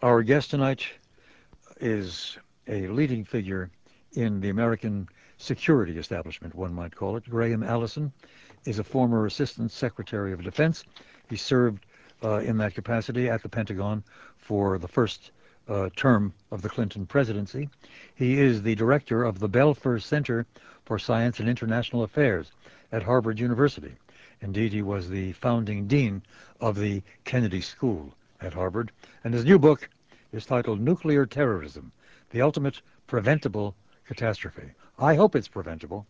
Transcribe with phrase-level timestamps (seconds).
[0.00, 0.86] Our guest tonight
[1.80, 3.68] is a leading figure
[4.12, 7.28] in the American security establishment, one might call it.
[7.28, 8.12] Graham Allison
[8.64, 10.84] is a former Assistant Secretary of Defense.
[11.28, 11.84] He served
[12.22, 14.04] uh, in that capacity at the Pentagon
[14.36, 15.32] for the first
[15.66, 17.68] uh, term of the Clinton presidency.
[18.14, 20.46] He is the director of the Belfer Center
[20.84, 22.52] for Science and International Affairs
[22.92, 23.96] at Harvard University.
[24.42, 26.22] Indeed, he was the founding dean
[26.60, 28.92] of the Kennedy School at Harvard,
[29.24, 29.88] and his new book
[30.32, 31.92] is titled Nuclear Terrorism,
[32.30, 33.74] the Ultimate Preventable
[34.06, 34.70] Catastrophe.
[34.98, 36.06] I hope it's preventable,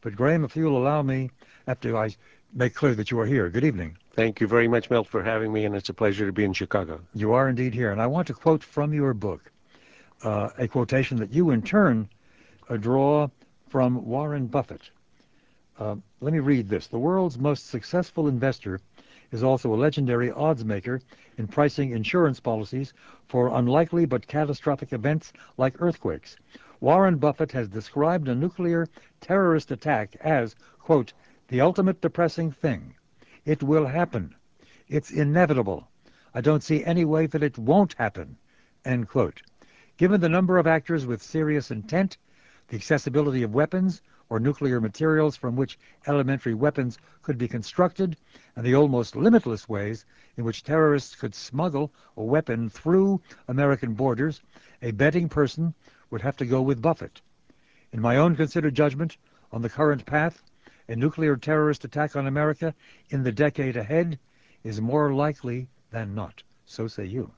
[0.00, 1.30] but Graham, if you'll allow me,
[1.66, 2.14] after I
[2.52, 3.96] make clear that you are here, good evening.
[4.12, 6.52] Thank you very much, Milt, for having me, and it's a pleasure to be in
[6.52, 7.00] Chicago.
[7.14, 9.50] You are indeed here, and I want to quote from your book
[10.22, 12.08] uh, a quotation that you in turn
[12.68, 13.28] uh, draw
[13.68, 14.90] from Warren Buffett.
[15.78, 16.86] Uh, let me read this.
[16.86, 18.80] The world's most successful investor
[19.36, 20.98] is also a legendary odds maker
[21.36, 22.94] in pricing insurance policies
[23.28, 26.36] for unlikely but catastrophic events like earthquakes.
[26.80, 28.88] Warren Buffett has described a nuclear
[29.20, 31.12] terrorist attack as, quote,
[31.48, 32.94] the ultimate depressing thing.
[33.44, 34.34] It will happen.
[34.88, 35.86] It's inevitable.
[36.32, 38.38] I don't see any way that it won't happen,
[38.86, 39.42] end quote.
[39.98, 42.16] Given the number of actors with serious intent,
[42.68, 48.16] the accessibility of weapons, or nuclear materials from which elementary weapons could be constructed,
[48.56, 50.04] and the almost limitless ways
[50.36, 54.42] in which terrorists could smuggle a weapon through American borders,
[54.82, 55.74] a betting person
[56.10, 57.20] would have to go with Buffett.
[57.92, 59.16] In my own considered judgment
[59.52, 60.42] on the current path,
[60.88, 62.74] a nuclear terrorist attack on America
[63.10, 64.18] in the decade ahead
[64.64, 66.42] is more likely than not.
[66.66, 67.30] So say you.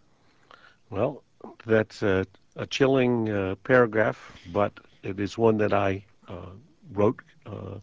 [0.90, 1.22] Well,
[1.66, 4.72] that's a, a chilling uh, paragraph, but
[5.02, 6.50] it is one that I uh,
[6.92, 7.78] wrote, uh,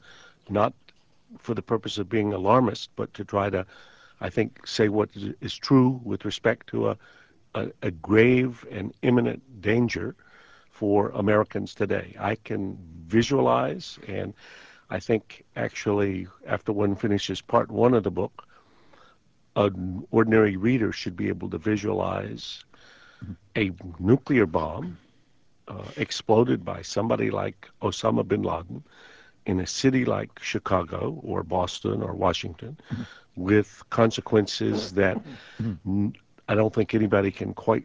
[0.49, 0.73] not
[1.37, 3.65] for the purpose of being alarmist, but to try to,
[4.21, 5.09] I think, say what
[5.41, 6.97] is true with respect to a,
[7.55, 10.15] a, a grave and imminent danger
[10.71, 12.15] for Americans today.
[12.19, 14.33] I can visualize, and
[14.89, 18.45] I think actually, after one finishes part one of the book,
[19.55, 22.65] an ordinary reader should be able to visualize
[23.55, 24.97] a nuclear bomb
[25.67, 28.83] Uh, exploded by somebody like Osama bin Laden
[29.47, 32.77] in a city like Chicago or Boston or Washington
[33.35, 35.19] with consequences that.
[36.47, 37.83] I don't think anybody can quite,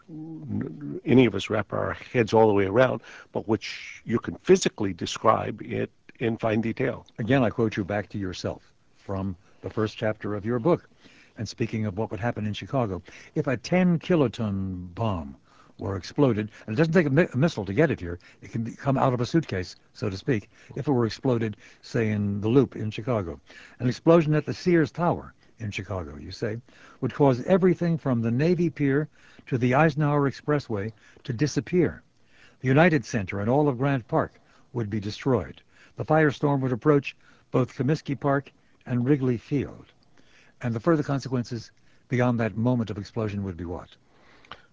[1.06, 3.00] any of us wrap our heads all the way around,
[3.32, 7.06] but which you can physically describe it in fine detail.
[7.18, 8.62] Again, I quote you back to yourself
[8.98, 10.88] from the first chapter of your book.
[11.38, 13.02] And speaking of what would happen in Chicago,
[13.34, 15.36] if a 10 kiloton bomb
[15.80, 18.18] were exploded, and it doesn't take a, mi a, missile to get it here.
[18.42, 21.56] It can be, come out of a suitcase, so to speak, if it were exploded,
[21.80, 23.41] say, in the Loop in Chicago.
[23.78, 26.58] An explosion at the Sears Tower in Chicago, you say,
[27.00, 29.08] would cause everything from the Navy Pier
[29.46, 30.92] to the Eisenhower Expressway
[31.24, 32.02] to disappear.
[32.60, 34.38] The United Center and all of Grant Park
[34.72, 35.62] would be destroyed.
[35.97, 37.16] The firestorm would approach
[37.50, 38.52] both Comiskey Park
[38.86, 39.86] and Wrigley Field.
[40.60, 41.70] And the further consequences
[42.08, 43.97] beyond that moment of explosion would be what?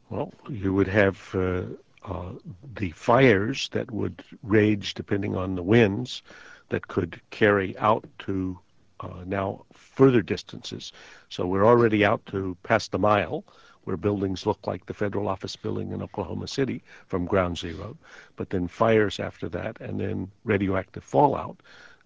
[0.10, 1.64] Well, you would have uh,
[2.04, 2.32] uh,
[2.76, 6.24] the fires that would rage depending on the winds
[6.70, 8.60] that could carry out to
[9.02, 10.92] uh, now further distances.
[11.30, 13.44] So we're already out to past the mile
[13.84, 17.98] where buildings look like the federal office building in Oklahoma City from ground zero,
[18.36, 21.58] but then fires after that and then radioactive fallout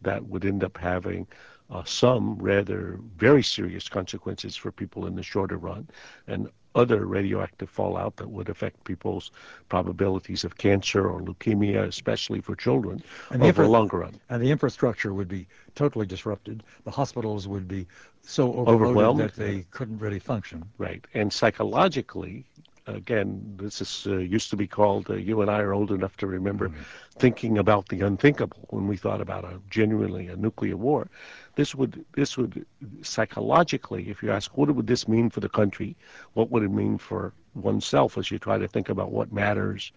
[0.01, 1.27] that would end up having
[1.69, 5.87] uh, some rather very serious consequences for people in the shorter run
[6.27, 9.31] and other radioactive fallout that would affect people's
[9.69, 14.19] probabilities of cancer or leukemia, especially for children, and over the longer run.
[14.29, 16.63] And the infrastructure would be totally disrupted.
[16.85, 17.87] The hospitals would be
[18.23, 20.63] so overwhelmed that they couldn't really function.
[20.77, 21.05] Right.
[21.13, 22.45] And psychologically,
[22.87, 26.17] again, this is uh, used to be called, uh, you and I are old enough
[26.17, 26.81] to remember mm-hmm.
[27.17, 31.09] thinking about the unthinkable when we thought about a genuinely a nuclear war.
[31.55, 32.65] This would, this would
[33.01, 35.95] psychologically, if you ask, what would this mean for the country?
[36.33, 39.91] What would it mean for oneself as you try to think about what matters?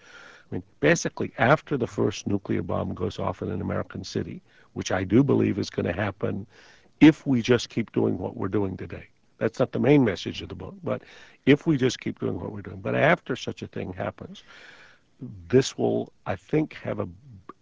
[0.50, 4.42] I mean, basically, after the first nuclear bomb goes off in an American city,
[4.72, 6.46] which I do believe is going to happen
[7.00, 9.08] if we just keep doing what we're doing today.
[9.38, 11.02] That's not the main message of the book, but
[11.46, 12.80] if we just keep doing what we're doing.
[12.80, 14.42] But after such a thing happens,
[15.48, 17.08] this will, I think, have a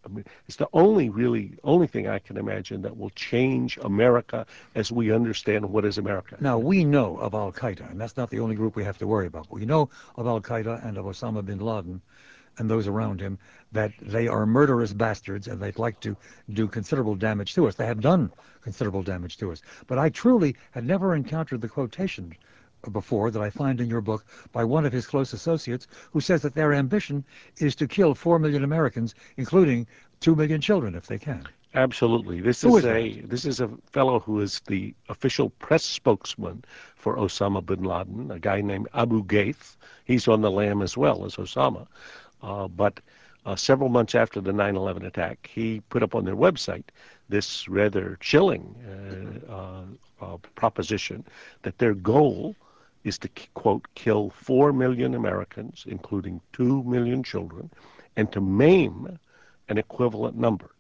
[0.05, 4.47] I mean, it's the only really only thing I can imagine that will change America
[4.75, 6.37] as we understand what is America.
[6.41, 9.07] Now we know of Al Qaeda, and that's not the only group we have to
[9.07, 9.51] worry about.
[9.51, 12.03] We know of Al Qaeda and of Osama bin Laden
[12.59, 13.39] and those around him
[13.73, 16.17] that they are murderous bastards and they'd like to
[16.51, 17.75] do considerable damage to us.
[17.75, 18.31] They have done
[18.63, 19.63] considerable damage to us.
[19.87, 22.35] But I truly had never encountered the quotation
[22.91, 26.43] before that I find in your book by one of his close associates who says
[26.43, 27.25] that their ambition
[27.59, 29.87] is to kill 4 million Americans, including
[30.21, 31.47] 2 million children if they can.
[31.75, 32.41] Absolutely.
[32.41, 36.65] This is, is a this is a fellow who is the official press spokesman
[36.97, 39.77] for Osama bin Laden, a guy named Abu Ghaith.
[40.05, 41.87] He's on the lam as well as Osama.
[42.43, 43.01] Uh, but
[43.47, 46.85] uh, several months after the 9/11 attack, he put up on their website
[47.31, 48.75] this rather chilling
[49.49, 49.85] uh, uh,
[50.21, 51.25] uh proposition
[51.63, 52.55] that their goal
[53.05, 57.71] is to quote kill four million Americans, including two million children,
[58.17, 59.19] and to maim
[59.69, 60.71] an equivalent number.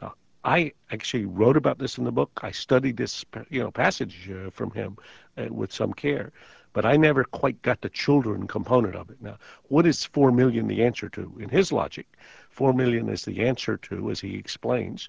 [0.00, 0.14] Now,
[0.44, 2.30] I actually wrote about this in the book.
[2.42, 4.96] I studied this, you know, passage uh, from him
[5.36, 6.32] uh, with some care,
[6.72, 9.20] but I never quite got the children component of it.
[9.20, 9.38] Now,
[9.68, 11.32] what is four million the answer to?
[11.38, 12.06] In his logic,
[12.50, 15.08] four million is the answer to, as he explains,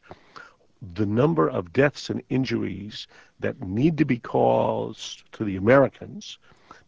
[0.95, 3.07] the number of deaths and injuries
[3.39, 6.37] that need to be caused to the Americans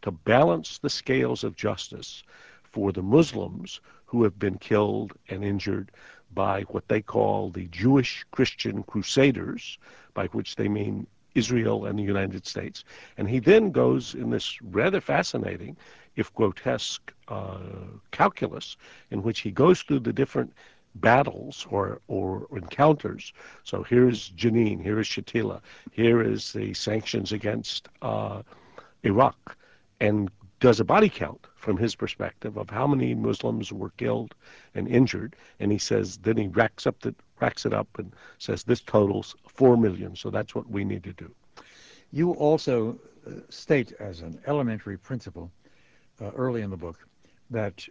[0.01, 2.23] to balance the scales of justice
[2.63, 5.91] for the Muslims who have been killed and injured
[6.33, 9.77] by what they call the Jewish Christian Crusaders,
[10.13, 12.83] by which they mean Israel and the United States.
[13.17, 15.77] And he then goes in this rather fascinating,
[16.15, 17.59] if grotesque, uh,
[18.11, 18.77] calculus
[19.11, 20.53] in which he goes through the different
[20.95, 23.33] battles or, or encounters.
[23.63, 25.61] So here's Jenin, here is Shatila,
[25.91, 28.43] here is the sanctions against uh,
[29.03, 29.57] Iraq,
[29.99, 34.33] and does a body count from his perspective of how many Muslims were killed
[34.73, 38.63] and injured, and he says then he racks up the racks it up and says
[38.63, 40.15] this totals four million.
[40.15, 41.33] So that's what we need to do.
[42.11, 42.97] You also
[43.27, 45.51] uh, state as an elementary principle
[46.21, 47.05] uh, early in the book
[47.49, 47.87] that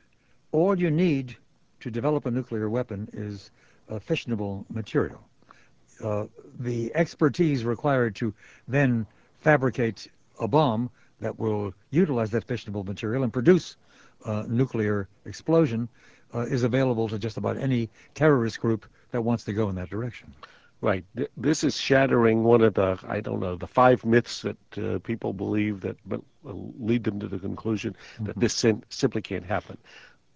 [0.53, 1.37] all you need
[1.81, 3.51] to develop a nuclear weapon is
[3.89, 5.23] a fissionable material.
[6.03, 6.25] Uh,
[6.61, 8.33] the expertise required to
[8.67, 9.07] then
[9.41, 10.09] fabricate
[10.41, 10.91] a bomb
[11.25, 13.77] that will utilize that fissionable material and produce
[14.27, 15.89] uh, nuclear explosion
[16.35, 19.89] uh, is available to just about any terrorist group that wants to go in that
[19.89, 20.29] direction.
[20.83, 21.05] Right.
[21.35, 25.33] This is shattering one of the, I don't know, the five myths that uh, people
[25.33, 28.27] believe that but lead them to the conclusion mm-hmm.
[28.27, 29.79] that this sim- simply can't happen.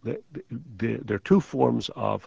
[0.05, 0.23] The,
[0.79, 2.27] the, there are two forms of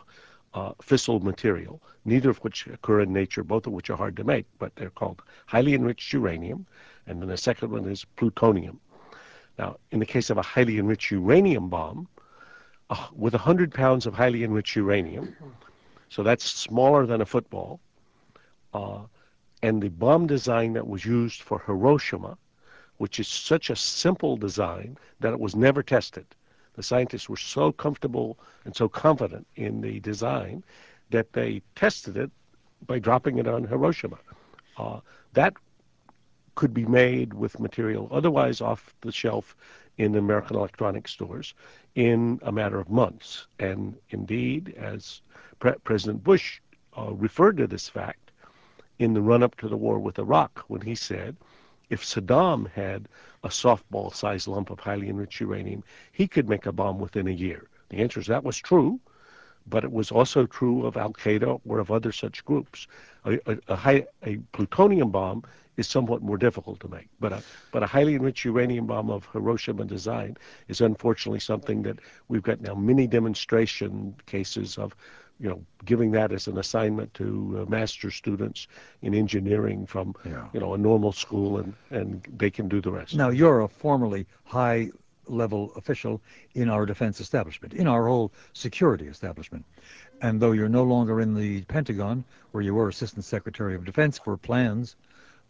[0.54, 4.24] uh, fissile material, neither of which occur in nature, both of which are hard to
[4.24, 6.68] make, but they're called highly enriched uranium,
[7.08, 8.80] and then the second one is plutonium.
[9.58, 12.08] Now, in the case of a highly enriched uranium bomb,
[12.90, 15.36] uh, with 100 pounds of highly enriched uranium,
[16.10, 17.80] so that's smaller than a football,
[18.74, 19.00] uh,
[19.64, 22.38] and the bomb design that was used for Hiroshima,
[22.98, 26.26] which is such a simple design that it was never tested.
[26.76, 30.64] The scientists were so comfortable and so confident in the design
[31.10, 32.32] that they tested it
[32.88, 34.18] by dropping it on Hiroshima.
[34.78, 35.00] Uh,
[35.34, 35.54] that
[36.56, 39.56] could be made with material otherwise off the shelf
[39.98, 41.54] in American electronics stores
[41.96, 43.48] in a matter of months.
[43.60, 45.22] And indeed, as
[45.60, 46.60] Pre- President Bush
[46.98, 48.32] uh, referred to this fact
[49.00, 51.36] in the run up to the war with Iraq, when he said,
[51.90, 53.08] if Saddam had
[53.44, 57.32] a softball sized lump of highly enriched uranium, he could make a bomb within a
[57.32, 57.68] year.
[57.90, 59.00] The answer is that was true,
[59.72, 62.88] but it was also true of Al Qaeda or of other such groups.
[63.26, 65.44] A, a, a, high, a plutonium bomb
[65.78, 67.08] is somewhat more difficult to make.
[67.20, 67.42] But a,
[67.72, 70.38] but a highly enriched uranium bomb of Hiroshima design
[70.68, 74.94] is unfortunately something that we've got now many demonstration cases of,
[75.40, 77.26] you know, giving that as an assignment to
[77.62, 78.68] uh, master students
[79.02, 80.48] in engineering from, yeah.
[80.54, 83.16] you know, a normal school and, and they can do the rest.
[83.16, 84.92] Now, you're a formerly high
[85.28, 86.22] level official
[86.56, 89.66] in our defense establishment, in our whole security establishment.
[90.22, 94.20] And though you're no longer in the Pentagon, where you were Assistant Secretary of Defense
[94.20, 94.96] for plans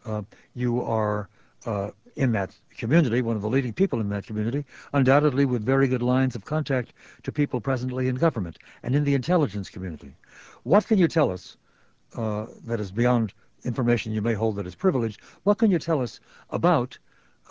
[0.04, 0.22] uh,
[0.54, 1.28] you are
[1.66, 5.88] uh, in that community, one of the leading people in that community, undoubtedly with very
[5.88, 10.12] good lines of contact to people presently in government and in the intelligence community.
[10.64, 11.56] What can you tell us
[12.16, 13.32] uh, that is beyond
[13.64, 15.20] information you may hold that is privileged?
[15.44, 16.98] What can you tell us about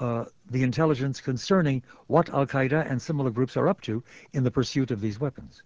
[0.01, 4.03] the intelligence concerning what Al Qaeda and similar groups are up to
[4.34, 5.63] in the pursuit of these weapons?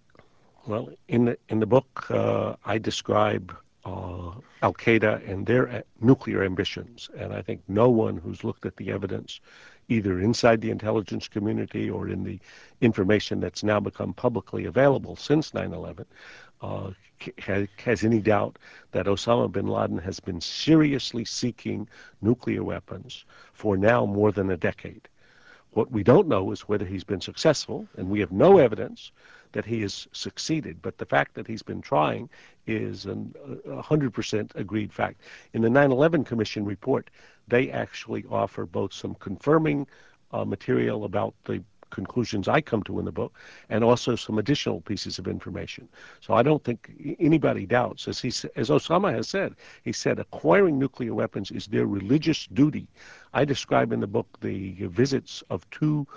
[0.67, 4.31] Well, in the in the book, uh, I describe uh,
[4.63, 7.09] Al Qaeda and their uh, nuclear ambitions.
[7.17, 9.39] And I think no one who's looked at the evidence,
[9.89, 12.39] either inside the intelligence community or in the
[12.81, 16.13] information that's now become publicly available since 9 11, uh,
[16.61, 18.57] has, has any doubt
[18.91, 21.87] that Osama bin Laden has been seriously seeking
[22.21, 25.07] nuclear weapons for now more than a decade.
[25.71, 29.11] What we don't know is whether he's been successful, and we have no evidence
[29.51, 30.81] that he has succeeded.
[30.81, 32.29] But the fact that he's been trying
[32.65, 35.21] is a 100% agreed fact.
[35.53, 37.09] In the 9 11 Commission report,
[37.47, 39.85] they actually offer both some confirming
[40.31, 43.33] uh, material about the conclusions I come to in the book,
[43.69, 45.87] and also some additional pieces of information.
[46.21, 50.79] So I don't think anybody doubts, as he as Osama has said, he said acquiring
[50.79, 52.87] nuclear weapons is their religious duty.
[53.33, 56.07] I describe in the book the visits of two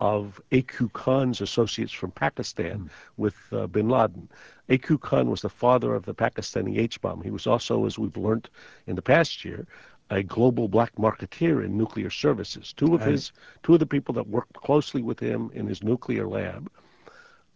[0.00, 0.90] of A.Q.
[0.90, 2.88] Khan's associates from Pakistan mm.
[3.16, 4.28] with uh, bin Laden.
[4.68, 4.98] A.Q.
[4.98, 7.22] Khan was the father of the Pakistani H-bomb.
[7.22, 8.48] He was also, as we've learned
[8.86, 9.66] in the past year,
[10.10, 12.72] a global black marketeer in nuclear services.
[12.72, 16.26] Two of his, two of the people that worked closely with him in his nuclear
[16.26, 16.70] lab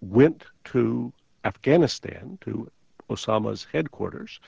[0.01, 1.13] went to
[1.45, 2.71] Afghanistan, to
[3.09, 4.41] Osama's headquarters,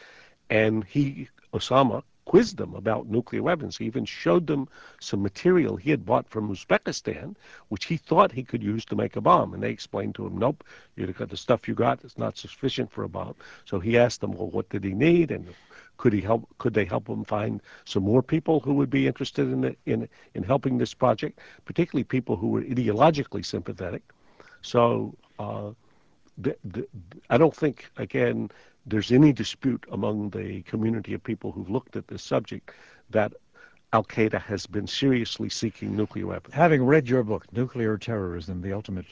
[0.51, 2.03] and he, Osama,
[2.35, 3.77] quizzed them about nuclear weapons.
[3.77, 4.67] He even showed them
[4.99, 7.37] some material he had bought from Uzbekistan,
[7.69, 9.55] which he thought he could use to make a bomb.
[9.55, 10.65] And they explained to him, nope,
[10.97, 13.37] you got the stuff you got is not sufficient for a bomb.
[13.67, 15.31] So he asked them, well, what did he need?
[15.31, 15.47] And
[15.97, 16.49] could he help?
[16.59, 20.09] Could they help him find some more people who would be interested in the, in
[20.35, 24.03] in helping this project, particularly people who were ideologically sympathetic?
[24.61, 25.71] So uh,
[26.39, 26.87] the, the,
[27.31, 28.51] I don't think again
[28.87, 32.73] there's any dispute among the community of people who've looked at this subject
[33.11, 33.33] that
[33.93, 36.55] Al Qaeda has been seriously seeking nuclear weapons.
[36.55, 39.07] Having read your book, Nuclear Terrorism: The Ultimate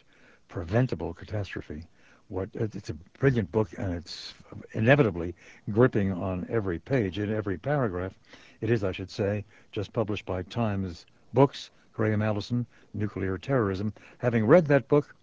[0.48, 1.84] Preventable Catastrophe,
[2.28, 4.34] what it's a brilliant book and it's
[4.72, 5.34] inevitably
[5.70, 8.14] gripping on every page in every paragraph.
[8.60, 11.70] It is, I should say, just published by Times Books.
[11.92, 13.92] Graham Allison, Nuclear Terrorism.
[14.18, 15.14] Having read that book,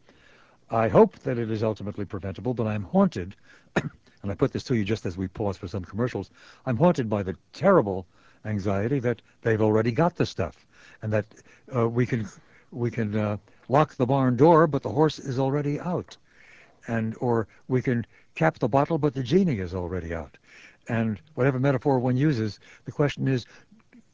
[0.72, 3.36] I hope that it is ultimately preventable, but I'm haunted
[4.22, 6.30] and I put this to you just as we pause for some commercials,
[6.66, 8.06] I'm haunted by the terrible
[8.46, 10.66] anxiety that they've already got the stuff
[11.02, 11.26] and that
[11.76, 12.28] uh, we can
[12.72, 16.18] we can uh, lock the barn door, but the horse is already out,
[16.88, 20.38] and or we can cap the bottle, but the genie is already out,
[20.88, 23.46] and whatever metaphor one uses, the question is,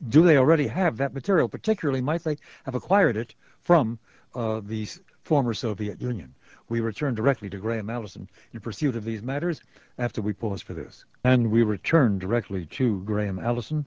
[0.07, 1.49] do they already have that material?
[1.49, 3.99] Particularly, might they have acquired it from
[4.35, 4.87] uh, the
[5.23, 6.34] former Soviet Union?
[6.67, 9.61] We return directly to Graham Allison in pursuit of these matters
[9.99, 11.05] after we pause for this.
[11.23, 13.85] And we return directly to Graham Allison,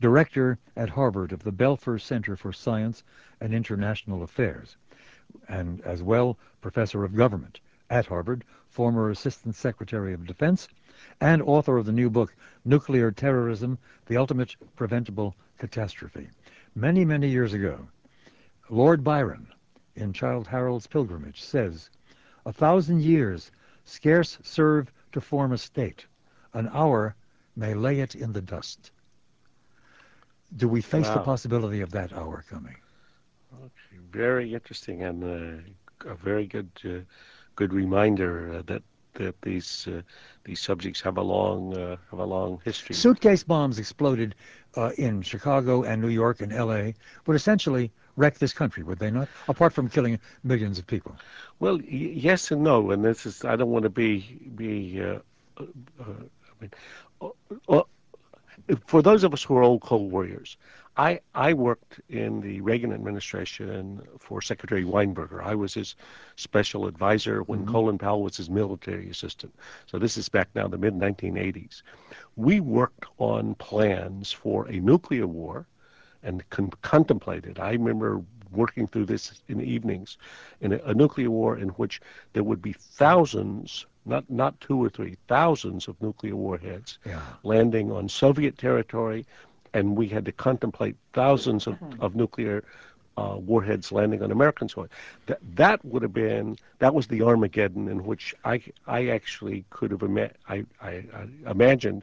[0.00, 3.02] director at Harvard of the Belfer Center for Science
[3.40, 4.76] and International Affairs,
[5.48, 7.58] and as well professor of government
[7.90, 10.68] at Harvard, former Assistant Secretary of Defense,
[11.20, 12.32] and author of the new book,
[12.64, 16.28] Nuclear Terrorism, The Ultimate Preventable Catastrophe.
[16.76, 17.88] Many, many years ago,
[18.68, 19.48] Lord Byron,
[19.96, 21.90] in Childe Harold's Pilgrimage, says,
[22.46, 23.50] a thousand years
[23.84, 26.06] scarce serve to form a state.
[26.54, 27.14] An hour
[27.56, 28.92] may lay it in the dust.
[30.56, 31.14] Do we face wow.
[31.14, 32.76] the possibility of that hour coming?
[33.54, 33.98] Okay.
[34.10, 37.00] Very interesting and uh, a very good uh,
[37.56, 38.82] good reminder uh, that
[39.14, 40.02] that these uh,
[40.44, 42.94] these subjects have a long uh, have a long history.
[42.94, 44.34] Suitcase bombs exploded
[44.76, 46.94] uh, in Chicago and New York and L.A.
[47.24, 49.28] but essentially wreck this country, would they not?
[49.48, 51.16] Apart from killing millions of people.
[51.58, 54.20] Well, y- yes and no, and this is I don't want to be
[54.54, 55.02] be.
[55.02, 55.18] Uh,
[55.58, 55.64] uh,
[56.00, 57.32] I mean,
[57.68, 57.82] uh,
[58.86, 60.56] for those of us who are old Cold Warriors,
[60.96, 65.42] I, I worked in the Reagan administration for Secretary Weinberger.
[65.42, 65.94] I was his
[66.36, 67.72] special advisor when mm-hmm.
[67.72, 69.54] Colin Powell was his military assistant.
[69.86, 71.82] So this is back now the mid 1980s.
[72.36, 75.66] We worked on plans for a nuclear war
[76.22, 77.58] and con- contemplated.
[77.58, 78.22] I remember
[78.52, 80.18] working through this in the evenings
[80.60, 82.00] in a, a nuclear war in which
[82.32, 87.20] there would be thousands not not two or three thousands of nuclear warheads yeah.
[87.42, 89.26] landing on Soviet territory,
[89.74, 92.00] and we had to contemplate thousands of, mm-hmm.
[92.02, 92.64] of nuclear
[93.16, 94.88] uh, warheads landing on American soil.
[95.26, 99.90] That that would have been that was the Armageddon in which I I actually could
[99.90, 102.02] have ima- I, I, I imagined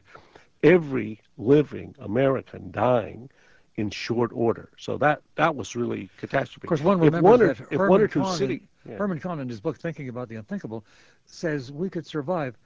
[0.62, 3.30] every living American dying
[3.78, 4.68] in short order.
[4.76, 6.66] So that that was really catastrophe.
[6.66, 8.60] Of course, one remembers if one or, that if Herman one or two cities.
[8.88, 8.96] Yeah.
[8.96, 10.84] Herman Kahn, in his book Thinking About the Unthinkable,
[11.26, 12.56] says we could survive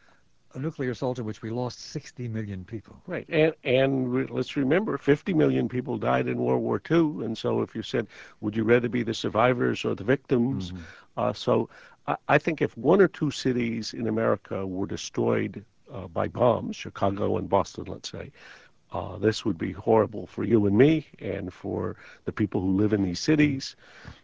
[0.54, 2.96] a nuclear assault in which we lost 60 million people.
[3.06, 7.36] Right, and and re- let's remember, 50 million people died in World War II, and
[7.36, 8.06] so if you said,
[8.40, 10.72] would you rather be the survivors or the victims?
[10.72, 10.82] Mm-hmm.
[11.16, 11.68] Uh, so
[12.06, 16.76] I, I, think if one or two cities in America were destroyed uh, by bombs,
[16.76, 18.32] Chicago and Boston, let's say,
[18.92, 22.92] uh, this would be horrible for you and me and for the people who live
[22.92, 23.76] in these cities.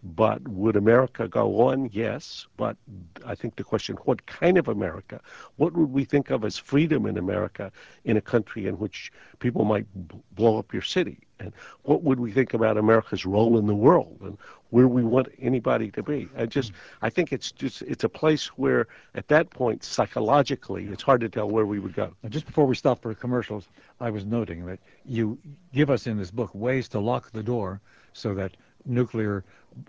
[0.03, 1.91] But would America go on?
[1.93, 2.47] Yes.
[2.57, 2.77] But
[3.25, 5.21] I think the question, what kind of America?
[5.57, 7.73] What would we think of as freedom in America
[8.05, 11.28] in a country in which people might b- blow up your city?
[11.41, 11.53] And
[11.83, 14.19] what would we think about America's role in the world?
[14.23, 14.39] And
[14.71, 16.29] where we want anybody to be.
[16.37, 21.03] I just I think it's just it's a place where at that point psychologically it's
[21.03, 22.13] hard to tell where we would go.
[22.23, 23.69] Now, just before we stop for commercials,
[24.01, 25.39] I was noting that you
[25.73, 27.81] give us in this book ways to lock the door
[28.13, 29.45] so that nuclear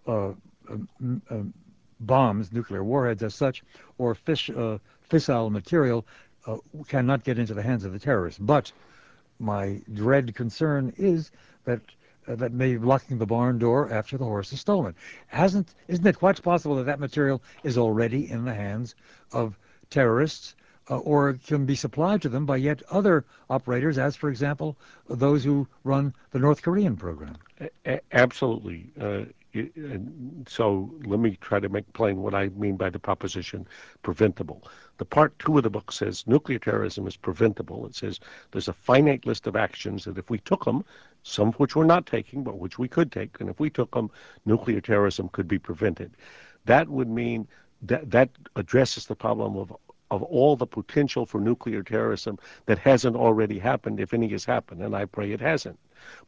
[0.07, 0.31] uh,
[0.69, 1.53] um, um,
[2.01, 3.63] bombs, nuclear warheads as such,
[3.97, 4.77] or fish, uh,
[5.09, 6.05] fissile material
[6.47, 8.39] uh, cannot get into the hands of the terrorists.
[8.39, 8.71] But
[9.39, 11.31] my dread concern is
[11.65, 11.81] that
[12.27, 14.93] uh, that may be locking the barn door after the horse is stolen.
[15.27, 18.95] Hasn't isn't it quite possible that that material is already in the hands
[19.31, 19.57] of
[19.89, 20.55] terrorists
[20.89, 24.75] uh, or can be supplied to them by yet other operators, as, for example,
[25.07, 27.35] those who run the North Korean program.
[27.85, 28.91] A- absolutely.
[28.99, 29.25] Uh,
[30.47, 33.67] so let me try to make plain what I mean by the proposition
[34.03, 34.63] preventable.
[34.97, 37.85] The part two of the book says nuclear terrorism is preventable.
[37.85, 38.19] It says
[38.51, 40.83] there's a finite list of actions that if we took them,
[41.23, 43.91] some of which we're not taking, but which we could take, and if we took
[43.91, 44.11] them,
[44.45, 46.15] nuclear terrorism could be prevented.
[46.65, 47.47] That would mean
[47.81, 49.75] that that addresses the problem of
[50.11, 54.81] of all the potential for nuclear terrorism that hasn't already happened, if any has happened,
[54.81, 55.79] and I pray it hasn't.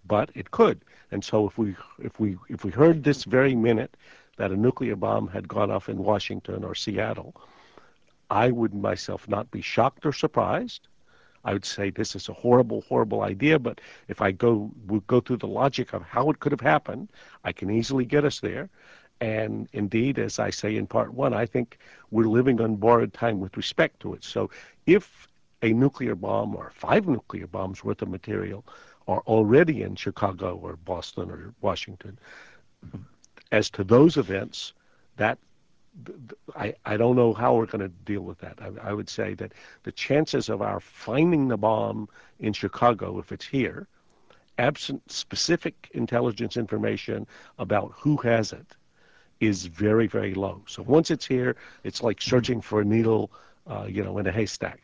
[0.05, 0.83] But it could.
[1.11, 3.95] And so if we if we if we heard this very minute
[4.37, 7.35] that a nuclear bomb had gone off in Washington or Seattle,
[8.29, 10.87] I would myself not be shocked or surprised.
[11.43, 15.19] I would say this is a horrible, horrible idea, but if I go would go
[15.21, 17.09] through the logic of how it could have happened,
[17.43, 18.69] I can easily get us there.
[19.21, 21.77] And indeed, as I say in part one, I think
[22.09, 24.23] we're living on borrowed time with respect to it.
[24.23, 24.49] So
[24.87, 25.27] if
[25.61, 28.65] a nuclear bomb or five nuclear bombs worth of material
[29.07, 32.17] are already in Chicago or Boston or Washington,
[33.51, 34.73] as to those events,
[35.17, 35.37] that
[36.55, 38.57] I, I don't know how we're going to deal with that.
[38.59, 42.09] I, I would say that the chances of our finding the bomb
[42.39, 43.87] in Chicago, if it's here,
[44.57, 47.27] absent specific intelligence information
[47.59, 48.75] about who has it,
[49.41, 50.61] is very, very low.
[50.67, 53.31] So once it's here, it's like searching for a needle,
[53.67, 54.81] uh, you know, in a haystack.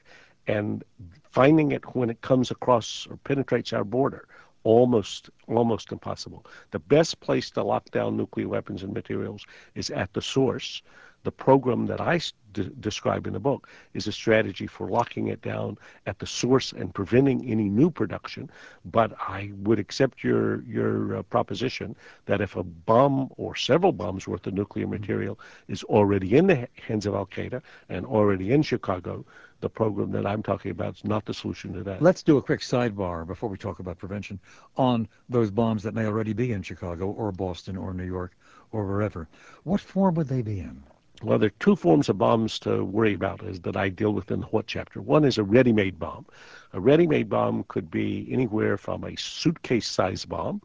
[0.48, 0.84] And
[1.32, 4.28] finding it when it comes across or penetrates our border,
[4.64, 6.46] almost almost impossible.
[6.72, 9.46] The best place to lock down nuclear weapons and materials
[9.76, 10.82] is at the source
[11.24, 12.20] the program that I
[12.64, 16.94] describe in the book is a strategy for locking it down at the source and
[16.94, 18.50] preventing any new production.
[18.86, 24.28] But I would accept your your uh, proposition that if a bomb or several bombs
[24.28, 28.62] worth of nuclear material is already in the hands of Al Qaeda and already in
[28.62, 29.26] Chicago,
[29.62, 32.02] the program that I'm talking about is not the solution to that.
[32.02, 34.40] Let's do a quick sidebar before we talk about prevention
[34.76, 38.34] on those bombs that may already be in Chicago or Boston or New York
[38.72, 39.28] or wherever.
[39.64, 40.84] What form would they be in?
[41.24, 44.42] Well, there are two forms of bombs to worry about that I deal with in
[44.42, 45.02] the what chapter.
[45.02, 46.28] One is a ready-made bomb.
[46.74, 50.62] A ready-made bomb could be anywhere from a suitcase-sized bomb.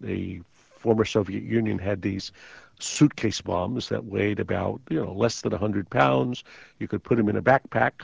[0.00, 0.42] The
[0.78, 2.30] former Soviet Union had these
[2.78, 6.44] suitcase bombs that weighed about, you know, less than 100 pounds.
[6.78, 8.02] You could put them in a backpack.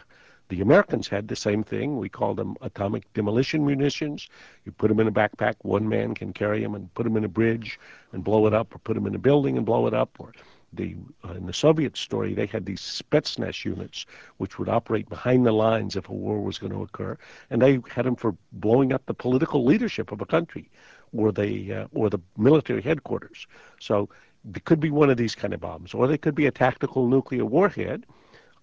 [0.48, 1.98] The Americans had the same thing.
[1.98, 4.28] We called them atomic demolition munitions.
[4.64, 7.24] You put them in a backpack, one man can carry them and put them in
[7.24, 7.78] a bridge
[8.10, 10.32] and blow it up, or put them in a building and blow it up, or
[10.72, 14.06] the uh, in the Soviet story, they had these Spetsnaz units
[14.38, 17.16] which would operate behind the lines if a war was going to occur,
[17.50, 20.70] and they had them for blowing up the political leadership of a country,
[21.12, 23.46] or the uh, or the military headquarters.
[23.80, 24.08] So
[24.54, 27.06] it could be one of these kind of bombs, or they could be a tactical
[27.08, 28.06] nuclear warhead.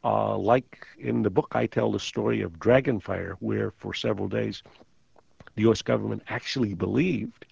[0.04, 4.64] Uh, like in the book, I tell the story of Dragonfire, where for several days
[5.56, 5.82] the U.S.
[5.82, 7.46] government actually believed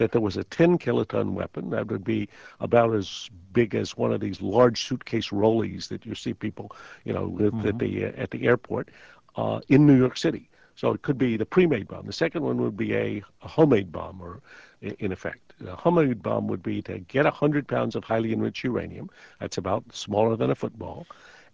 [0.00, 2.26] that there was a 10 kiloton weapon that would be
[2.60, 7.12] about as big as one of these large suitcase rollies that you see people, you
[7.12, 7.68] know, with mm-hmm.
[7.68, 8.88] at the uh, at the airport
[9.36, 10.48] uh, in New York City.
[10.74, 12.06] So it could be the pre-made bomb.
[12.06, 14.40] The second one would be a, a homemade bomb, or
[14.80, 19.10] in effect, a homemade bomb would be to get 100 pounds of highly enriched uranium.
[19.38, 21.06] That's about smaller than a football,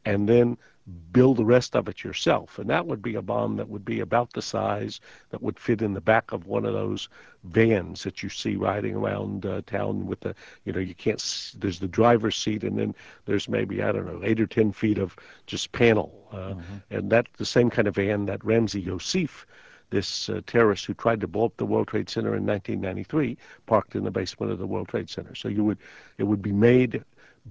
[0.05, 0.57] and then
[1.13, 2.59] build the rest of it yourself.
[2.59, 5.83] And that would be a bomb that would be about the size that would fit
[5.83, 7.09] in the back of one of those
[7.45, 11.81] vans that you see riding around uh, town with the, you know, you can't, there's
[11.81, 12.95] the driver's seat and then
[13.25, 16.29] there's maybe, I don't know, eight or 10 feet of just panel.
[16.31, 16.77] Uh, mm-hmm.
[16.91, 19.45] And that's the same kind of van that Ramzi Yousef,
[19.91, 23.97] this uh, terrorist who tried to blow up the World Trade Center in 1993, parked
[23.97, 25.35] in the basement of the World Trade Center.
[25.35, 25.79] So you would,
[26.19, 27.03] it would be made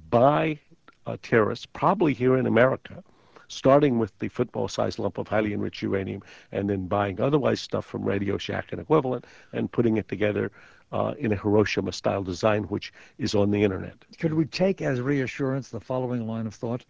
[0.09, 0.59] by
[1.05, 3.03] a terrorist, probably here in America,
[3.47, 8.03] starting with the football-sized lump of highly enriched uranium and then buying otherwise stuff from
[8.03, 10.51] Radio Shack and equivalent and putting it together
[10.91, 13.95] uh, in a Hiroshima-style design, which is on the internet.
[14.19, 16.85] Could we take as reassurance the following line of thought?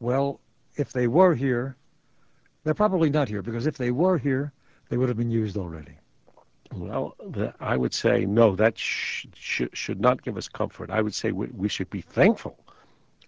[0.00, 0.40] Well,
[0.76, 1.76] if they were here,
[2.64, 4.52] they're probably not here, because if they were here,
[4.88, 5.96] they would have been used already.
[6.72, 8.54] Well, the, I would say no.
[8.54, 10.90] That sh- sh- should not give us comfort.
[10.90, 12.58] I would say we, we should be thankful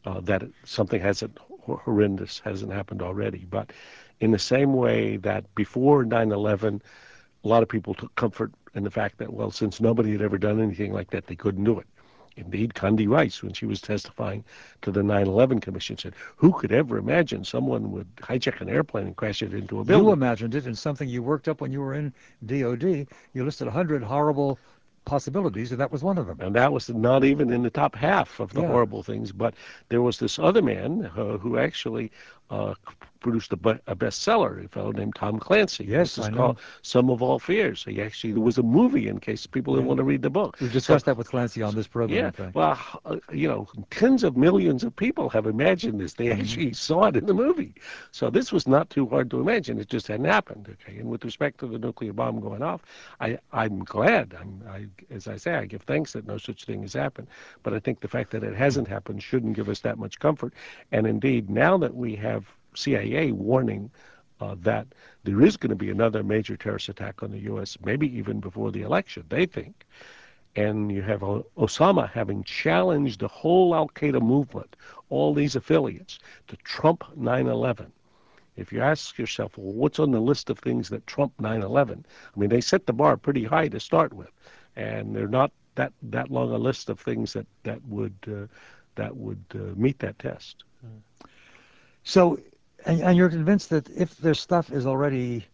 [0.05, 3.47] uh, that something hasn't horrendous hasn't happened already.
[3.49, 3.73] But
[4.21, 6.81] in the same way that before 9/11,
[7.45, 10.39] a lot of people took comfort in the fact that well, since nobody had ever
[10.39, 11.87] done anything like that, they couldn't do it.
[12.37, 14.45] Indeed, Condi Rice, when she was testifying
[14.83, 19.17] to the 9/11 Commission, said, "Who could ever imagine someone would hijack an airplane and
[19.17, 21.81] crash it into a building?" You imagined it, and something you worked up when you
[21.81, 22.15] were in
[22.47, 23.09] DOD.
[23.35, 24.59] You listed a hundred horrible
[25.05, 26.41] possibilities, and that was one of them.
[26.41, 28.69] And that was not even in the top half of the Yeah.
[28.69, 29.33] horrible things.
[29.33, 29.55] But
[29.89, 32.11] there was this other man uh, who actually
[32.51, 32.75] uh,
[33.21, 33.57] produced a,
[33.87, 35.85] a bestseller, a fellow named Tom Clancy.
[35.85, 36.37] Yes, this is I know.
[36.37, 37.85] called Sum of All Fears.
[37.85, 39.89] He actually there was a movie in case people didn't Yeah.
[39.89, 40.57] want to read the book.
[40.61, 42.35] We've discussed that with Clancy on this program.
[42.39, 46.15] Yeah, well, uh, you know, tens of millions of people have imagined this.
[46.15, 46.41] They Mm-hmm.
[46.41, 47.75] actually saw it in the movie.
[48.13, 49.79] So this was not too hard to imagine.
[49.79, 50.69] It just hadn't happened.
[50.83, 52.83] Okay, and with respect to the nuclear bomb going off,
[53.21, 54.35] I, I'm glad.
[54.41, 57.29] I'm, I, as I say, I give thanks that no such thing has happened.
[57.63, 60.55] But I think the fact that it hasn't happened shouldn't give us that much comfort.
[60.93, 63.91] And indeed, now that we have CIA warning
[64.41, 64.87] uh, that
[65.25, 68.71] there is going to be another major terrorist attack on the U.S., maybe even before
[68.71, 69.85] the election, they think
[70.57, 74.75] and you have Osama having challenged the whole Al Qaeda movement,
[75.09, 77.93] all these affiliates, to trump 9 11.
[78.57, 82.05] If you ask yourself, well, what's on the list of things that trump 9 11?
[82.35, 84.31] I mean, they set the bar pretty high to start with,
[84.77, 88.47] and they're not that, that long a list of things that, that would, uh,
[88.97, 90.65] that would uh, meet that test.
[92.03, 92.41] So,
[92.87, 95.47] and, and you're convinced that if their stuff is already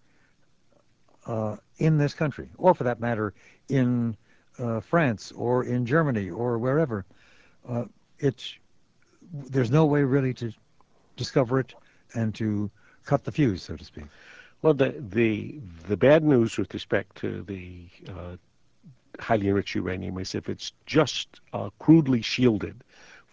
[1.27, 3.35] uh, in this country, or for that matter,
[3.69, 4.17] in
[4.59, 7.05] uh, France or in Germany or wherever,
[7.69, 7.85] uh,
[8.19, 8.55] it's
[9.33, 10.53] there's no way really to
[11.17, 11.75] discover it
[12.15, 12.71] and to
[13.05, 14.05] cut the fuse, so to speak.
[14.63, 18.37] Well, the the the bad news with respect to the uh,
[19.19, 22.83] highly enriched uranium is if it's just uh, crudely shielded,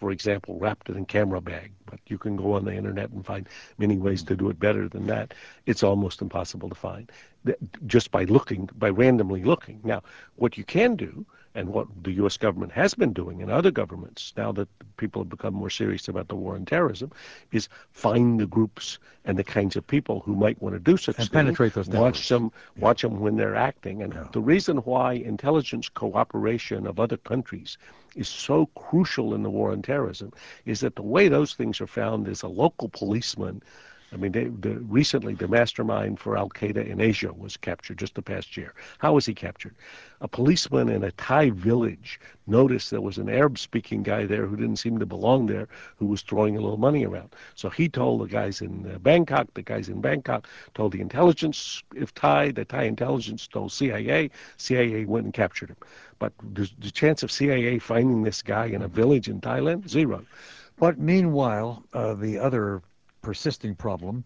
[0.04, 1.72] for example, wrapped in a camera bag.
[1.86, 4.86] But you can go on the internet and find many ways to do it better
[4.86, 5.32] than that.
[5.64, 7.10] It's almost impossible to find
[7.86, 9.80] just by looking, by randomly looking.
[9.82, 10.02] Now,
[10.36, 12.36] what you can do, and what the U.S.
[12.36, 16.28] government has been doing, and other governments, now that people have become more serious about
[16.28, 17.12] the war on terrorism,
[17.52, 21.16] is find the groups and the kinds of people who might want to do such
[21.16, 21.28] things.
[21.28, 22.18] And penetrate those networks.
[22.18, 24.02] Watch them, watch them when they're acting.
[24.02, 27.78] And the reason why intelligence cooperation of other countries
[28.16, 30.32] is so crucial in the war on terrorism
[30.66, 33.62] is that the way those things are found is a local policeman.
[34.14, 38.14] I mean, they, the, recently the mastermind for Al Qaeda in Asia was captured just
[38.14, 38.72] the past year.
[38.98, 39.74] How was he captured?
[40.20, 44.56] A policeman in a Thai village noticed there was an Arab speaking guy there who
[44.56, 47.34] didn't seem to belong there who was throwing a little money around.
[47.56, 51.82] So he told the guys in uh, Bangkok, the guys in Bangkok told the intelligence
[51.96, 55.76] if Thai, the Thai intelligence told CIA, CIA went and captured him.
[56.20, 60.24] But the, the chance of CIA finding this guy in a village in Thailand, zero.
[60.76, 62.82] But meanwhile, uh, the other
[63.24, 64.24] persisting problem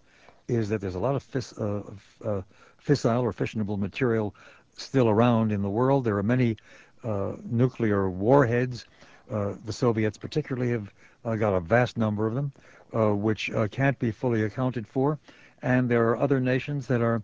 [0.48, 2.42] is that there's a lot of uh, uh,
[2.84, 4.34] fissile or fissionable material
[4.76, 6.04] still around in the world.
[6.04, 6.56] There are many
[7.04, 8.86] uh, nuclear warheads.
[9.30, 10.92] Uh, the Soviets, particularly, have
[11.24, 12.52] uh, got a vast number of them,
[12.94, 15.18] uh, which can't be fully accounted for.
[15.62, 17.22] And there are other nations that are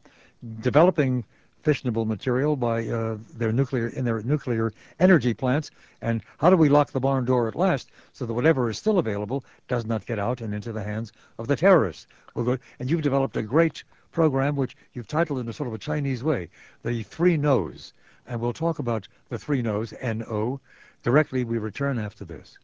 [0.61, 1.25] developing
[1.65, 5.71] fissionable material by uh, their nuclear in their nuclear energy plants.
[6.03, 8.99] And how do we lock the barn door at last so that whatever is still
[8.99, 12.07] available does not get out and into the hands of the terrorists?
[12.35, 15.75] We'll go, and you've developed a great program which you've titled in a sort of
[15.75, 16.49] a Chinese way,
[16.83, 17.93] the Three No's.
[18.27, 20.61] And we'll talk about the Three No's, N-O,
[21.03, 22.59] directly we return after this.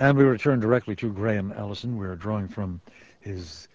[0.00, 1.96] And we return directly to Graham Allison.
[1.96, 2.80] We're drawing from
[3.20, 3.68] his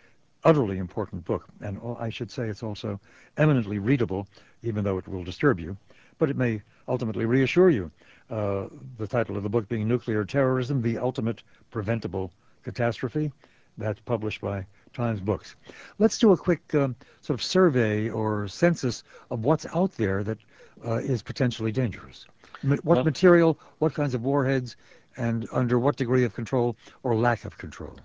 [0.50, 3.00] utterly important book, and I should say it's also
[3.38, 4.28] eminently readable,
[4.64, 5.78] even though it will disturb you,
[6.18, 7.92] but it may ultimately reassure you.
[8.30, 8.66] Uh,
[8.98, 12.32] the title of the book being Nuclear Terrorism, The Ultimate Preventable
[12.64, 13.32] Catastrophe.
[13.78, 15.56] That's published by Times Books.
[16.00, 20.38] Let's do a quick um, sort of survey or census of what's out there that
[20.86, 22.26] uh, is potentially dangerous.
[22.64, 24.76] Ma- What Well- material, what kinds of warheads,
[25.18, 27.96] and under what degree of control or lack of control?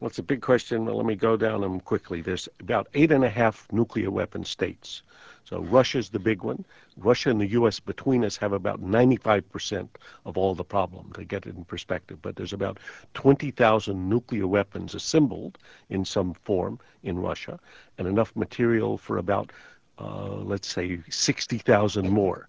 [0.00, 0.84] Well, it's a big question.
[0.84, 2.20] But let me go down them quickly.
[2.20, 5.02] There's about eight and a half nuclear weapon states.
[5.44, 6.64] So Russia's the big one.
[6.96, 7.78] Russia and the U.S.
[7.78, 9.88] between us have about 95%
[10.24, 12.20] of all the problem, to get it in perspective.
[12.20, 12.78] But there's about
[13.14, 17.60] 20,000 nuclear weapons assembled in some form in Russia,
[17.96, 19.52] and enough material for about,
[19.98, 22.48] uh, let's say, 60,000 more.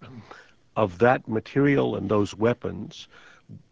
[0.76, 3.08] Of that material and those weapons,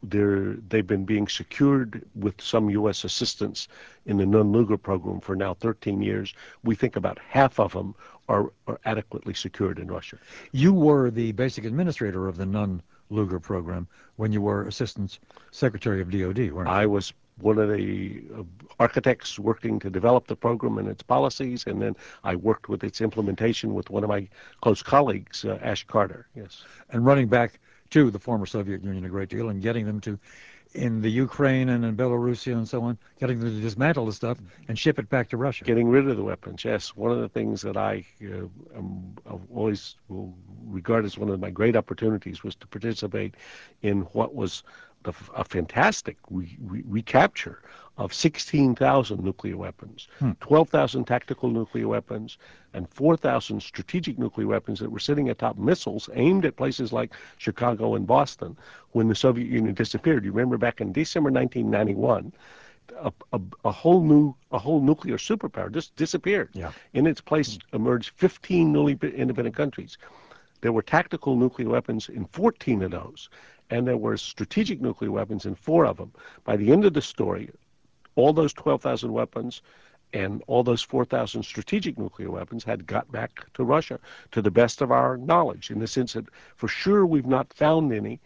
[0.03, 3.05] they're, they've been being secured with some U.S.
[3.05, 3.69] assistance
[4.07, 6.35] in the Nunn-Lugar program for now 13 years.
[6.63, 7.95] We think about half of them
[8.29, 10.19] are, are adequately secured in Russia.
[10.53, 13.87] You were the basic administrator of the Nunn Lugar program
[14.17, 15.19] when you were Assistant
[15.51, 16.75] Secretary of DOD, weren't you?
[16.75, 18.43] I was one of the uh,
[18.81, 23.01] architects working to develop the program and its policies, and then I worked with its
[23.01, 24.27] implementation with one of my
[24.63, 26.27] close colleagues, uh, Ash Carter.
[26.35, 26.65] Yes.
[26.91, 30.19] And running back to the former Soviet Union a great deal and getting them to
[30.75, 34.39] in the Ukraine and in Belarus and so on, getting them to dismantle the stuff
[34.69, 35.65] and ship it back to Russia.
[35.65, 36.95] Getting rid of the weapons, yes.
[36.95, 38.47] One of the things that I uh,
[38.77, 39.17] am,
[39.55, 40.35] always will
[40.67, 43.35] regard as one of my great opportunities was to participate
[43.83, 44.63] in what was
[45.37, 47.63] a fantastic re, re, recapture
[47.99, 50.33] of 16,000 nuclear weapons, hmm.
[50.41, 52.37] 12,000 tactical nuclear weapons,
[52.75, 57.95] and 4,000 strategic nuclear weapons that were sitting atop missiles aimed at places like Chicago
[57.95, 58.57] and Boston
[58.93, 60.25] when the Soviet Union disappeared.
[60.25, 62.33] You remember back in December 1991,
[63.01, 66.51] a, a, a, whole new a whole nuclear superpower just disappeared.
[66.53, 66.73] Yeah.
[66.93, 69.99] In its place emerged 15 newly independent countries.
[70.61, 73.29] There were tactical nuclear weapons in 14 of those,
[73.71, 76.13] and there were strategic nuclear weapons in four of them.
[76.45, 77.51] By the end of the story,
[78.17, 79.63] all those 12,000 weapons
[80.13, 83.99] and all those 4,000 strategic nuclear weapons had got back to Russia,
[84.33, 86.27] to the best of our knowledge, in the sense that
[86.57, 88.21] for sure we've not found any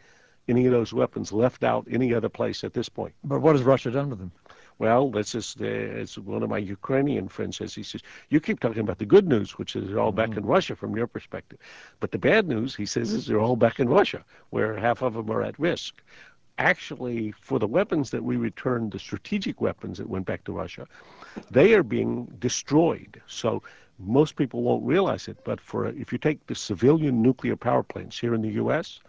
[0.48, 3.14] any of those weapons left out any other place at this point.
[3.22, 4.32] But what has Russia done with them?
[4.78, 7.74] Well, this is uh, as one of my Ukrainian friends says.
[7.74, 10.32] He says you keep talking about the good news, which is they're all mm-hmm.
[10.32, 11.58] back in Russia from your perspective,
[12.00, 15.14] but the bad news, he says, is they're all back in Russia, where half of
[15.14, 16.02] them are at risk
[16.60, 20.86] actually, for the weapons that we returned, the strategic weapons that went back to Russia,
[21.50, 23.20] they are being destroyed.
[23.26, 23.62] So
[23.98, 28.18] most people won't realize it, but for if you take the civilian nuclear power plants
[28.18, 29.00] here in the U.S.,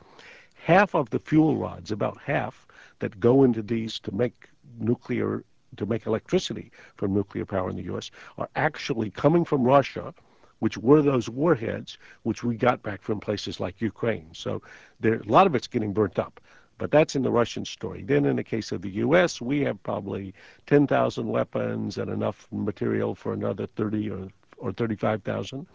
[0.56, 2.66] half of the fuel rods, about half,
[3.00, 5.44] that go into these to make nuclear
[5.78, 8.12] to make electricity from nuclear power in the U.S.
[8.38, 10.14] are actually coming from Russia,
[10.60, 14.28] which were those warheads which we got back from places like Ukraine.
[14.34, 14.62] So
[15.00, 16.42] there, a lot of it's getting burnt up.
[16.82, 18.02] But that's in the Russian story.
[18.02, 20.34] Then, in the case of the U.S., we have probably
[20.66, 25.68] 10,000 weapons and enough material for another 30 or, or 35,000.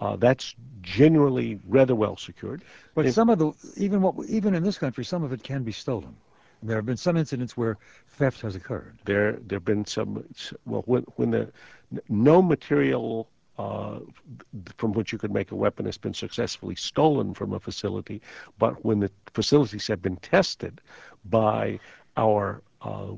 [0.00, 2.64] Uh, that's generally rather well secured.
[2.94, 5.64] But in, some of the, even what, even in this country, some of it can
[5.64, 6.16] be stolen.
[6.62, 7.76] There have been some incidents where
[8.16, 8.96] theft has occurred.
[9.04, 10.24] There, there have been some.
[10.64, 11.52] Well, when, when the
[12.08, 13.28] no material
[13.58, 13.98] uh,
[14.76, 18.22] from which you could make a weapon has been successfully stolen from a facility,
[18.58, 20.80] but when the facilities have been tested
[21.24, 21.78] by
[22.16, 23.08] our, uh,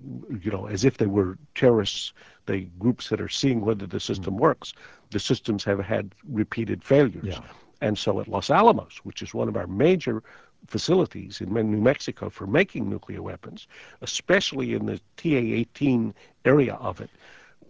[0.40, 2.12] you know, as if they were terrorists,
[2.46, 4.42] the groups that are seeing whether the system mm-hmm.
[4.42, 4.72] works,
[5.10, 7.24] the systems have had repeated failures.
[7.24, 7.40] Yeah.
[7.82, 10.22] And so at Los Alamos, which is one of our major
[10.66, 13.66] facilities in New Mexico for making nuclear weapons,
[14.02, 17.10] especially in the TA 18 area of it,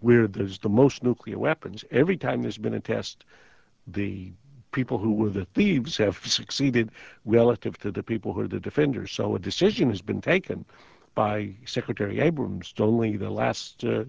[0.01, 3.25] where there's the most nuclear weapons, every time there's been a test,
[3.87, 4.33] the
[4.73, 6.91] people who were the thieves have succeeded
[7.25, 9.11] relative to the people who are the defenders.
[9.13, 10.65] So a decision has been taken
[11.15, 14.05] by Secretary Abrams only the last uh,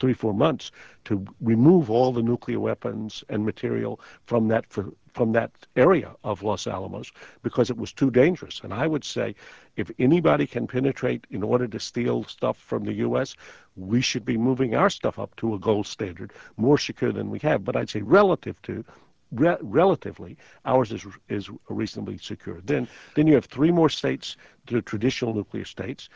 [0.00, 0.70] three, four months
[1.04, 4.66] to remove all the nuclear weapons and material from that
[5.12, 7.12] from that area of Los Alamos
[7.42, 8.60] because it was too dangerous.
[8.64, 9.34] And I would say
[9.76, 13.36] if anybody can penetrate in order to steal stuff from the U.S.,
[13.76, 17.38] we should be moving our stuff up to a gold standard, more secure than we
[17.40, 17.62] have.
[17.64, 18.84] But I'd say relative to
[19.32, 22.60] Re- relatively, ours is is reasonably secure.
[22.64, 26.08] Then then you have three more states the traditional nuclear states: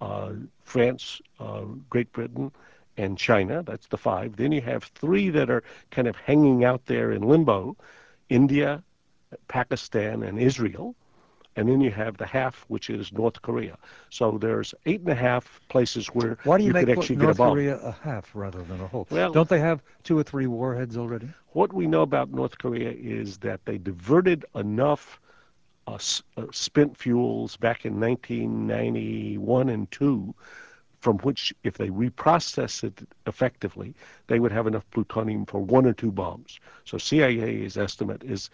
[0.00, 0.32] uh,
[0.64, 2.50] France, uh, Great Britain,
[2.96, 3.62] and China.
[3.62, 4.36] That's the five.
[4.36, 7.76] Then you have three that are kind of hanging out there in limbo:
[8.28, 8.82] India,
[9.48, 10.94] Pakistan, and Israel
[11.56, 13.76] and then you have the half, which is North Korea.
[14.10, 17.16] So there's eight and a half places where Why do you, you make could actually
[17.16, 17.54] North get a bomb.
[17.54, 19.06] Korea a half rather than a whole?
[19.10, 21.28] Well, don't they have two or three warheads already?
[21.48, 25.20] What we know about North Korea is that they diverted enough
[25.86, 25.98] uh,
[26.36, 30.34] uh, spent fuels back in 1991 and 2
[31.00, 33.92] from which, if they reprocess it effectively,
[34.28, 36.60] they would have enough plutonium for one or two bombs.
[36.84, 38.50] So CIA's estimate is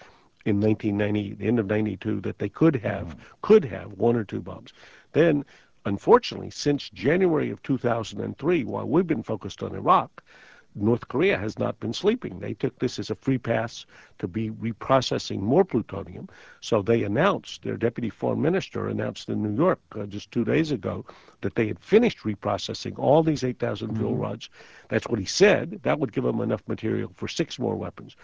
[0.49, 3.21] in 1990, the end of 92, that they could have mm-hmm.
[3.43, 4.73] could have one or two bombs.
[5.13, 5.45] Then,
[5.85, 10.23] unfortunately, since January of 2003, while we've been focused on Iraq,
[10.81, 12.39] North Korea has not been sleeping.
[12.39, 13.87] They took this as a free pass
[14.19, 16.29] to be reprocessing more plutonium.
[16.61, 20.71] So they announced, their deputy foreign minister announced in New York uh, just two days
[20.71, 21.05] ago
[21.41, 23.97] that they had finished reprocessing all these 8,000 mm-hmm.
[23.97, 24.51] fuel rods.
[24.89, 25.81] That's what he said.
[25.83, 28.17] That would give them enough material for six more weapons.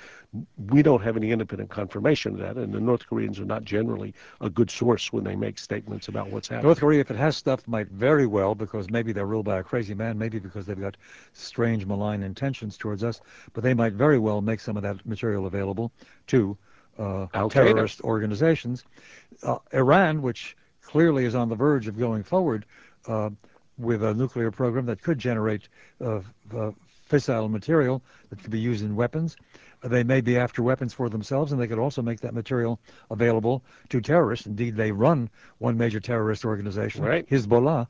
[0.71, 4.15] We don't have any independent confirmation of that, and the North Koreans are not generally
[4.41, 6.67] a good source when they make statements about what's happening.
[6.67, 9.63] North Korea, if it has stuff, might very well, because maybe they're ruled by a
[9.63, 10.97] crazy man, maybe because they've got
[11.33, 13.21] strange malign intentions towards us,
[13.55, 15.91] but they might very well make some of that material available
[16.27, 16.57] to
[16.99, 18.85] uh, terrorist organizations.
[19.43, 22.67] Uh, Iran, which clearly is on the verge of going forward
[23.07, 23.31] uh,
[23.79, 25.69] with a nuclear program that could generate
[26.03, 26.21] uh,
[26.55, 26.71] uh,
[27.11, 29.37] fissile material that could be used in weapons.
[29.83, 32.79] They may be after weapons for themselves, and they could also make that material
[33.11, 34.47] available to terrorists.
[34.47, 35.29] Indeed, they run
[35.59, 37.29] one major terrorist organization, right.
[37.29, 37.87] Hezbollah.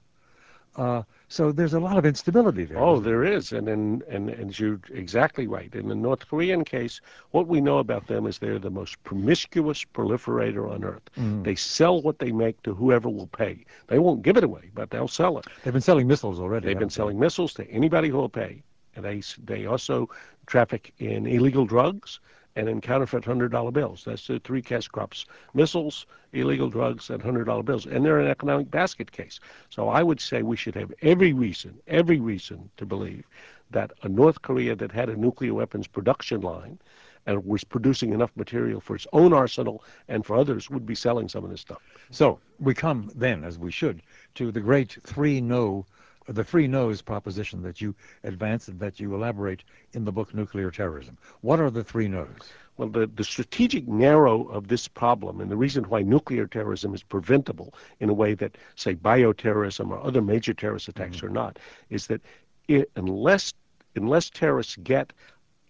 [0.77, 2.79] Uh, so there's a lot of instability there.
[2.79, 5.73] Oh, there is, and and and, and you're exactly right.
[5.75, 9.85] In the North Korean case, what we know about them is they're the most promiscuous
[9.85, 11.03] proliferator on earth.
[11.17, 11.45] Mm.
[11.45, 13.65] They sell what they make to whoever will pay.
[13.87, 15.47] They won't give it away, but they'll sell it.
[15.63, 16.67] They've been selling missiles already.
[16.67, 16.95] They've been they?
[16.95, 18.63] selling missiles to anybody who will pay,
[18.97, 20.09] and they they also
[20.47, 22.21] traffic in illegal drugs
[22.57, 24.05] and in counterfeit hundred dollar bills.
[24.05, 27.87] That's the three cash crops: missiles, illegal drugs, and hundred dollar bills.
[27.87, 29.41] And they're an economic basket case.
[29.71, 33.25] So I would say we should have every reason, every reason to believe
[33.71, 36.79] that a North Korea that had a nuclear weapons production line
[37.27, 41.29] and was producing enough material for its own arsenal and for others would be selling
[41.29, 41.83] some of this stuff.
[42.11, 44.03] So we come then, as we should,
[44.35, 45.87] to the great three no,
[46.27, 50.71] the three no's proposition that you advance and that you elaborate in the book Nuclear
[50.71, 51.19] Terrorism.
[51.43, 52.29] What are the three no's?
[52.77, 57.05] Well, the, the strategic narrow of this problem and the reason why nuclear terrorism is
[57.05, 61.27] preventable in a way that, say, bioterrorism or other major terrorist attacks mm-hmm.
[61.27, 61.59] are not,
[61.91, 62.21] is that
[62.67, 63.53] it, unless,
[63.95, 65.13] unless terrorists get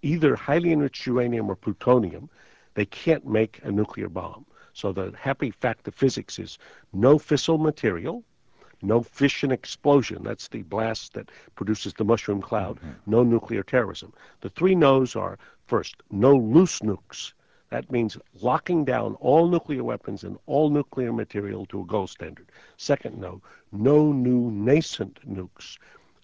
[0.00, 2.30] either highly enriched uranium or plutonium,
[2.74, 4.46] they can't make a nuclear bomb.
[4.72, 6.58] So the happy fact of physics is
[6.92, 8.24] no fissile material,
[8.82, 10.22] no fission explosion.
[10.22, 12.76] That's the blast that produces the mushroom cloud.
[12.76, 13.10] Mm-hmm.
[13.10, 14.12] No nuclear terrorism.
[14.40, 17.32] The three no's are first, no loose nukes.
[17.70, 22.52] That means locking down all nuclear weapons and all nuclear material to a gold standard.
[22.76, 25.78] Second no, no new nascent nukes.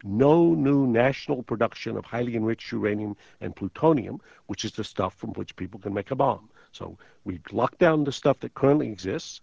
[0.05, 5.31] No new national production of highly enriched uranium and plutonium, which is the stuff from
[5.33, 6.49] which people can make a bomb.
[6.73, 9.41] So we lock down the stuff that currently exists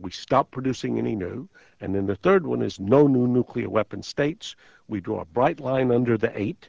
[0.00, 1.48] we stop producing any new.
[1.80, 4.56] And then the third one is no new nuclear weapon states.
[4.88, 6.68] We draw a bright line under the eight,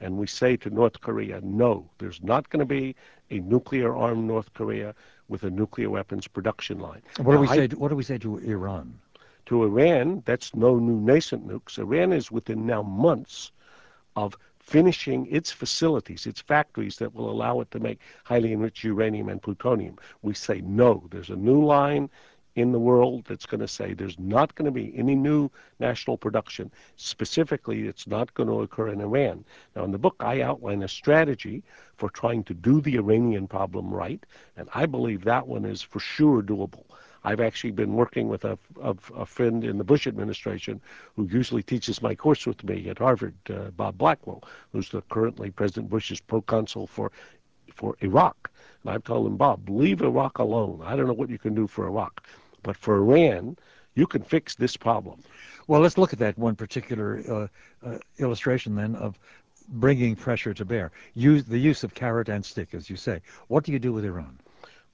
[0.00, 2.94] and we say to North Korea, no, there's not going to be
[3.30, 4.94] a nuclear armed North Korea
[5.28, 7.02] with a nuclear weapons production line.
[7.18, 7.68] What do we I- say?
[7.68, 8.98] To, what do we say to Iran?
[9.46, 11.78] to Iran, that's no new nascent nukes.
[11.78, 13.52] Iran is within now months
[14.16, 19.28] of finishing its facilities, its factories that will allow it to make highly enriched uranium
[19.28, 19.96] and plutonium.
[20.22, 21.06] We say no.
[21.12, 22.10] There's a new line
[22.56, 26.16] in the world that's going to say there's not going to be any new national
[26.16, 26.70] production.
[26.96, 29.44] Specifically, it's not going to occur in Iran.
[29.76, 31.62] Now, in the book, I outline a strategy
[31.96, 34.24] for trying to do the Iranian problem right,
[34.56, 36.84] and I believe that one is for sure doable.
[37.24, 40.80] I've actually been working with a, a, a friend in the Bush administration
[41.16, 45.50] who usually teaches my course with me at Harvard, uh, Bob Blackwill, who's the currently
[45.50, 47.10] President Bush's proconsul for
[47.74, 48.50] for Iraq.
[48.82, 50.80] And I've told him, Bob, leave Iraq alone.
[50.84, 52.26] I don't know what you can do for Iraq,
[52.62, 53.56] but for Iran,
[53.94, 55.22] you can fix this problem.
[55.66, 59.18] Well, let's look at that one particular uh, uh, illustration then of
[59.68, 60.92] bringing pressure to bear.
[61.14, 63.20] Use the use of carrot and stick, as you say.
[63.48, 64.38] What do you do with Iran?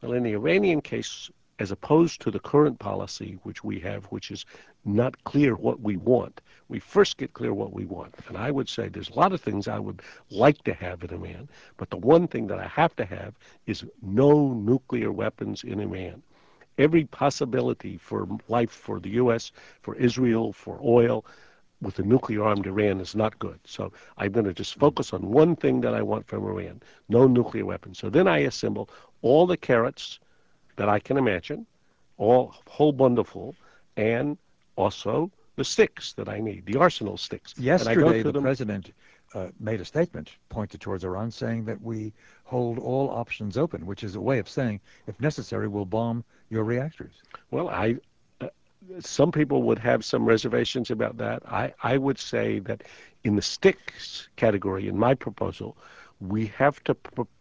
[0.01, 4.31] Well, in the Iranian case, as opposed to the current policy which we have, which
[4.31, 4.47] is
[4.85, 8.15] not clear what we want, we first get clear what we want.
[8.29, 11.11] And I would say there's a lot of things I would like to have in
[11.11, 13.35] Iran, but the one thing that I have to have
[13.67, 16.23] is no nuclear weapons in Iran.
[16.79, 21.25] Every possibility for life for the U.S., for Israel, for oil,
[21.83, 23.59] with a nuclear armed Iran is not good.
[23.65, 27.27] So I'm going to just focus on one thing that I want from Iran no
[27.27, 27.99] nuclear weapons.
[27.99, 28.89] So then I assemble
[29.21, 30.21] all the carrots
[30.77, 31.67] that I can imagine,
[32.17, 33.55] all whole bundle full,
[33.97, 34.39] and
[34.77, 37.55] also the sticks that I need, the arsenal sticks.
[37.59, 38.43] Yesterday, the them.
[38.43, 38.93] president
[39.35, 42.13] uh, made a statement pointed towards Iran, saying that we
[42.45, 46.65] hold all options open, which is a way of saying, if necessary, we'll bomb your
[46.65, 47.15] reactors.
[47.51, 47.97] Well, I
[48.43, 48.49] uh,
[49.01, 51.43] some people would have some reservations about that.
[51.47, 52.83] I, I would say that
[53.25, 55.77] in the sticks category, in my proposal,
[56.21, 56.97] we have to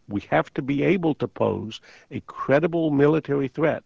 [0.08, 3.84] we have to be able to pose a credible military threat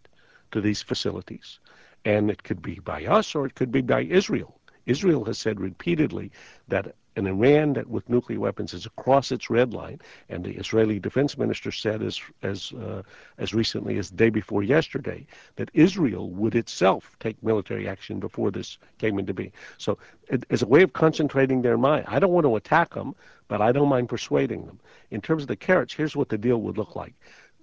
[0.52, 1.58] to these facilities,
[2.04, 4.60] and it could be by us or it could be by Israel.
[4.86, 6.30] Israel has said repeatedly
[6.68, 9.98] that an Iran that with nuclear weapons is across its red line,
[10.28, 13.02] and the Israeli defense minister said as as uh,
[13.38, 15.26] as recently as the day before yesterday
[15.56, 19.52] that Israel would itself take military action before this came into being.
[19.78, 19.96] So,
[20.28, 23.14] it, as a way of concentrating their mind, I don't want to attack them,
[23.48, 24.78] but I don't mind persuading them.
[25.10, 27.14] In terms of the carrots, here's what the deal would look like.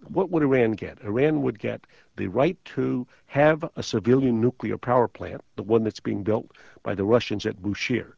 [0.07, 0.97] What would Iran get?
[1.03, 5.99] Iran would get the right to have a civilian nuclear power plant, the one that's
[5.99, 6.51] being built
[6.81, 8.13] by the Russians at Bushehr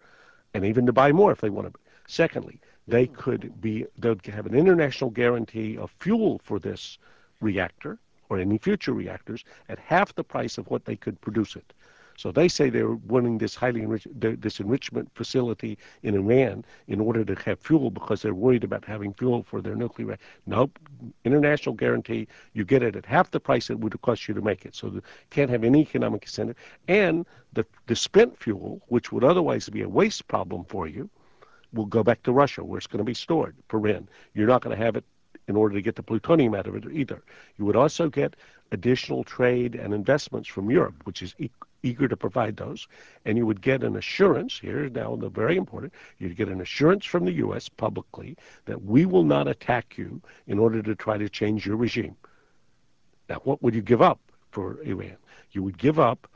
[0.56, 1.80] and even to buy more if they want to.
[2.08, 6.98] Secondly, they could be they'd have an international guarantee of fuel for this
[7.42, 8.00] reactor
[8.30, 11.74] or any future reactors at half the price of what they could produce it.
[12.18, 17.26] So they say they're wanting this highly enriched, this enrichment facility in Iran in order
[17.26, 20.18] to have fuel because they're worried about having fuel for their nuclear.
[20.46, 20.80] Nope,
[21.24, 22.28] international guarantee.
[22.54, 24.76] You get it at half the price it would cost you to make it.
[24.76, 26.56] So you can't have any economic incentive.
[26.88, 31.10] And the the spent fuel, which would otherwise be a waste problem for you,
[31.74, 34.08] will go back to Russia where it's going to be stored Iran.
[34.34, 35.04] You're not going to have it
[35.48, 37.22] in order to get the plutonium out of it either.
[37.58, 38.36] You would also get
[38.72, 41.52] additional trade and investments from Europe, which is e-
[41.84, 42.88] eager to provide those,
[43.26, 47.06] and you would get an assurance here now the very important you'd get an assurance
[47.06, 47.70] from the U.S.
[47.70, 52.16] publicly that we will not attack you in order to try to change your regime.
[53.30, 54.20] Now, what would you give up
[54.52, 55.18] for Iran?
[55.52, 56.28] You would give up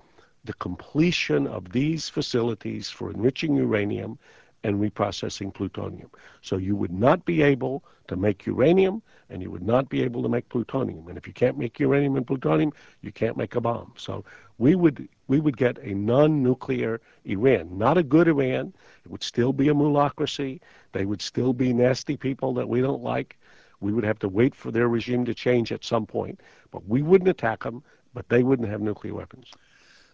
[0.43, 4.17] the completion of these facilities for enriching uranium
[4.64, 6.10] and reprocessing plutonium.
[6.41, 10.24] So you would not be able to make uranium and you would not be able
[10.24, 11.07] to make plutonium.
[11.07, 13.93] And if you can't make uranium and plutonium, you can't make a bomb.
[13.97, 14.26] So
[14.57, 18.74] we would we would get a non-nuclear Iran, not a good Iran.
[19.05, 20.60] It would still be a mullahcracy.
[20.91, 23.38] They would still be nasty people that we don't like.
[23.80, 26.41] We would have to wait for their regime to change at some point,
[26.72, 27.84] but we wouldn't attack them.
[28.14, 29.51] But they wouldn't have nuclear weapons.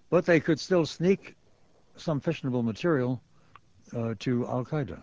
[0.10, 1.36] But they could still sneak
[1.96, 3.22] some fissionable material
[3.94, 5.02] Uh, to Al Qaeda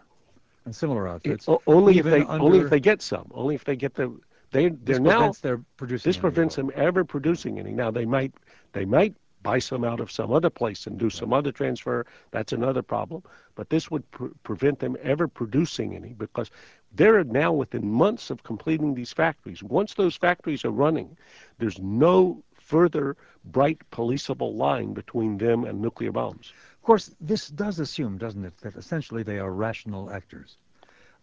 [0.65, 1.49] and similar outfits.
[1.49, 3.31] It, only if they only if they get some.
[3.33, 4.17] Only if they get the
[4.51, 6.09] they they're now their producing.
[6.09, 7.73] this prevents them ever producing any.
[7.73, 8.33] Now they might
[8.73, 12.07] they might buy some out of some other place and do some other transfer.
[12.31, 13.25] That's another problem.
[13.57, 16.51] But this would pre- prevent them ever producing any because
[16.95, 19.63] they're now within months of completing these factories.
[19.63, 21.17] Once those factories are running,
[21.59, 26.53] there's no further bright policeable line between them and nuclear bombs.
[26.83, 30.57] Of course, this does assume, doesn't it, that essentially they are rational actors.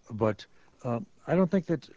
[0.09, 0.45] But
[0.85, 1.89] uh, I don't think that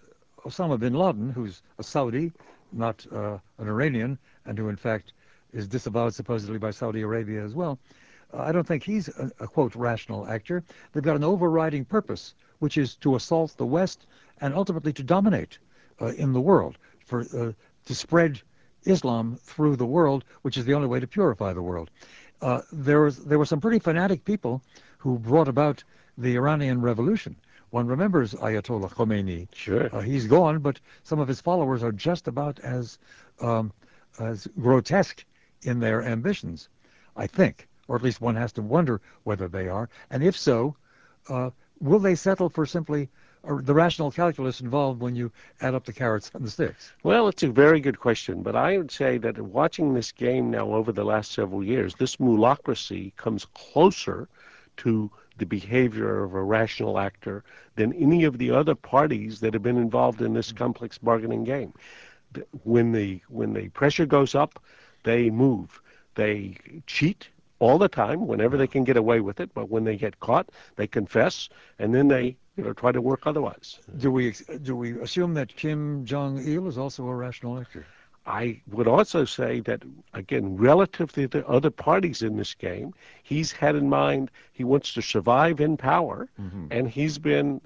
[0.44, 2.32] Osama bin Laden, who's a Saudi,
[2.72, 5.12] not uh, an Iranian, and who in fact
[5.52, 7.78] is disavowed supposedly by Saudi Arabia as well,
[8.34, 10.64] uh, I don't think he's a, a quote rational actor.
[10.92, 14.06] They've got an overriding purpose, which is to assault the West
[14.40, 15.58] and ultimately to dominate
[16.00, 17.52] uh, in the world, for uh,
[17.84, 18.42] to spread
[18.86, 21.90] Islam through the world, which is the only way to purify the world.
[22.42, 24.62] Uh, there was there were some pretty fanatic people
[24.98, 25.82] who brought about
[26.18, 27.36] the Iranian Revolution.
[27.70, 29.48] One remembers Ayatollah Khomeini.
[29.54, 29.88] Sure.
[29.94, 32.98] Uh, he's gone, but some of his followers are just about as
[33.40, 33.72] um,
[34.18, 35.24] as grotesque
[35.62, 36.68] in their ambitions,
[37.16, 39.88] I think, or at least one has to wonder whether they are.
[40.10, 40.76] And if so,
[41.28, 43.08] uh, will they settle for simply
[43.44, 46.92] the rational calculus involved when you add up the carrots and the sticks?
[47.02, 50.72] Well, it's a very good question, but I would say that watching this game now
[50.72, 54.28] over the last several years, this mullahcracy comes closer
[54.78, 57.42] to the behavior of a rational actor
[57.74, 61.72] than any of the other parties that have been involved in this complex bargaining game.
[62.62, 64.62] When the when the pressure goes up,
[65.02, 65.82] they move.
[66.14, 67.28] They cheat
[67.58, 70.48] all the time whenever they can get away with it, but when they get caught,
[70.76, 73.78] they confess and then they you know try to work otherwise.
[73.98, 77.86] Do we do we assume that Kim Jong Il is also a rational actor?
[78.24, 79.82] I would also say that,
[80.14, 82.94] again, relative to the other parties in this game,
[83.24, 86.28] he's had in mind he wants to survive in power,
[86.70, 87.60] and he's been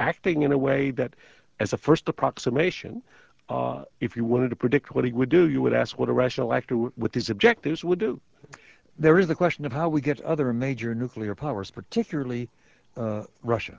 [0.00, 1.14] acting in a way that,
[1.60, 3.02] as a first approximation,
[3.50, 6.12] uh, if you wanted to predict what he would do, you would ask what a
[6.12, 8.18] rational actor w- with his objectives would do.
[8.98, 12.48] There is the question of how we get other major nuclear powers, particularly
[12.96, 13.78] uh, Russia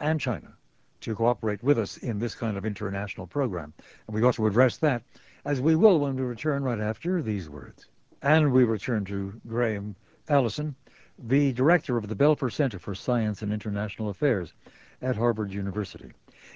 [0.00, 0.54] and China,
[1.00, 3.72] to cooperate with us in this kind of international program.
[4.06, 5.02] And we to address that,
[5.44, 7.86] as we will when we return right after these words.
[8.22, 9.96] And we return to Graham
[10.28, 10.76] Allison,
[11.18, 14.52] the director of the Belfer Center for Science and International Affairs
[15.00, 16.12] at Harvard University.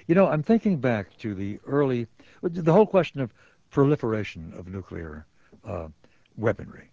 [0.07, 2.07] You know, I'm thinking back to the early,
[2.41, 3.33] the whole question of
[3.69, 5.25] proliferation of nuclear
[5.65, 5.89] uh,
[6.37, 6.89] weaponry.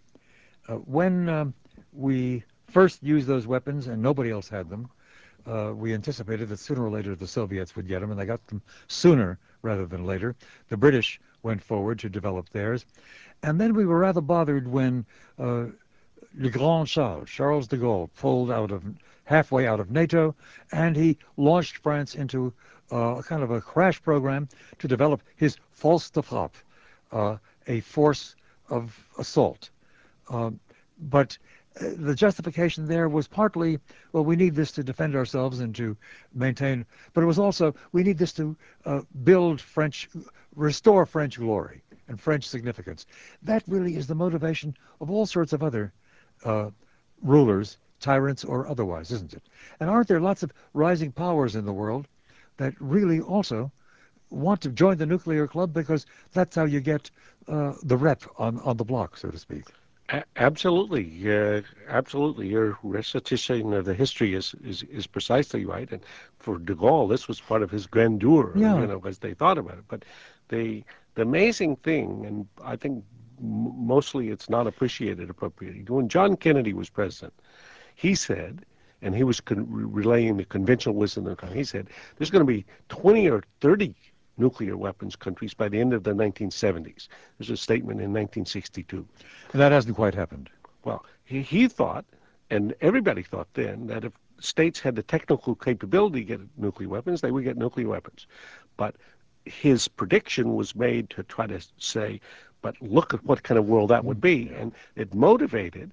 [0.68, 1.54] Uh, when um,
[1.92, 4.88] we first used those weapons and nobody else had them,
[5.46, 8.46] uh, we anticipated that sooner or later the Soviets would get them, and they got
[8.46, 10.34] them sooner rather than later.
[10.68, 12.86] The British went forward to develop theirs.
[13.42, 15.04] And then we were rather bothered when
[15.38, 15.66] uh,
[16.36, 18.82] Le Grand Charles, Charles de Gaulle, pulled out of
[19.24, 20.34] halfway out of NATO,
[20.72, 22.52] and he launched France into
[22.92, 26.56] uh, a kind of a crash program to develop his force de frappe,
[27.12, 27.36] uh,
[27.66, 28.36] a force
[28.68, 29.70] of assault.
[30.28, 30.60] Um,
[30.98, 31.36] but
[31.80, 33.78] the justification there was partly,
[34.12, 35.96] well, we need this to defend ourselves and to
[36.32, 40.08] maintain, but it was also, we need this to uh, build French,
[40.54, 43.06] restore French glory and French significance.
[43.42, 45.92] That really is the motivation of all sorts of other
[46.44, 46.70] uh,
[47.22, 49.42] rulers, tyrants or otherwise, isn't it?
[49.80, 52.06] And aren't there lots of rising powers in the world
[52.58, 53.72] that really also
[54.30, 57.10] want to join the nuclear club because that's how you get
[57.48, 59.64] uh, the rep on, on the block, so to speak?
[60.10, 62.48] A- absolutely, uh, absolutely.
[62.48, 65.90] Your recitation of the history is, is, is precisely right.
[65.90, 66.04] And
[66.38, 68.80] for De Gaulle, this was part of his grandeur, Yeah.
[68.80, 69.84] you know, as they thought about it.
[69.88, 70.04] But
[70.48, 70.84] the
[71.14, 73.04] the amazing thing, and I think
[73.40, 75.84] m- mostly it's not appreciated appropriately.
[75.88, 77.32] When John Kennedy was president,
[77.94, 78.66] he said,
[79.00, 81.54] and he was con- relaying the conventional wisdom of the time.
[81.54, 83.94] He said, "There's going to be 20 or 30
[84.36, 87.08] nuclear weapons countries by the end of the 1970s."
[87.38, 89.06] There's a statement in 1962.
[89.52, 90.50] And that hasn't quite happened.
[90.84, 92.04] Well, he, he thought,
[92.50, 97.20] and everybody thought then, that if states had the technical capability to get nuclear weapons,
[97.20, 98.26] they would get nuclear weapons.
[98.76, 98.96] But
[99.44, 102.20] his prediction was made to try to say,
[102.62, 104.50] but look at what kind of world that would be.
[104.50, 105.90] And it motivated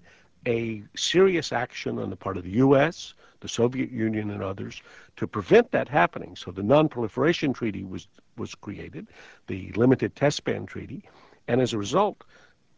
[0.48, 4.82] a serious action on the part of the U.S., the Soviet Union, and others
[5.18, 6.36] to prevent that happening.
[6.36, 9.08] So the Non-Proliferation Treaty was, was created,
[9.48, 11.04] the Limited Test Ban Treaty,
[11.48, 12.24] and as a result,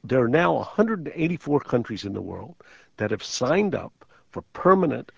[0.04, 2.56] there are now 184 countries in the world
[2.98, 5.12] that have signed up for permanent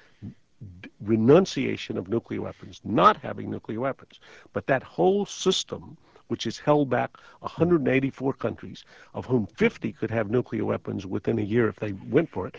[1.01, 4.19] renunciation of nuclear weapons, not having nuclear weapons.
[4.53, 8.83] But that whole system, which has held back 184 countries,
[9.13, 12.57] of whom 50 could have nuclear weapons within a year if they went for it,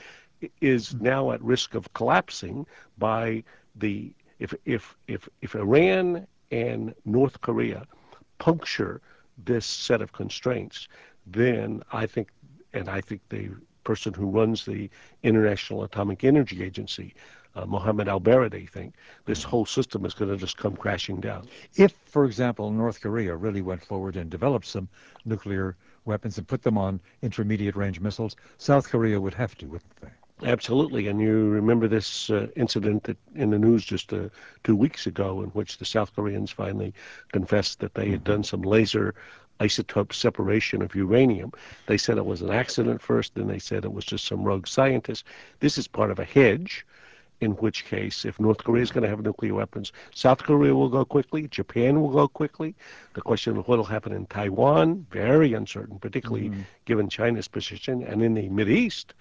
[0.60, 2.66] is now at risk of collapsing
[2.98, 3.42] by
[3.76, 7.86] the if if if if Iran and North Korea
[8.38, 9.00] puncture
[9.44, 10.88] this set of constraints,
[11.26, 12.28] then I think,
[12.72, 13.50] and I think the
[13.84, 14.90] person who runs the
[15.22, 17.14] International Atomic Energy Agency,
[17.54, 21.48] uh, Mohammed ElBaradei, think this whole system is going to just come crashing down.
[21.76, 24.88] If, for example, North Korea really went forward and developed some
[25.24, 29.96] nuclear weapons and put them on intermediate range missiles, South Korea would have to, wouldn't
[30.00, 30.10] they?
[30.42, 34.28] Absolutely, and you remember this uh, incident that in the news just uh,
[34.64, 36.92] two weeks ago, in which the South Koreans finally
[37.32, 39.14] confessed that they had done some laser
[39.60, 41.52] isotope separation of uranium.
[41.86, 44.66] They said it was an accident first, then they said it was just some rogue
[44.66, 45.24] scientist.
[45.60, 46.84] This is part of a hedge.
[47.42, 50.88] In which case, if North Korea is going to have nuclear weapons, South Korea will
[50.88, 52.74] go quickly, Japan will go quickly.
[53.12, 56.50] The question of what will happen in Taiwan, very uncertain, particularly
[56.86, 58.02] given China's position.
[58.02, 59.12] And in the Mid East,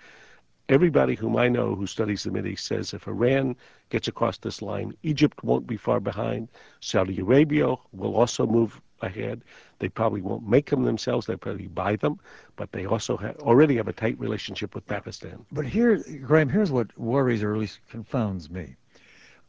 [0.69, 3.55] everybody whom I know who studies the Mideast says if Iran
[3.89, 6.49] gets across this line, Egypt won't be far behind.
[6.79, 9.43] Saudi Arabia will also move ahead.
[9.79, 11.27] They probably won't make them themselves.
[11.27, 12.19] they'll probably buy them,
[12.55, 15.45] but they also already have a tight relationship with Pakistan.
[15.51, 18.75] But here, Graham, here's what worries or at least confounds me.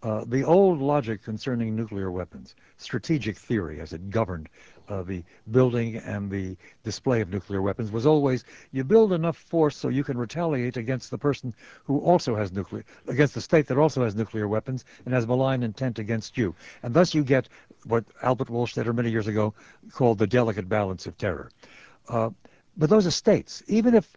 [0.06, 4.48] Uh, the old logic concerning nuclear weapons, strategic theory as it governed
[4.88, 9.76] uh, the building and the display of nuclear weapons, was always you build enough force
[9.76, 11.52] so you can retaliate against the person
[11.82, 15.64] who also has nuclear, against the state that also has nuclear weapons and has malign
[15.64, 16.54] intent against you.
[16.84, 17.48] And thus you get
[17.86, 19.54] what Albert Wohlstetter many years ago
[19.90, 21.50] called the delicate balance of terror.
[22.08, 22.30] Uh,
[22.76, 23.64] but those are states.
[23.66, 24.16] Even if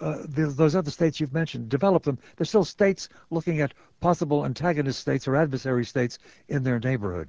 [0.00, 5.00] uh, those other states you've mentioned develop them, they're still states looking at possible antagonist
[5.00, 6.18] states or adversary states
[6.48, 7.28] in their neighborhood.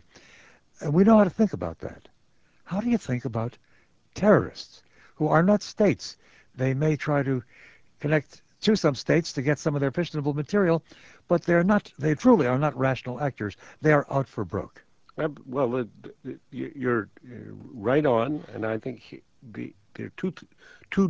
[0.81, 2.07] And we know how to think about that.
[2.65, 3.57] How do you think about
[4.15, 4.83] terrorists
[5.15, 6.17] who are not states?
[6.55, 7.41] They may try to
[7.99, 10.83] connect to some states to get some of their fissionable material,
[11.27, 13.55] but they're not, they truly are not rational actors.
[13.81, 14.83] They are out for broke.
[15.45, 15.83] Well, uh,
[16.23, 17.35] y- you're uh,
[17.73, 20.33] right on, and I think he- the, there are two,
[20.91, 21.07] two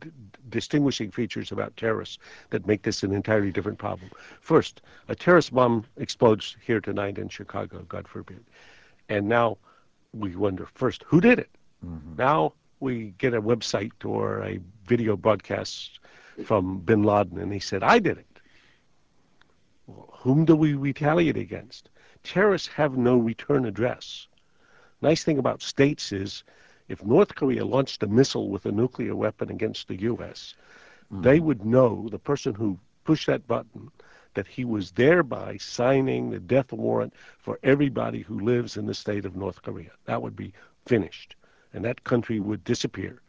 [0.00, 0.10] d-
[0.48, 2.18] distinguishing features about terrorists
[2.50, 4.10] that make this an entirely different problem.
[4.40, 8.44] First, a terrorist bomb explodes here tonight in Chicago, God forbid.
[9.08, 9.58] And now
[10.12, 11.50] we wonder first, who did it?
[11.84, 12.16] Mm-hmm.
[12.16, 16.00] Now we get a website or a video broadcast
[16.44, 18.40] from bin Laden, and he said, I did it.
[19.86, 21.90] Well, whom do we retaliate against?
[22.22, 24.28] Terrorists have no return address.
[25.02, 26.44] Nice thing about states is
[26.88, 30.54] if North Korea launched a missile with a nuclear weapon against the U.S.,
[31.08, 31.22] hmm.
[31.22, 33.90] they would know, the person who pushed that button,
[34.34, 39.24] that he was thereby signing the death warrant for everybody who lives in the state
[39.24, 39.90] of North Korea.
[40.06, 40.52] That would be
[40.86, 41.36] finished,
[41.72, 43.22] and that country would disappear.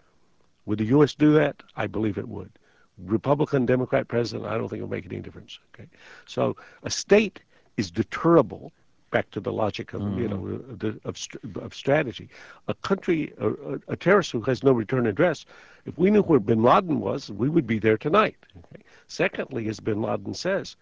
[0.66, 1.14] Would the U.S.
[1.14, 1.62] do that?
[1.76, 2.52] I believe it would.
[2.98, 5.60] Republican, Democrat president, I don't think it'll make any difference.
[5.74, 5.88] Okay,
[6.26, 7.42] so a state
[7.78, 8.72] is deterrable.
[9.16, 11.16] Back to the logic of you know of, the, of,
[11.64, 12.28] of strategy.
[12.68, 15.46] A country, a, a- a terrorist who has no return address.
[15.86, 18.36] If we knew where Bin Laden was, we would be there tonight.
[18.58, 18.84] Okay?
[19.08, 20.76] Secondly, as Bin Laden says,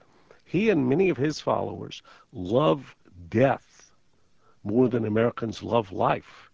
[0.46, 2.96] he and many of his followers love
[3.30, 3.92] death
[4.64, 6.50] more than Americans love life.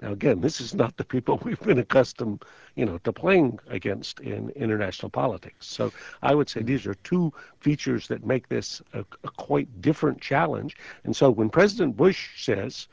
[0.00, 2.44] Now, again, this is not the people we've been accustomed,
[2.76, 5.66] you know, to playing against in international politics.
[5.66, 5.92] So
[6.22, 10.76] I would say these are two features that make this a, a quite different challenge.
[11.04, 12.88] And so when President Bush says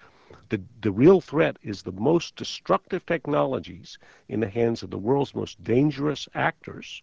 [0.49, 3.97] the, the real threat is the most destructive technologies
[4.29, 7.01] in the hands of the world's most dangerous actors.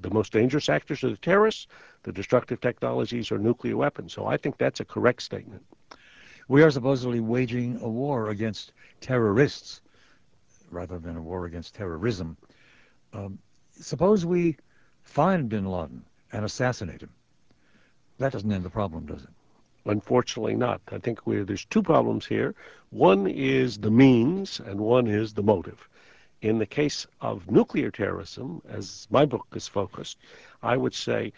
[0.00, 1.66] The most dangerous actors are the terrorists.
[2.02, 4.12] The destructive technologies are nuclear weapons.
[4.12, 5.64] So I think that's a correct statement.
[6.48, 9.80] We are supposedly waging a war against terrorists
[10.70, 12.36] rather than a war against terrorism.
[13.12, 13.38] Um,
[13.72, 14.56] suppose we
[15.02, 17.10] find bin Laden and assassinate him.
[18.18, 19.30] That doesn't end the problem, does it?
[19.86, 20.80] Unfortunately not.
[20.92, 22.54] I think there's two problems here.
[22.90, 25.88] One is the means and one is the motive.
[26.42, 30.18] In the case of nuclear terrorism, as my book is focused,
[30.62, 31.32] I would say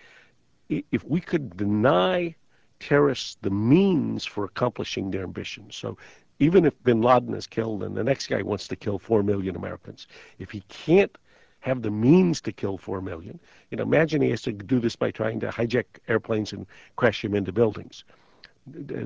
[0.68, 2.34] if we could deny
[2.82, 5.70] terrorists the means for accomplishing their ambition.
[5.70, 5.96] So
[6.40, 9.54] even if bin Laden is killed and the next guy wants to kill 4 million
[9.54, 10.08] Americans,
[10.40, 11.16] if he can't
[11.60, 13.38] have the means to kill 4 million,
[13.70, 16.66] you know, imagine he has to do this by trying to hijack airplanes and
[16.96, 18.02] crash them into buildings.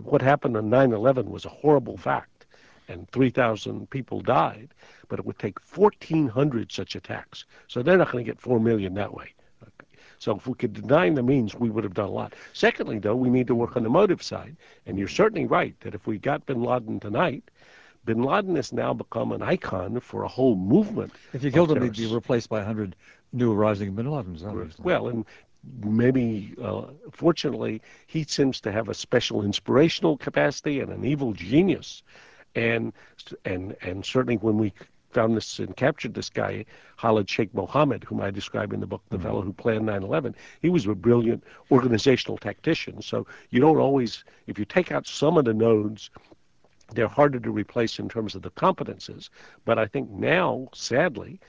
[0.04, 2.46] What happened on 9 11 was a horrible fact,
[2.88, 4.72] and 3,000 people died,
[5.08, 7.44] but it would take 1,400 such attacks.
[7.68, 9.34] So they're not going to get 4 million that way.
[10.18, 12.34] So if we could deny the means, we would have done a lot.
[12.52, 14.56] Secondly, though, we need to work on the motive side.
[14.86, 17.44] And you're certainly right that if we got bin Laden tonight,
[18.04, 21.12] bin Laden has now become an icon for a whole movement.
[21.32, 22.96] If you killed him, he'd be replaced by 100
[23.32, 24.82] new rising bin Ladens, obviously.
[24.82, 25.24] Well, and
[25.84, 32.02] maybe, uh, fortunately, he seems to have a special inspirational capacity and an evil genius.
[32.54, 32.94] And,
[33.44, 34.72] and, and certainly when we
[35.16, 36.62] found this and captured this guy,
[36.98, 39.24] Khalid Sheikh Mohammed, whom I describe in the book, the mm-hmm.
[39.26, 40.36] fellow who planned 9 11.
[40.60, 43.00] He was a brilliant organizational tactician.
[43.00, 46.10] So you don't always, if you take out some of the nodes,
[46.92, 49.30] they're harder to replace in terms of the competences.
[49.64, 51.40] But I think now, sadly,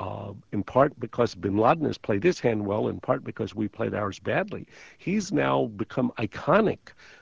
[0.00, 3.68] uh, in part because bin Laden has played his hand well, in part because we
[3.68, 4.66] played ours badly,
[4.98, 6.78] he's now become iconic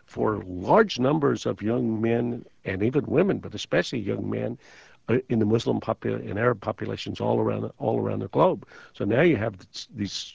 [0.06, 4.58] for large numbers of young men and even women, but especially young men
[5.28, 8.66] in the Muslim popul- and Arab populations all around all around the globe.
[8.92, 9.54] So now you have
[9.94, 10.34] these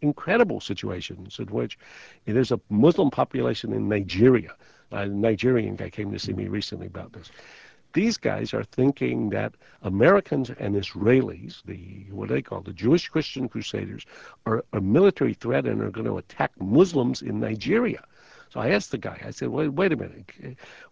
[0.00, 1.78] incredible situations in which
[2.24, 4.54] there's a Muslim population in Nigeria.
[4.90, 7.30] A Nigerian guy came to see me recently about this.
[7.92, 13.48] These guys are thinking that Americans and Israelis, the what they call the Jewish Christian
[13.48, 14.04] Crusaders,
[14.44, 18.04] are a military threat and are going to attack Muslims in Nigeria.
[18.50, 20.30] So I asked the guy, I said, wait, wait a minute.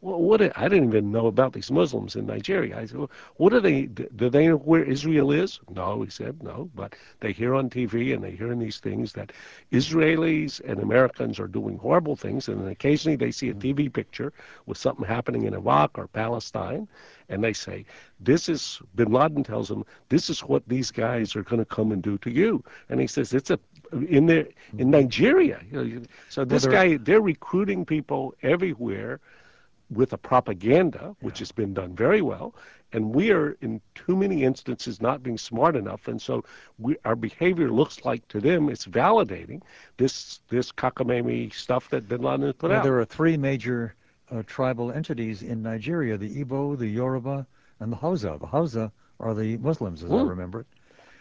[0.00, 2.78] What, I didn't even know about these Muslims in Nigeria.
[2.78, 5.60] I said, well, what do they, do they know where Israel is?
[5.70, 6.70] No, he said, no.
[6.74, 9.32] But they hear on TV and they hear in these things that
[9.72, 12.48] Israelis and Americans are doing horrible things.
[12.48, 14.32] And then occasionally they see a TV picture
[14.66, 16.88] with something happening in Iraq or Palestine.
[17.28, 17.86] And they say,
[18.20, 21.92] this is, bin Laden tells them, this is what these guys are going to come
[21.92, 22.62] and do to you.
[22.88, 23.58] And he says, it's a
[24.08, 25.60] in the in Nigeria.
[25.70, 29.20] You know, so this well, guy, they're recruiting people everywhere
[29.90, 31.40] with a propaganda, which yeah.
[31.40, 32.54] has been done very well,
[32.92, 36.44] and we are in too many instances not being smart enough, and so
[36.78, 39.60] we, our behavior looks like to them it's validating
[39.96, 42.84] this this cockamamie stuff that Bin Laden has put well, out.
[42.84, 43.94] There are three major
[44.30, 47.46] uh, tribal entities in Nigeria: the Igbo, the Yoruba,
[47.80, 48.36] and the Hausa.
[48.40, 48.90] The Hausa
[49.20, 50.66] are the Muslims, as I remember it.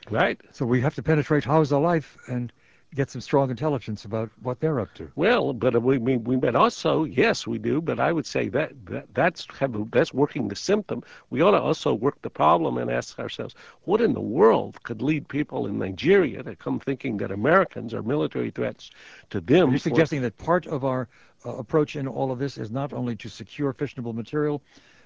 [0.10, 0.40] Right.
[0.52, 2.52] So we have to penetrate Hausa life and
[2.96, 5.12] get some strong intelligence about what they're up to.
[5.16, 7.82] Well, but we we, we but also yes, we do.
[7.82, 11.04] But I would say that, that that's have, that's working the symptom.
[11.30, 15.02] We ought to also work the problem and ask ourselves, what in the world could
[15.02, 18.92] lead people in Nigeria to come thinking that Americans are military threats
[19.30, 19.70] to them?
[19.70, 21.08] You're suggesting that part of our
[21.46, 24.62] uh, approach in all of this is not only to secure fissionable material,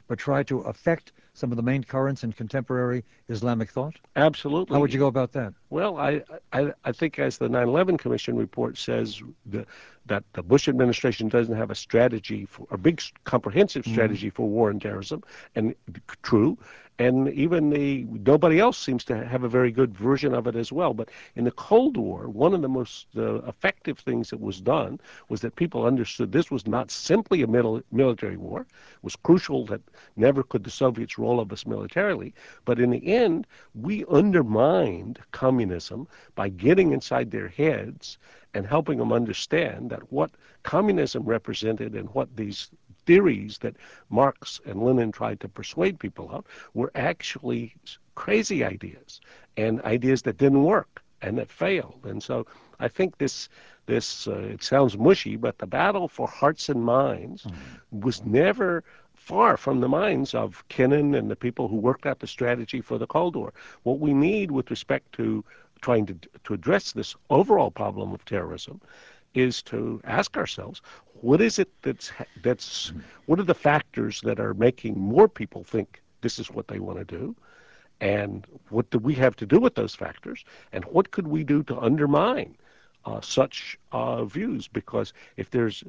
[0.07, 3.95] but try to affect some of the main currents in contemporary Islamic thought?
[4.15, 4.73] Absolutely.
[4.73, 5.53] How would you go about that?
[5.69, 9.65] Well, I, I, I think as the 9/11 Commission report says, the,
[10.07, 13.93] that the Bush administration doesn't have a strategy for a big comprehensive mm-hmm.
[13.93, 14.35] strategy mm-hmm.
[14.35, 15.23] for war and terrorism,
[15.55, 15.75] and
[16.23, 16.57] true,
[16.99, 20.71] and even the nobody else seems to have a very good version of it as
[20.71, 20.93] well.
[20.93, 24.99] But in the Cold War, one of the most uh, effective things that was done
[25.29, 28.61] was that people understood this was not simply a mil- military war.
[28.61, 29.81] It was crucial that
[30.15, 32.33] never could the Soviets roll up us militarily,
[32.65, 33.45] but in the end,
[33.75, 38.17] we undermined communism by getting inside their heads
[38.55, 40.31] and helping them understand that what
[40.63, 42.71] communism represented and what these
[43.07, 43.75] theories that
[44.09, 46.45] Marx and Lenin tried to persuade people of
[46.75, 47.73] were actually
[48.15, 49.21] crazy ideas
[49.55, 52.01] and ideas that didn't work and that failed.
[52.03, 52.45] And so
[52.79, 53.49] I think this
[53.87, 58.01] this uh, it sounds mushy, but the battle for hearts and minds mm-hmm.
[58.05, 58.83] was never
[59.13, 62.97] far from the minds of Kennan and the people who worked out the strategy for
[62.97, 63.53] the Cold War.
[63.83, 65.43] What we need with respect to
[65.81, 68.81] trying to to address this overall problem of terrorism
[69.33, 70.81] is to ask ourselves
[71.21, 72.11] what is it that's
[72.43, 72.93] that's
[73.25, 76.99] what are the factors that are making more people think this is what they want
[76.99, 77.35] to do?
[77.99, 80.45] And what do we have to do with those factors?
[80.71, 82.55] And what could we do to undermine
[83.05, 84.67] uh, such uh, views?
[84.67, 85.83] Because if there's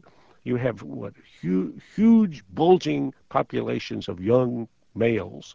[0.44, 1.12] you have what
[1.42, 5.54] hu- huge bulging populations of young males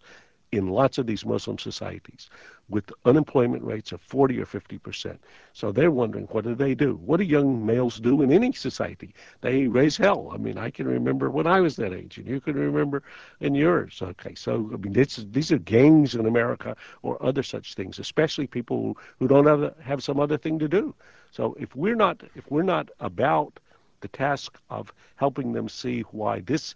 [0.51, 2.29] in lots of these Muslim societies
[2.69, 5.21] with unemployment rates of 40 or 50 percent.
[5.53, 6.95] So they're wondering, what do they do?
[6.95, 9.13] What do young males do in any society?
[9.41, 10.31] They raise hell.
[10.33, 13.03] I mean, I can remember when I was that age, and you can remember
[13.41, 13.99] in yours.
[14.01, 18.47] Okay, so I mean, this, these are gangs in America or other such things, especially
[18.47, 20.95] people who don't have, have some other thing to do.
[21.31, 23.59] So if we're not if we're not about
[24.01, 26.75] the task of helping them see why this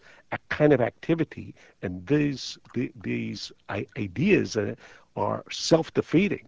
[0.50, 2.58] kind of activity and these
[3.02, 3.52] these
[3.98, 4.76] ideas uh,
[5.18, 6.48] are self-defeating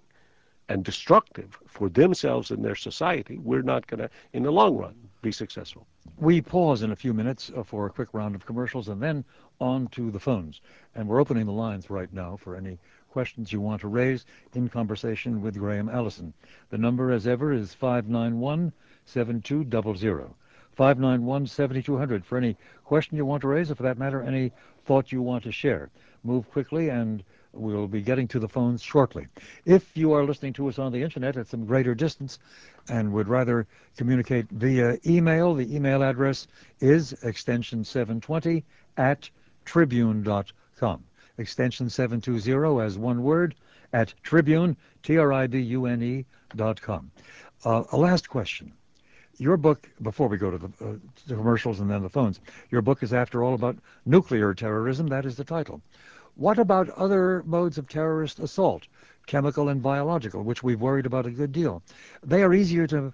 [0.70, 4.94] and destructive for themselves and their society, we're not going to, in the long run,
[5.24, 5.88] be successful.
[6.18, 9.26] We pause in a few minutes uh, for a quick round of commercials and then
[9.60, 10.62] on to the phones.
[10.94, 12.78] And we're opening the lines right now for any
[13.10, 16.32] questions you want to raise in conversation with Graham Allison.
[16.70, 18.72] The number, as ever, is 591
[19.06, 20.30] 7200.
[20.76, 22.56] 591 7200 for any
[22.86, 24.52] question you want to raise, or for that matter, any
[24.86, 25.90] thought you want to share.
[26.24, 29.28] Move quickly, and we'll be getting to the phones shortly.
[29.66, 32.39] If you are listening to us on the internet at some greater distance
[32.89, 36.47] and would rather communicate via email, the email address
[36.80, 38.64] is extension 720
[38.97, 39.30] at
[39.66, 41.04] tribune.com.
[41.38, 43.56] Extension 720 as one word
[43.93, 46.26] at tribune, T-R-I-B-U-N-E
[46.56, 47.12] dot com.
[47.64, 48.74] Uh, a last question
[49.39, 50.93] your book, before we go to the, uh,
[51.28, 55.08] the, commercials and then the phones, your book is, after all, about nuclear terrorism.
[55.08, 55.82] That is the title.
[56.40, 58.88] What about other modes of terrorist assault,
[59.28, 61.84] chemical and biological, which we've worried about a good deal?
[62.24, 63.14] They are easier to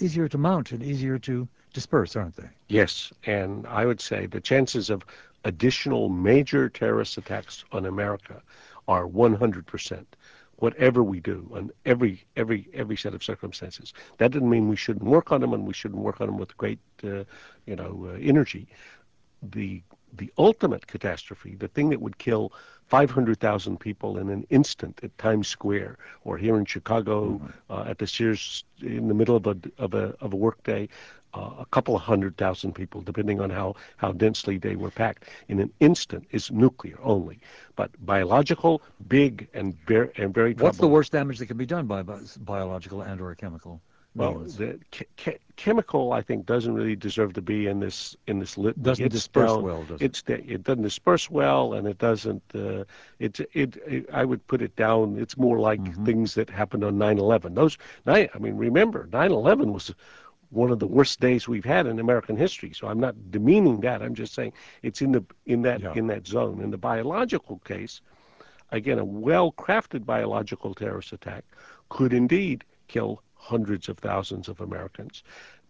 [0.00, 2.48] easier to mount and easier to disperse, aren't they?
[2.66, 5.04] Yes, and I would say the chances of
[5.44, 8.42] additional major terrorist attacks on America
[8.88, 10.16] are 100 percent
[10.56, 13.92] whatever we do on every every every set of circumstances.
[14.18, 16.56] That doesn't mean we shouldn't work on them and we shouldn't work on them with
[16.56, 17.22] great uh,
[17.64, 18.66] you know uh, energy.
[19.40, 19.82] The
[20.12, 22.52] the ultimate catastrophe, the thing that would kill
[22.86, 27.72] 500,000 people in an instant at Times Square or here in Chicago mm-hmm.
[27.72, 30.88] uh, at the Sears in the middle of a of a of a workday,
[31.36, 35.24] uh, a couple of hundred thousand people, depending on how, how densely they were packed,
[35.48, 37.38] in an instant is nuclear only.
[37.74, 41.86] But biological, big and, ver- and very What's the worst damage that can be done
[41.86, 43.80] by biological and or chemical?
[44.16, 44.78] Well, the
[45.56, 48.82] chemical, I think, doesn't really deserve to be in this in this lit.
[48.82, 50.28] Doesn't it's disperse down, well, does it?
[50.28, 52.42] it doesn't disperse well, and it doesn't.
[52.54, 52.84] Uh,
[53.18, 55.18] it, it, it I would put it down.
[55.18, 56.04] It's more like mm-hmm.
[56.04, 57.54] things that happened on 9/11.
[57.54, 59.94] Those, I mean, remember, 9/11 was
[60.50, 62.72] one of the worst days we've had in American history.
[62.72, 64.02] So I'm not demeaning that.
[64.02, 64.52] I'm just saying
[64.82, 65.92] it's in the in that yeah.
[65.94, 66.62] in that zone.
[66.62, 68.00] In the biological case,
[68.70, 71.44] again, a well-crafted biological terrorist attack
[71.88, 75.22] could indeed kill hundreds of thousands of Americans.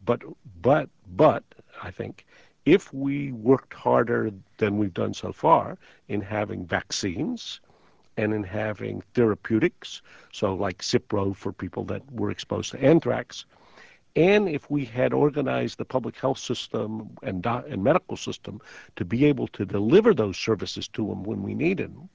[0.05, 0.23] But
[0.63, 0.89] but
[1.25, 1.45] but
[1.83, 2.25] I think
[2.65, 7.61] if we worked harder than we've done so far in having vaccines
[8.17, 10.03] and in having therapeutics,
[10.33, 13.45] so like Cipro for people that were exposed to anthrax,
[14.17, 18.61] and if we had organized the public health system and, and medical system
[18.97, 22.09] to be able to deliver those services to them when we needed them,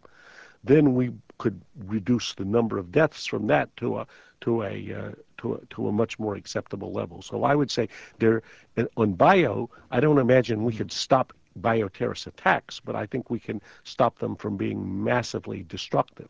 [0.64, 4.08] then we could reduce the number of deaths from that to a
[4.42, 7.22] to a uh, to a, to a much more acceptable level.
[7.22, 7.90] So I would say
[8.20, 8.44] there
[8.96, 13.62] on bio, I don't imagine we could stop bioterrorist attacks, but I think we can
[13.84, 16.30] stop them from being massively destructive.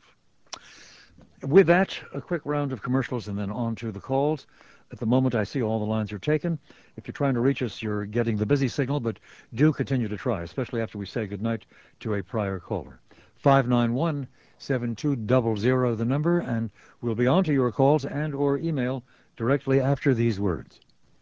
[1.44, 4.48] With that, a quick round of commercials and then on to the calls.
[4.92, 6.58] At the moment, I see all the lines are taken.
[6.98, 9.20] If you're trying to reach us, you're getting the busy signal, but
[9.54, 11.66] do continue to try, especially after we say goodnight
[12.02, 13.01] to a prior caller.
[13.42, 14.28] 591
[14.60, 16.70] 7200, the number, and
[17.02, 19.04] we'll be on to your calls and or email
[19.36, 20.80] directly after these words.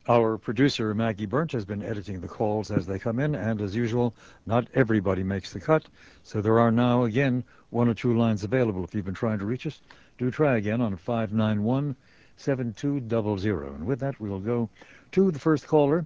[0.10, 3.76] Our producer, Maggie Burnt, has been editing the calls as they come in, and as
[3.76, 4.14] usual,
[4.46, 5.86] not everybody makes the cut,
[6.24, 8.84] so there are now, again, one or two lines available.
[8.84, 9.80] If you've been trying to reach us,
[10.18, 11.96] do try again on 591
[12.36, 13.66] 7200.
[13.68, 14.70] And with that, we will go
[15.14, 16.06] to the first caller.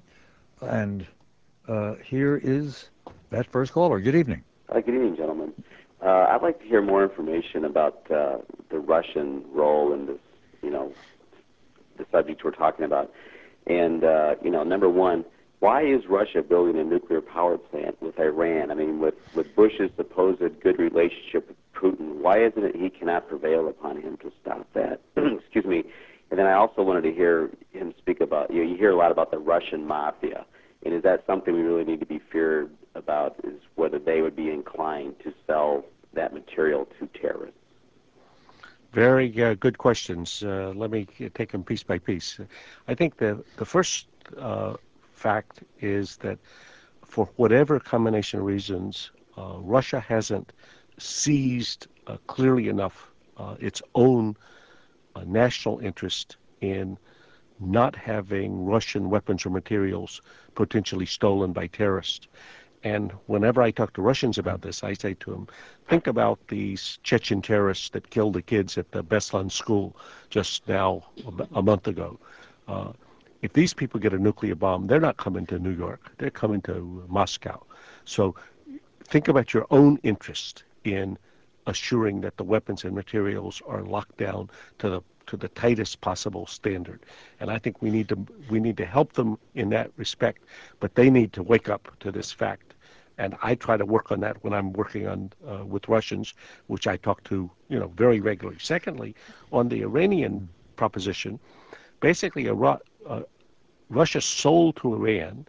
[0.61, 1.05] And
[1.67, 2.89] uh, here is
[3.29, 3.99] that first caller.
[3.99, 4.43] Good evening.
[4.69, 5.53] Uh, good evening, gentlemen.
[6.03, 8.39] Uh, I'd like to hear more information about uh,
[8.69, 10.19] the Russian role in this,
[10.61, 10.91] you know,
[11.97, 13.13] the subject we're talking about.
[13.67, 15.23] And, uh, you know, number one,
[15.59, 18.69] why is Russia building a nuclear power plant with Iran?
[18.69, 23.29] I mean, with, with Bush's supposed good relationship with Putin, why isn't it he cannot
[23.29, 24.99] prevail upon him to stop that?
[25.15, 25.85] Excuse me.
[26.31, 28.65] And then I also wanted to hear him speak about you.
[28.65, 30.45] Know, you hear a lot about the Russian mafia,
[30.83, 33.37] And is that something we really need to be feared about?
[33.45, 37.57] Is whether they would be inclined to sell that material to terrorists?
[38.91, 40.43] Very uh, good questions.
[40.43, 42.39] Uh, let me take them piece by piece.
[42.87, 44.07] I think the the first
[44.37, 44.75] uh,
[45.13, 46.37] fact is that
[47.03, 50.53] for whatever combination of reasons, uh, Russia hasn't
[50.99, 54.35] seized uh, clearly enough uh, its own
[55.25, 56.97] national interest in
[57.59, 60.21] not having Russian weapons or materials
[60.55, 62.27] potentially stolen by terrorists.
[62.83, 65.47] And whenever I talk to Russians about this, I say to them,
[65.87, 69.95] think about these Chechen terrorists that killed the kids at the Beslan school
[70.29, 71.03] just now
[71.53, 72.19] a month ago.
[72.67, 72.91] Uh,
[73.41, 76.11] if these people get a nuclear bomb, they're not coming to New York.
[76.17, 77.63] They're coming to Moscow.
[78.05, 78.35] So
[79.05, 81.17] think about your own interest in
[81.67, 86.45] assuring that the weapons and materials are locked down to the to the tightest possible
[86.45, 86.99] standard.
[87.39, 88.17] And I think we need to
[88.49, 90.43] we need to help them in that respect,
[90.81, 92.72] but they need to wake up to this fact.
[93.17, 96.33] And I try to work on that when I'm working on uh, with Russians,
[96.67, 98.59] which I talk to you know very regularly.
[98.59, 99.15] Secondly,
[99.51, 101.39] on the Iranian proposition,
[101.99, 103.21] basically uh,
[103.89, 105.45] Russia sold to Iran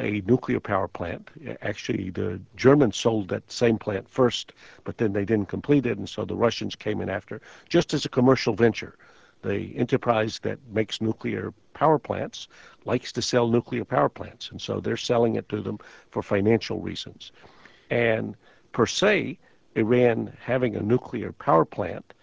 [0.00, 1.28] a nuclear power plant.
[1.62, 4.52] Actually, the Germans sold that same plant first,
[4.84, 8.04] but then they didn't complete it, and so the Russians came in after, just as
[8.04, 8.96] a commercial venture.
[9.42, 12.48] The enterprise that makes nuclear power plants
[12.84, 15.78] likes to sell nuclear power plants, and so they're selling it to them
[16.10, 17.32] for financial reasons.
[17.90, 18.36] And
[18.72, 19.38] per se,
[19.74, 22.14] Iran having a nuclear power plant,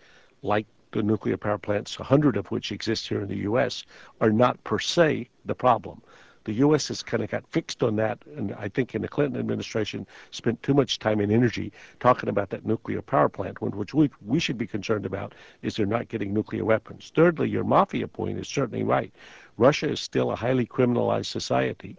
[0.42, 3.84] like the nuclear power plants, a hundred of which exist here in the U.S.,
[4.22, 6.02] are not per se the problem
[6.46, 6.88] the U.S.
[6.88, 10.62] has kind of got fixed on that, and I think in the Clinton administration spent
[10.64, 14.58] too much time and energy talking about that nuclear power plant, which we, we should
[14.58, 17.12] be concerned about is they're not getting nuclear weapons.
[17.16, 19.12] Thirdly, your mafia point is certainly right.
[19.58, 21.98] Russia is still a highly criminalized society.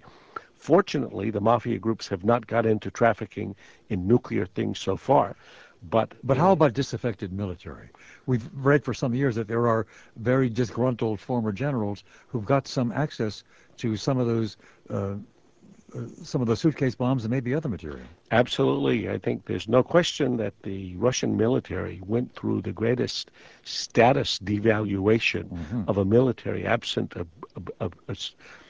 [0.55, 3.55] Fortunately, the mafia groups have not got into trafficking
[3.89, 5.37] in nuclear things so far.
[5.91, 7.91] But but how about disaffected military?
[8.25, 9.87] We've read for some years that there are
[10.17, 13.45] very disgruntled former generals who've got some access
[13.79, 14.57] to some of those
[14.91, 15.15] uh,
[15.95, 18.07] uh, some of those suitcase bombs and maybe other material.
[18.33, 19.09] Absolutely.
[19.09, 23.31] I think there's no question that the Russian military went through the greatest
[23.63, 25.83] status devaluation mm-hmm.
[25.87, 27.27] of a military absent a,
[27.81, 28.17] a, a,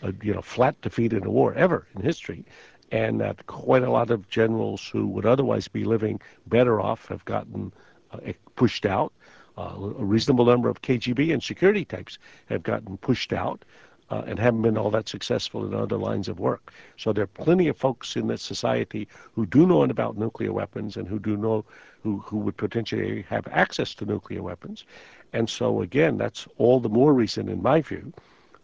[0.02, 2.44] a, you know flat defeat in a war ever in history
[2.92, 7.24] and that quite a lot of generals who would otherwise be living better off have
[7.24, 7.72] gotten
[8.12, 8.18] uh,
[8.54, 9.12] pushed out.
[9.58, 12.18] Uh, a reasonable number of KGB and security types
[12.50, 13.64] have gotten pushed out
[14.10, 16.72] and haven't been all that successful in other lines of work.
[16.96, 20.96] So there are plenty of folks in this society who do know about nuclear weapons
[20.96, 21.64] and who do know
[22.02, 24.84] who, who would potentially have access to nuclear weapons.
[25.32, 28.12] And so again, that's all the more reason, in my view,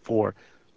[0.03, 0.35] for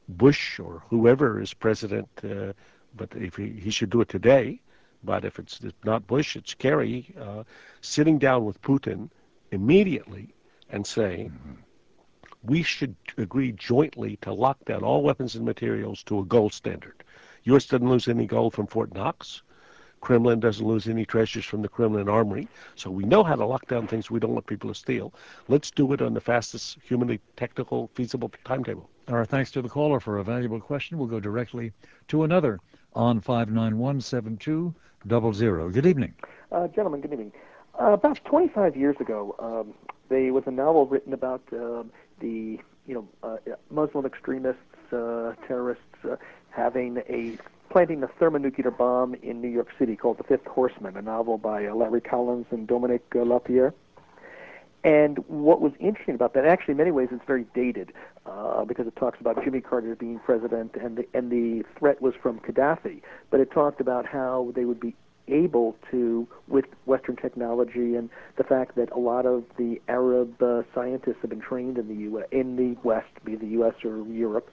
[0.10, 2.54] Bush or whoever is president uh,
[2.96, 4.62] but if he, he should do it today.
[5.04, 7.44] But if it's not Bush, it's Kerry uh,
[7.82, 9.10] sitting down with Putin
[9.52, 10.34] immediately
[10.70, 11.62] and saying, mm-hmm.
[12.48, 17.04] We should agree jointly to lock down all weapons and materials to a gold standard.
[17.46, 17.66] U.S.
[17.66, 19.42] doesn't lose any gold from Fort Knox.
[20.02, 22.48] Kremlin doesn't lose any treasures from the Kremlin armory.
[22.76, 25.14] So we know how to lock down things we don't want people to steal.
[25.48, 28.90] Let's do it on the fastest humanly technical feasible timetable.
[29.08, 30.98] Our thanks to the caller for a valuable question.
[30.98, 31.72] We'll go directly
[32.10, 32.60] to another
[32.94, 35.74] on 591-7200.
[35.74, 36.14] Good evening.
[36.52, 37.32] Uh, gentlemen, good evening.
[37.80, 39.74] Uh, about 25 years ago, um,
[40.10, 41.84] there was a novel written about uh,
[42.20, 43.38] the you know uh,
[43.70, 44.62] Muslim extremists,
[44.92, 46.16] uh, terrorists uh,
[46.50, 47.38] having a
[47.70, 51.68] planting a thermonuclear bomb in New York City called The Fifth Horseman, a novel by
[51.70, 53.74] Larry Collins and Dominique Lapierre.
[54.86, 57.92] And what was interesting about that, actually, in many ways, it's very dated
[58.28, 62.14] uh, because it talks about Jimmy Carter being president, and the and the threat was
[62.22, 63.02] from Gaddafi.
[63.32, 64.96] But it talked about how they would be
[65.28, 70.64] able to, with Western technology and the fact that a lot of the Arab uh,
[70.74, 72.24] scientists have been trained in the U.
[72.32, 73.74] in the West, be the U.S.
[73.84, 74.50] or Europe,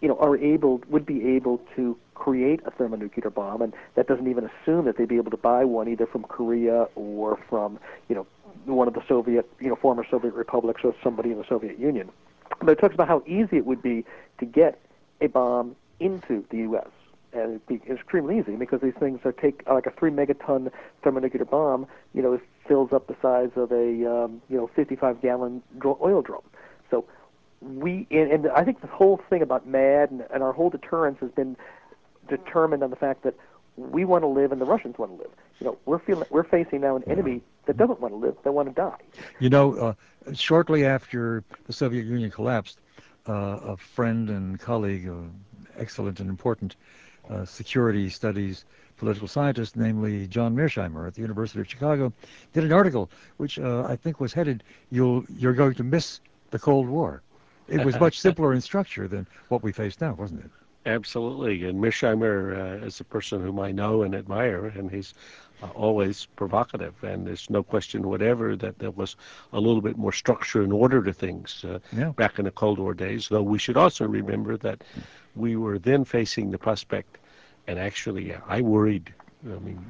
[0.00, 4.28] you know, are able would be able to create a thermonuclear bomb, and that doesn't
[4.28, 7.78] even assume that they'd be able to buy one either from Korea or from
[8.08, 8.26] you know
[8.64, 12.10] one of the Soviet, you know, former Soviet republics or somebody in the Soviet Union.
[12.60, 14.04] But it talks about how easy it would be
[14.38, 14.80] to get
[15.20, 16.88] a bomb into the U.S.
[17.32, 20.70] And it'd be extremely easy because these things are take like a three megaton
[21.02, 21.86] thermonuclear bomb.
[22.12, 26.22] You know, it fills up the size of a um, you know 55 gallon oil
[26.22, 26.42] drum.
[26.90, 27.06] So
[27.60, 31.18] we and, and I think the whole thing about MAD and, and our whole deterrence
[31.20, 31.56] has been
[32.28, 33.34] determined on the fact that
[33.76, 35.30] we want to live and the Russians want to live.
[35.60, 38.50] You know, we're feeling we're facing now an enemy that doesn't want to live; they
[38.50, 38.98] want to die.
[39.38, 39.94] You know, uh,
[40.34, 42.80] shortly after the Soviet Union collapsed,
[43.28, 45.14] uh, a friend and colleague, uh,
[45.76, 47.11] excellent and important uh,
[47.44, 48.64] security studies
[49.02, 52.12] political scientist, namely John Mearsheimer at the University of Chicago,
[52.52, 54.62] did an article which uh, I think was headed,
[54.92, 56.20] You'll, You're Going to Miss
[56.52, 57.20] the Cold War.
[57.66, 60.50] It was much simpler in structure than what we face now, wasn't it?
[60.86, 61.64] Absolutely.
[61.64, 65.14] And Mearsheimer uh, is a person whom I know and admire, and he's
[65.64, 66.94] uh, always provocative.
[67.02, 69.16] And there's no question whatever that there was
[69.52, 72.10] a little bit more structure and order to things uh, yeah.
[72.10, 73.28] back in the Cold War days.
[73.28, 74.84] Though we should also remember that
[75.34, 77.18] we were then facing the prospect,
[77.72, 79.14] and actually I worried
[79.44, 79.84] I mean,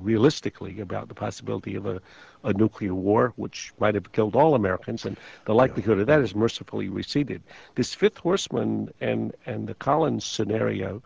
[0.00, 2.00] realistically, about the possibility of a,
[2.42, 6.34] a nuclear war, which might have killed all Americans, and the likelihood of that has
[6.34, 7.42] mercifully receded.
[7.74, 11.02] This fifth horseman and, and the Collins scenario,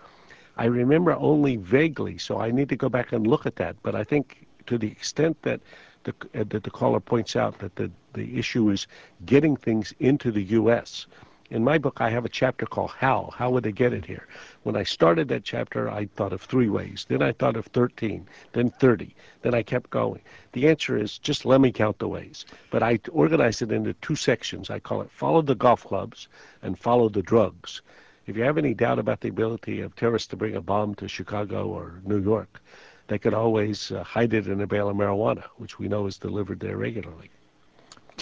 [0.56, 3.74] I remember only vaguely, so I need to go back and look at that.
[3.82, 5.60] But I think to the extent that
[6.04, 8.86] the, uh, that the caller points out that the, the issue is
[9.26, 11.06] getting things into the U.S.,
[11.52, 13.28] in my book, I have a chapter called How.
[13.36, 14.26] How would they get it here?
[14.62, 17.04] When I started that chapter, I thought of three ways.
[17.06, 19.14] Then I thought of 13, then 30.
[19.42, 20.22] Then I kept going.
[20.52, 22.46] The answer is just let me count the ways.
[22.70, 24.70] But I organized it into two sections.
[24.70, 26.26] I call it Follow the Golf Clubs
[26.62, 27.82] and Follow the Drugs.
[28.26, 31.06] If you have any doubt about the ability of terrorists to bring a bomb to
[31.06, 32.62] Chicago or New York,
[33.08, 36.16] they could always uh, hide it in a bale of marijuana, which we know is
[36.16, 37.28] delivered there regularly.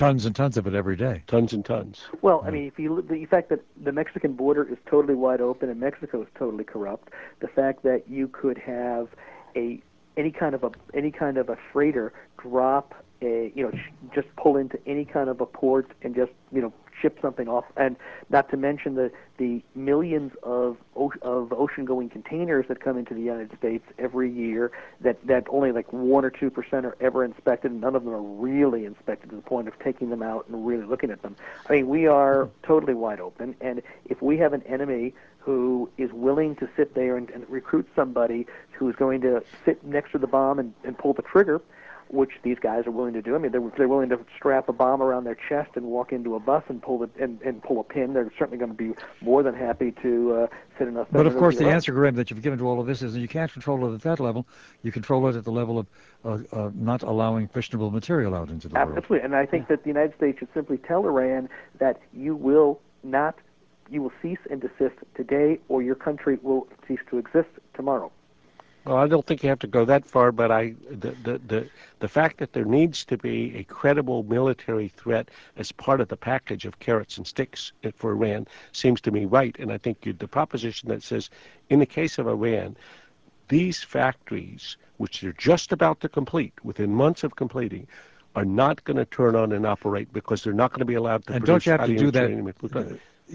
[0.00, 1.22] Tons and tons of it every day.
[1.26, 2.06] Tons and tons.
[2.22, 5.68] Well, I mean, if you the fact that the Mexican border is totally wide open
[5.68, 9.08] and Mexico is totally corrupt, the fact that you could have
[9.54, 9.78] a
[10.16, 13.72] any kind of a any kind of a freighter drop a you know
[14.14, 17.64] just pull into any kind of a port and just you know ship something off,
[17.76, 17.96] and
[18.28, 20.76] not to mention the the millions of
[21.22, 25.72] of ocean going containers that come into the United States every year that that only
[25.72, 29.30] like one or two percent are ever inspected, and none of them are really inspected
[29.30, 31.36] to the point of taking them out and really looking at them.
[31.68, 36.12] I mean, we are totally wide open, and if we have an enemy who is
[36.12, 40.26] willing to sit there and, and recruit somebody who's going to sit next to the
[40.26, 41.62] bomb and, and pull the trigger,
[42.12, 43.34] which these guys are willing to do.
[43.34, 46.34] I mean, they're, they're willing to strap a bomb around their chest and walk into
[46.34, 48.14] a bus and pull the and, and pull a pin.
[48.14, 50.46] They're certainly going to be more than happy to uh,
[50.78, 51.04] sit in a.
[51.10, 53.20] But of course, the answer, Graham, that you've given to all of this is that
[53.20, 54.46] you can't control it at that level.
[54.82, 55.86] You control it at the level of
[56.24, 58.92] uh, uh, not allowing fissionable material out into the Absolutely.
[58.92, 59.04] world.
[59.04, 61.48] Absolutely, and I think that the United States should simply tell Iran
[61.78, 63.36] that you will not,
[63.88, 68.10] you will cease and desist today, or your country will cease to exist tomorrow.
[68.84, 71.68] Well, I don't think you have to go that far, but I the, the the
[71.98, 76.16] the fact that there needs to be a credible military threat as part of the
[76.16, 80.14] package of carrots and sticks for Iran seems to me right, and I think you,
[80.14, 81.28] the proposition that says,
[81.68, 82.76] in the case of Iran,
[83.48, 87.86] these factories, which they're just about to complete, within months of completing,
[88.34, 91.26] are not going to turn on and operate because they're not going to be allowed
[91.26, 92.30] to and produce don't you have to do that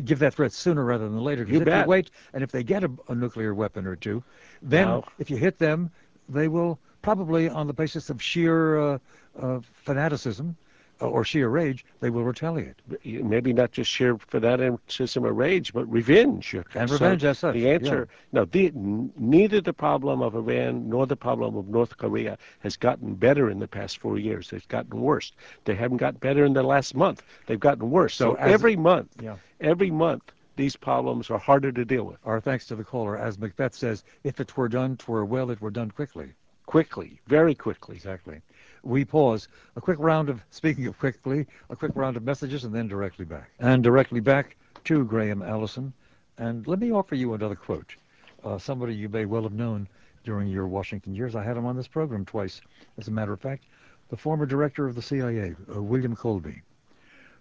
[0.04, 1.46] give that threat sooner rather than later.
[1.46, 1.86] Because if bet.
[1.86, 4.24] you wait, and if they get a, a nuclear weapon or two,
[4.62, 5.04] then wow.
[5.20, 5.92] if you hit them,
[6.30, 8.98] they will probably, on the basis of sheer uh,
[9.40, 10.56] uh, fanaticism,
[11.02, 12.76] Uh, or sheer rage, they will retaliate.
[13.04, 16.54] Maybe not just sheer fanaticism or rage, but revenge.
[16.54, 17.54] And so revenge, as such.
[17.54, 18.40] The answer, yeah.
[18.40, 23.14] no, the, neither the problem of Iran nor the problem of North Korea has gotten
[23.16, 24.50] better in the past four years.
[24.50, 25.34] They've gotten worse.
[25.66, 27.24] They haven't got better in the last month.
[27.46, 28.16] They've gotten worse.
[28.16, 29.36] So, so every month, yeah.
[29.60, 32.20] every month, these problems are harder to deal with.
[32.24, 33.18] Our thanks to the caller.
[33.18, 36.32] As Macbeth says, if it were done, twere well, it were done quickly.
[36.66, 37.98] Quickly, very quickly.
[37.98, 38.42] Exactly
[38.86, 39.48] we pause.
[39.76, 43.26] A quick round of, speaking of quickly, a quick round of messages and then directly
[43.26, 43.50] back.
[43.60, 44.56] And directly back
[44.86, 45.92] to Graham Allison.
[46.38, 47.96] And let me offer you another quote.
[48.44, 49.88] Uh, somebody you may well have known
[50.24, 51.36] during your Washington years.
[51.36, 52.62] I had him on this program twice,
[52.98, 53.64] as a matter of fact.
[54.10, 56.62] The former director of the CIA, uh, William Colby,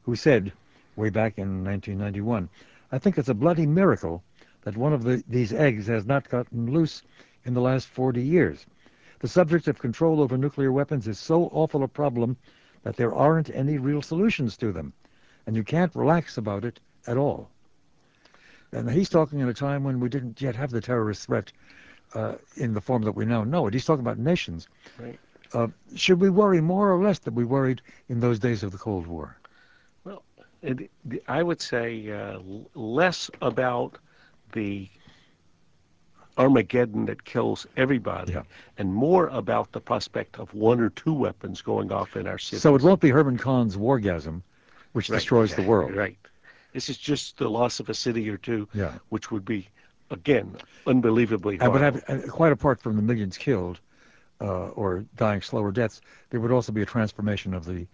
[0.03, 0.53] who said,
[0.97, 2.49] way back in 1991,
[2.91, 4.23] I think it's a bloody miracle
[4.63, 7.03] that one of the, these eggs has not gotten loose
[7.45, 8.65] in the last 40 years.
[9.25, 12.37] The subject of control over nuclear weapons is so awful a problem
[12.83, 14.93] that there aren't any real solutions to them.
[15.47, 17.49] And you can't relax about it at all.
[18.73, 21.51] And he's talking at a time when we didn't yet have the terrorist threat
[22.13, 23.73] uh, in the form that we now know it.
[23.73, 24.69] He's talking about nations.
[24.99, 25.19] Right.
[25.55, 28.79] Uh, should we worry more or less than we worried in those days of the
[28.79, 29.39] Cold War?
[30.05, 30.23] Well,
[30.61, 30.91] it,
[31.29, 32.41] I would say uh,
[32.75, 33.97] less about
[34.53, 34.91] the
[36.37, 38.43] Armageddon that kills everybody, yeah.
[38.79, 42.61] and more about the prospect of one or two weapons going off in our city.
[42.61, 44.43] So it won't be Herman Kahn's wargasm,
[44.93, 45.17] which right.
[45.17, 45.95] destroys the world.
[45.95, 46.19] Right.
[46.73, 48.95] This is just the loss of a city or two, yeah.
[49.11, 49.69] which would be,
[50.11, 50.57] again,
[50.87, 53.79] unbelievably and would have, uh, quite apart from the millions killed
[54.41, 57.87] uh, or dying slower deaths, there would also be a transformation of the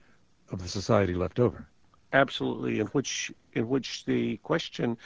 [0.51, 1.66] of the society left over.
[2.12, 4.96] Absolutely, in which in which the question,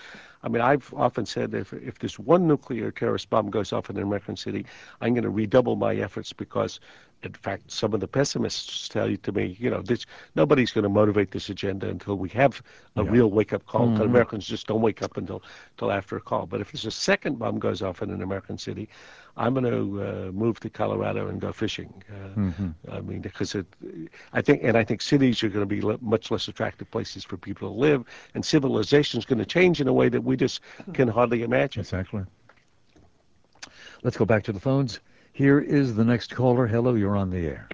[0.42, 3.96] I mean, I've often said if if this one nuclear terrorist bomb goes off in
[3.96, 4.66] an American city,
[5.00, 6.80] I'm going to redouble my efforts because,
[7.22, 10.82] in fact, some of the pessimists tell you to me, you know, this nobody's going
[10.84, 12.62] to motivate this agenda until we have
[12.96, 13.04] a Yeah.
[13.04, 13.92] real wake up call.
[13.92, 13.98] Mhm.
[13.98, 15.42] Americans just don't wake up until
[15.72, 16.46] until after a call.
[16.46, 18.88] But if there's a second bomb goes off in an American city,
[19.36, 21.92] I'm going to uh, move to Colorado and go fishing.
[22.08, 22.74] Uh, Mhm.
[22.90, 23.66] I mean, because it,
[24.32, 27.24] I think, and I think cities are going to be le- much less attractive places
[27.24, 28.04] for people to live,
[28.34, 30.60] and civilization is going to change in a way that we just
[30.92, 31.80] can hardly imagine.
[31.80, 32.22] Exactly.
[34.02, 35.00] Let's go back to the phones.
[35.32, 36.66] Here is the next caller.
[36.66, 37.68] Hello, you're on the air.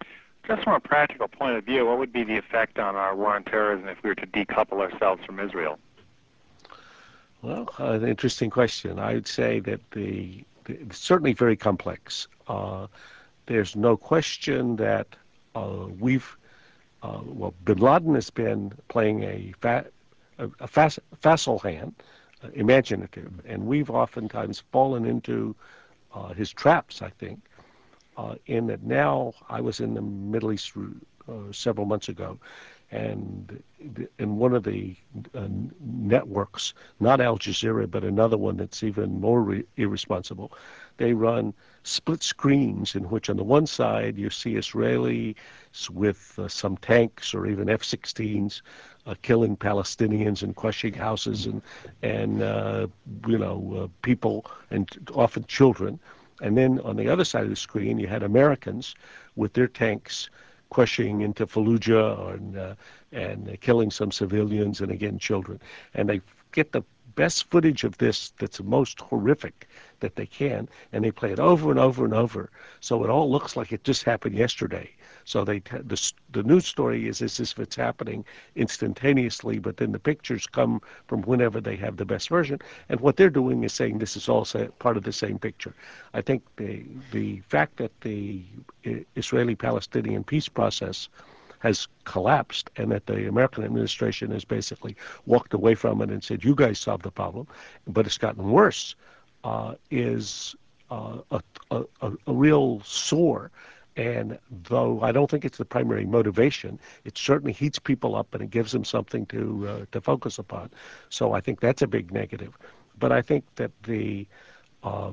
[0.47, 3.35] Just from a practical point of view, what would be the effect on our war
[3.35, 5.79] on terrorism if we were to decouple ourselves from Israel?
[7.43, 8.99] Well, uh, an interesting question.
[8.99, 10.50] I would say that the, the it's
[10.93, 12.29] certainly very complex.
[12.49, 12.87] Uh,
[13.47, 15.07] there's no question that
[15.55, 16.37] uh, we've
[17.03, 19.87] uh, well, Bin Laden has been playing a fa-
[20.39, 21.95] a, a fac- facile hand,
[22.45, 25.57] uh, imaginative, and we've oftentimes fallen into
[26.15, 27.03] uh, his traps.
[27.03, 27.41] I think.
[28.17, 30.73] Uh, in that now, I was in the Middle East
[31.53, 32.39] several months ago,
[32.91, 33.63] and
[34.19, 34.97] in one of the
[35.35, 35.47] uh,
[35.81, 40.53] networks, not Al Jazeera, but another one that's even more re- irresponsible,
[40.97, 45.35] they run split screens in which on the one side you see Israelis
[45.91, 48.61] with uh, some tanks or even F-16s
[49.07, 51.63] uh, killing Palestinians and crushing houses and
[52.03, 52.87] and uh,
[53.27, 55.99] you know uh, people and often children,
[56.43, 58.95] and then on the other side of the screen you had Americans
[59.37, 60.29] with their tanks
[60.71, 62.75] crushing into Fallujah and uh,
[63.13, 65.61] and killing some civilians and again children,
[65.95, 66.21] and they
[66.53, 66.83] get the
[67.17, 69.69] best footage of this that's the most horrific
[69.99, 72.51] that they can, and they play it over and over and over,
[72.81, 74.89] so it all looks like it just happened yesterday.
[75.31, 75.99] So they the
[76.33, 78.25] the news story is as if it's happening
[78.57, 82.59] instantaneously, but then the pictures come from whenever they have the best version,
[82.89, 84.45] and what they're doing is saying this is all
[84.81, 85.73] part of the same picture.
[86.19, 88.43] I think the the fact that the
[89.15, 91.09] Israeli-Palestinian peace process
[91.61, 96.43] has collapsed and that the American administration has basically walked away from it and said,
[96.43, 97.47] you guys solved the problem,
[97.87, 98.97] but it's gotten worse,
[99.45, 100.57] uh, is
[100.91, 103.51] uh, a, a, a real sore.
[103.97, 108.43] And though I don't think it's the primary motivation, it certainly heats people up and
[108.43, 110.71] it gives them something to uh, to focus upon.
[111.09, 112.57] So I think that's a big negative.
[112.99, 114.27] But I think that the
[114.83, 115.13] uh,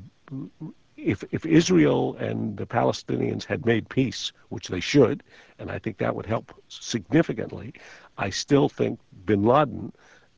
[0.98, 5.24] if if Israel and the Palestinians had made peace, which they should,
[5.60, 7.74] and I think that would help significantly,
[8.18, 9.94] I still think Bin Laden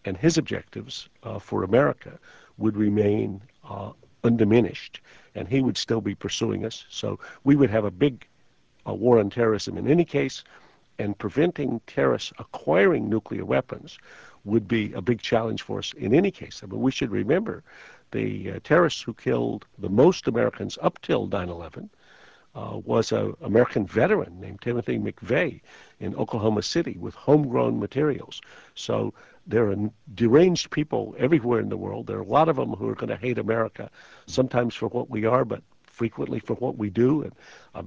[0.06, 2.20] and his objectives uh, for America
[2.58, 3.92] would remain uh,
[4.24, 5.02] undiminished,
[5.40, 6.86] and he would still be pursuing us.
[6.90, 8.28] So we would have a big
[8.86, 10.44] uh, war on terrorism in any case,
[11.00, 13.98] and preventing terrorists acquiring nuclear weapons
[14.44, 16.62] would be a big challenge for us in any case.
[16.62, 17.64] I mean, we should remember
[18.12, 21.88] the uh, terrorists who killed the most Americans up till 9/11 uh,
[22.56, 25.62] Uh, was an American veteran named Timothy McVeigh
[26.00, 28.42] in Oklahoma City with homegrown materials.
[28.74, 29.14] So
[29.46, 29.76] there are
[30.16, 32.08] deranged people everywhere in the world.
[32.08, 33.90] There are a lot of them who are going to hate America,
[34.26, 37.24] sometimes for what we are, but frequently for what we do.
[37.24, 37.34] And
[37.76, 37.86] a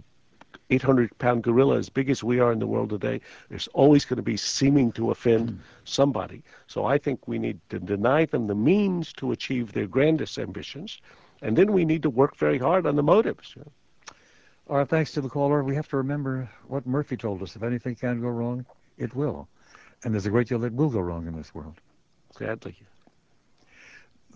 [0.70, 4.16] 800 pound gorilla, as big as we are in the world today, there's always going
[4.16, 5.56] to be seeming to offend hmm.
[5.84, 6.42] somebody.
[6.66, 11.00] So I think we need to deny them the means to achieve their grandest ambitions.
[11.42, 13.54] And then we need to work very hard on the motives.
[13.56, 13.72] you know.
[14.68, 15.64] All right, thanks to the caller.
[15.64, 17.56] We have to remember what Murphy told us.
[17.56, 18.64] If anything can go wrong,
[18.96, 19.48] it will.
[20.04, 21.74] And there's a great deal that will go wrong in this world.
[22.36, 22.76] Sadly.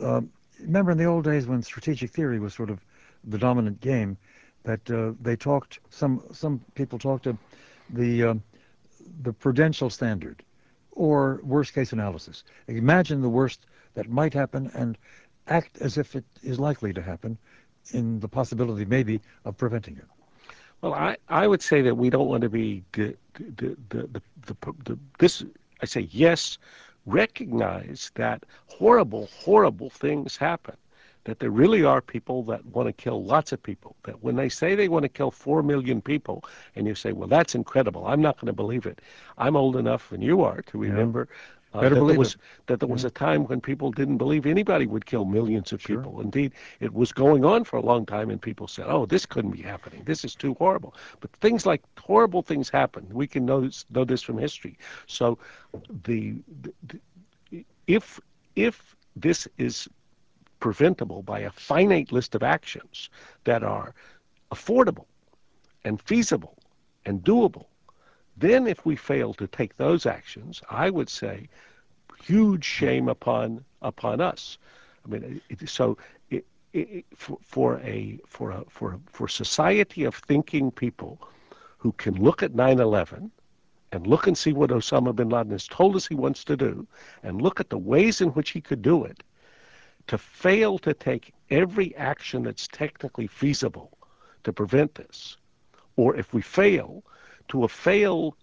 [0.03, 2.81] Um, remember in the old days when strategic theory was sort of
[3.25, 4.17] the dominant game,
[4.65, 7.39] that uh, they talked, some, some people talked of
[7.91, 8.43] the, um,
[9.23, 10.43] the prudential standard
[10.91, 12.43] or worst case analysis.
[12.67, 14.99] Imagine the worst that might happen and
[15.47, 17.39] act as if it is likely to happen
[17.93, 20.05] in the possibility maybe of preventing it.
[20.83, 24.23] Well, I, I would say that we don't want to be the, the, the,
[24.85, 25.45] the, this.
[25.83, 26.59] I say yes,
[27.07, 30.77] recognize that horrible, horrible things happen.
[31.25, 33.97] That there really are people that want to kill lots of people.
[34.05, 36.45] That when they say they want to kill four million people,
[36.77, 39.01] and you say, "Well, that's incredible," I'm not going to believe it.
[39.37, 41.29] I'm old enough, and you are, to remember
[41.81, 42.41] Better that believe there was it.
[42.67, 45.97] that there was a time when people didn't believe anybody would kill millions of Sure.
[45.97, 46.21] people.
[46.21, 49.53] Indeed, it was going on for a long time, and people said, "Oh, this couldn't
[49.53, 50.03] be happening.
[50.05, 53.07] This is too horrible." But things like horrible things happen.
[53.13, 54.79] We can know this, know this from history.
[55.07, 55.39] So,
[56.05, 56.73] the, the,
[57.53, 58.21] the if
[58.57, 59.89] if this is
[60.61, 63.11] preventable by a finite list of actions
[63.45, 63.95] that are
[64.51, 65.07] affordable
[65.85, 66.57] and feasible
[67.05, 67.67] and doable,
[68.37, 71.49] Then, if we fail to take those actions, I would say,
[72.23, 74.59] huge shame upon upon us.
[75.05, 75.97] I mean, it, so
[76.31, 81.19] it, it, for, for a for a for for society of thinking people
[81.79, 83.31] who can look at 9/11
[83.93, 86.87] and look and see what Osama bin Laden has told us he wants to do,
[87.23, 89.23] and look at the ways in which he could do it,
[90.09, 93.97] to fail to take every action that's technically feasible
[94.45, 95.37] to prevent this,
[95.97, 97.05] or if we fail,
[97.49, 98.35] to have failed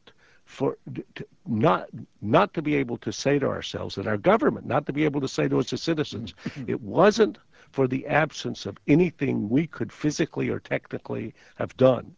[0.46, 0.78] for
[1.16, 1.88] to not
[2.22, 5.22] not to be able to say to ourselves and our government not to be able
[5.22, 6.70] to say to us as citizens, mm-hmm.
[6.70, 7.38] it wasn't
[7.72, 12.16] for the absence of anything we could physically or technically have done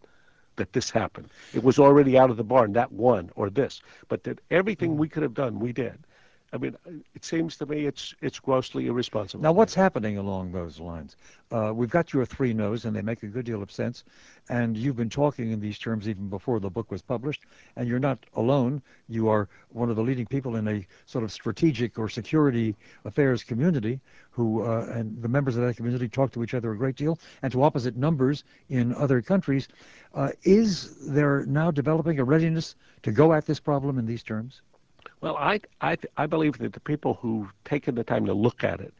[0.57, 1.29] that this happened.
[1.53, 3.81] It was already out of the barn, that one or this.
[4.07, 4.97] But that everything mm.
[4.97, 5.97] we could have done, we did.
[6.55, 6.77] I mean,
[7.13, 9.43] it seems to me it's it's grossly irresponsible.
[9.43, 11.17] Now, what's happening along those lines?
[11.51, 14.05] Uh, we've got your three no's, and they make a good deal of sense.
[14.47, 17.41] And you've been talking in these terms even before the book was published.
[17.75, 18.81] And you're not alone.
[19.09, 23.43] You are one of the leading people in a sort of strategic or security affairs
[23.43, 23.99] community
[24.31, 27.19] who, uh, and the members of that community talk to each other a great deal
[27.41, 29.67] and to opposite numbers in other countries.
[30.13, 34.61] Uh, is there now developing a readiness to go at this problem in these terms?
[35.25, 38.79] Well, I, I, I believe that the people who've taken the time to look at
[38.79, 38.93] it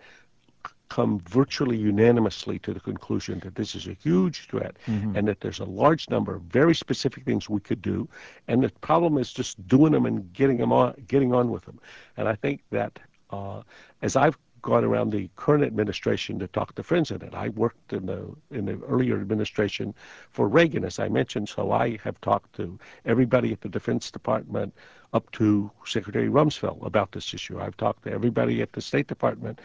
[0.89, 5.15] come virtually unanimously to the conclusion that this is a huge threat mm-hmm.
[5.15, 8.09] and that there's a large number of very specific things we could do
[8.47, 11.79] and the problem is just doing them and getting them on getting on with them
[12.17, 12.99] and i think that
[13.31, 13.61] uh,
[14.01, 17.35] as i've gone around the current administration to talk to friends in it.
[17.35, 19.93] I worked in the in the earlier administration
[20.31, 24.73] for Reagan, as I mentioned, so I have talked to everybody at the Defense Department
[25.15, 27.59] up to Secretary Rumsfeld about this issue.
[27.61, 29.59] I've talked to everybody at the State Department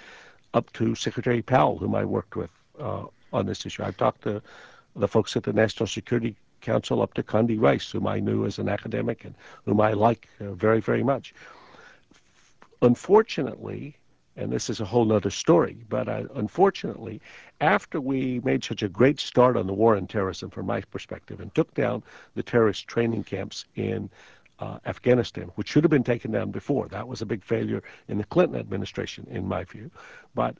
[0.54, 3.82] up to Secretary Powell, whom I worked with uh, on this issue.
[3.82, 4.40] I've talked to
[4.94, 8.60] the folks at the National Security Council up to Condi Rice, whom I knew as
[8.60, 11.34] an academic and whom I like uh, very, very much.
[12.80, 13.96] Unfortunately,
[14.36, 15.76] and this is a whole other story.
[15.88, 17.20] But uh, unfortunately,
[17.60, 21.40] after we made such a great start on the war on terrorism, from my perspective,
[21.40, 22.04] and took down
[22.36, 24.08] the terrorist training camps in
[24.60, 28.18] Uh, Afghanistan, which should have been taken down before, that was a big failure in
[28.18, 29.90] the Clinton administration, in my view.
[30.34, 30.54] But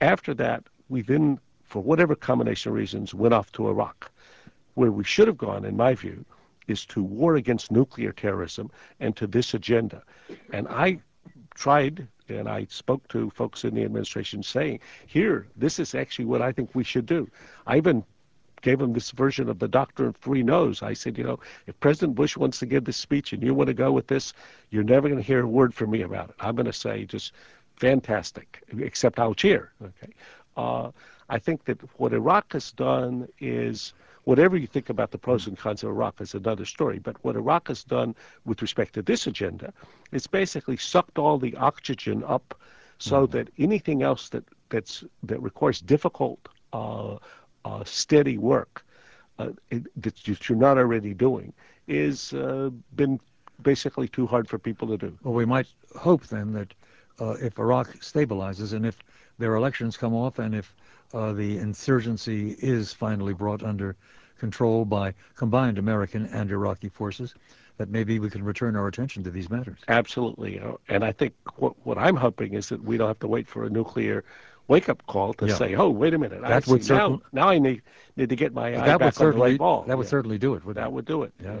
[0.00, 3.98] after that, we then, for whatever combination of reasons, went off to Iraq.
[4.74, 6.24] Where we should have gone, in my view,
[6.68, 8.70] is to war against nuclear terrorism
[9.00, 10.02] and to this agenda.
[10.52, 11.00] And I
[11.54, 16.40] tried and I spoke to folks in the administration saying, here, this is actually what
[16.40, 17.28] I think we should do.
[17.66, 18.04] I even
[18.64, 20.82] gave him this version of the doctrine of three no's.
[20.82, 23.68] I said, you know, if President Bush wants to give this speech and you want
[23.68, 24.32] to go with this,
[24.70, 26.36] you're never going to hear a word from me about it.
[26.40, 27.32] I'm going to say just
[27.76, 29.72] fantastic, except I'll cheer.
[29.82, 30.12] Okay.
[30.56, 30.90] Uh,
[31.28, 33.92] I think that what Iraq has done is
[34.24, 36.98] whatever you think about the pros and cons of Iraq is another story.
[36.98, 38.14] But what Iraq has done
[38.46, 39.72] with respect to this agenda
[40.10, 42.58] is basically sucked all the oxygen up
[42.98, 43.36] so mm-hmm.
[43.36, 46.40] that anything else that, that's, that requires difficult,
[46.72, 47.18] uh, uh,
[47.84, 48.84] steady work
[49.38, 49.50] uh,
[49.96, 51.52] that you're not already doing
[51.86, 53.20] is uh, been
[53.62, 55.18] basically too hard for people to do.
[55.22, 55.66] Well, we might
[55.96, 56.74] hope then that
[57.20, 58.98] uh, if Iraq stabilizes and if
[59.38, 60.74] their elections come off and if
[61.12, 63.96] uh, the insurgency is finally brought under
[64.38, 67.34] control by combined American and Iraqi forces,
[67.76, 69.78] that maybe we can return our attention to these matters.
[69.88, 70.60] Absolutely.
[70.88, 73.64] And I think what, what I'm hoping is that we don't have to wait for
[73.64, 74.24] a nuclear
[74.68, 75.54] wake up call to yeah.
[75.54, 76.40] say, "Oh, wait a minute!
[76.40, 77.82] That I would see, now, now I need
[78.16, 80.10] need to get my eye that back on the ball." That would yeah.
[80.10, 80.74] certainly do it.
[80.74, 80.92] That it?
[80.92, 81.32] would do it.
[81.42, 81.60] Yeah.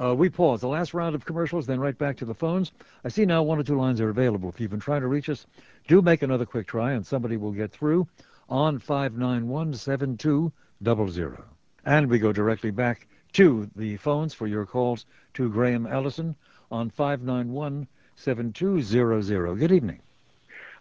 [0.00, 2.70] Uh, we pause the last round of commercials, then right back to the phones.
[3.04, 4.48] I see now one or two lines are available.
[4.48, 5.46] If you've been trying to reach us,
[5.88, 8.06] do make another quick try, and somebody will get through
[8.48, 11.44] on five nine one seven two double zero.
[11.84, 16.34] And we go directly back to the phones for your calls to Graham Allison
[16.70, 17.86] on 591
[18.16, 19.58] 7200.
[19.58, 20.00] Good evening.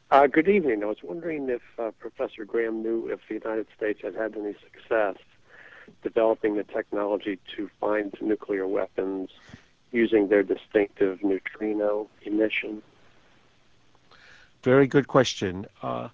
[0.10, 0.84] Uh, good evening.
[0.84, 4.56] I was wondering if uh, Professor Graham knew if the United States had had any
[4.64, 5.18] success
[6.02, 9.32] developing the technology to find nuclear weapons
[9.92, 12.82] using their distinctive neutrino emission.
[14.64, 15.66] Very good question.
[15.82, 16.08] Uh,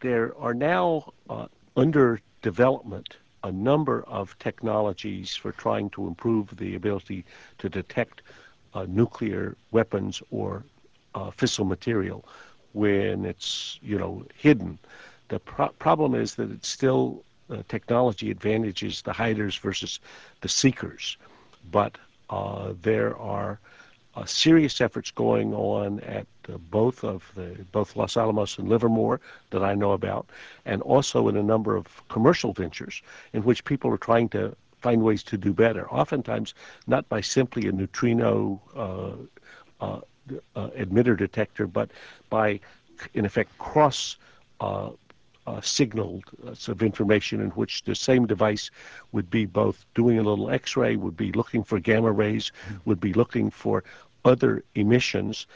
[0.00, 1.46] there are now uh,
[1.76, 7.22] under development a number of technologies for trying to improve the ability
[7.58, 8.22] to detect
[8.72, 10.64] uh, nuclear weapons or
[11.14, 12.24] uh, fissile material
[12.76, 14.78] when it's you know hidden.
[15.28, 19.98] The pro- problem is that it's still uh, technology advantages the hiders versus
[20.42, 21.16] the seekers,
[21.72, 21.96] but
[22.28, 23.58] uh, there are
[24.14, 29.20] uh, serious efforts going on at uh, both of the both Los Alamos and Livermore
[29.50, 30.26] that I know about,
[30.66, 35.02] and also in a number of commercial ventures in which people are trying to find
[35.02, 35.88] ways to do better.
[35.90, 36.54] Oftentimes,
[36.86, 38.60] not by simply a neutrino
[39.80, 40.00] uh,
[40.54, 41.90] uh, emitter detector, but
[42.30, 42.60] by,
[43.14, 44.16] in effect, cross
[44.60, 44.90] uh,
[45.46, 48.70] uh, signaled uh, of information in which the same device
[49.12, 52.50] would be both doing a little X-ray, would be looking for gamma rays,
[52.84, 53.84] would be looking for
[54.24, 55.46] other emissions,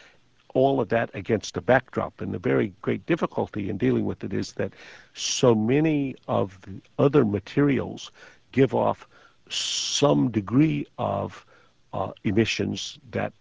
[0.55, 2.21] all of that against a backdrop.
[2.21, 4.73] And the very great difficulty in dealing with it is that
[5.15, 8.13] so many of the other materials
[8.53, 9.09] give off
[9.49, 11.45] some degree of
[11.93, 13.33] uh, emissions that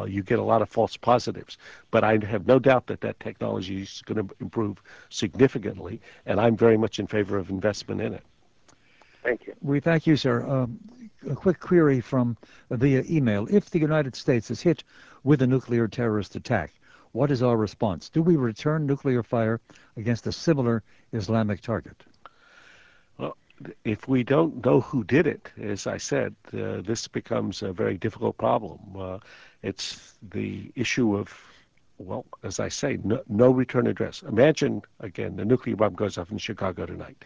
[0.00, 1.58] uh, you get a lot of false positives.
[1.90, 6.56] But I have no doubt that that technology is going to improve significantly, and I'm
[6.56, 8.24] very much in favor of investment in it.
[9.22, 9.54] Thank you.
[9.60, 10.46] We thank you, sir.
[10.46, 10.78] Um,
[11.28, 12.36] a quick query from
[12.70, 13.48] uh, via email.
[13.50, 14.84] If the United States is hit
[15.24, 16.72] with a nuclear terrorist attack,
[17.12, 18.08] what is our response?
[18.08, 19.60] Do we return nuclear fire
[19.96, 20.82] against a similar
[21.12, 22.04] Islamic target?
[23.84, 27.96] If we don't know who did it, as I said, uh, this becomes a very
[27.96, 28.80] difficult problem.
[28.98, 29.18] Uh,
[29.62, 31.32] it's the issue of,
[31.98, 34.22] well, as I say, no, no, return address.
[34.22, 37.24] Imagine, again, the nuclear bomb goes off in Chicago tonight.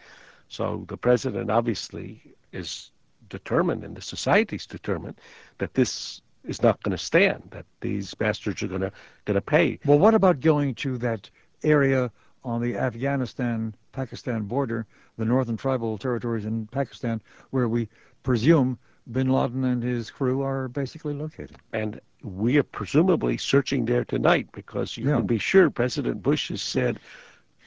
[0.49, 2.91] So the president obviously is
[3.29, 5.21] determined, and the society's determined,
[5.59, 8.93] that this is not going to stand, that these bastards are going to,
[9.25, 9.79] going to pay.
[9.85, 11.29] Well, what about going to that
[11.63, 12.11] area
[12.45, 14.87] on the Afghanistan Pakistan border,
[15.19, 17.89] the northern tribal territories in Pakistan, where we
[18.23, 18.79] presume
[19.13, 21.57] bin Laden and his crew are basically located.
[21.73, 25.17] And we are presumably searching there tonight because you yeah.
[25.17, 26.99] can be sure President Bush has said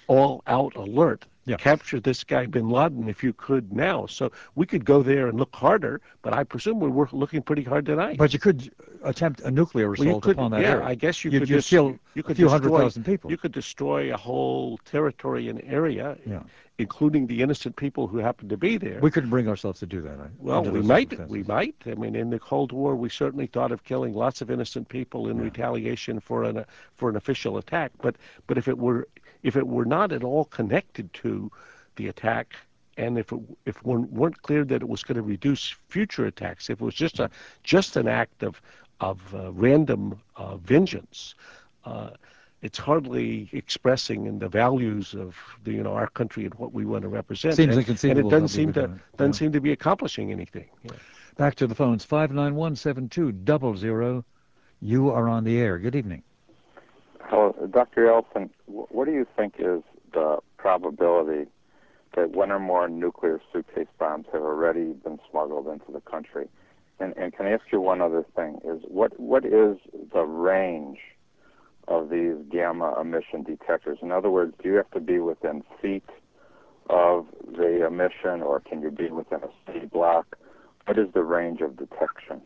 [0.08, 1.26] all out alert.
[1.46, 1.58] Yeah.
[1.58, 4.06] Capture this guy bin Laden if you could now.
[4.06, 7.64] So we could go there and look harder, but I presume we were looking pretty
[7.64, 8.18] hard tonight.
[8.18, 8.72] But you could
[9.04, 10.86] attempt a nuclear assault upon that yeah, area.
[10.86, 13.30] I guess you could just kill you could a few destroy, hundred thousand people.
[13.30, 16.18] You could destroy a whole territory and area.
[16.26, 16.44] Yeah
[16.80, 19.00] including the innocent people who happen to be there.
[19.00, 20.18] We couldn't bring ourselves to do that.
[20.40, 21.30] Well, we might.
[21.30, 21.76] We might.
[21.86, 25.30] I mean, in the Cold War, we certainly thought of killing lots of innocent people
[25.30, 25.44] in yeah.
[25.44, 26.64] retaliation for an uh,
[26.98, 27.92] for an official attack.
[28.02, 28.16] But
[28.48, 29.08] but if it were
[29.44, 31.52] if it were not at all connected to
[31.96, 32.56] the attack,
[32.98, 36.70] and if it, if one weren't clear that it was going to reduce future attacks,
[36.70, 37.30] if it was just a
[37.64, 38.62] just an act of
[39.00, 41.36] of uh, random uh, vengeance.
[41.86, 42.12] Uh,
[42.62, 46.86] it's hardly expressing in the values of the, you know our country and what we
[46.86, 47.56] want to represent.
[47.56, 48.22] Seems and, inconceivable.
[48.22, 50.70] And it doesn't seem to doesn't seem to be accomplishing anything.
[50.84, 50.92] Yeah.
[51.36, 52.06] Back to the phones.
[52.06, 54.24] Five nine one seven two double zero.
[54.80, 55.78] You are on the air.
[55.78, 56.24] Good evening.
[57.28, 58.10] Hello, Dr.
[58.10, 58.50] Elson.
[58.68, 59.82] What do you think is
[60.14, 61.50] the probability
[62.16, 66.48] that one or more nuclear suitcase bombs have already been smuggled into the country?
[67.00, 68.60] And, and can I ask you one other thing?
[68.66, 69.78] Is what what is
[70.14, 71.00] the range
[71.88, 74.00] of these gamma emission detectors?
[74.02, 76.08] In other words, do you have to be within feet
[76.90, 77.26] of
[77.56, 80.38] the emission, or can you be within a city block?
[80.86, 82.42] What is the range of detection?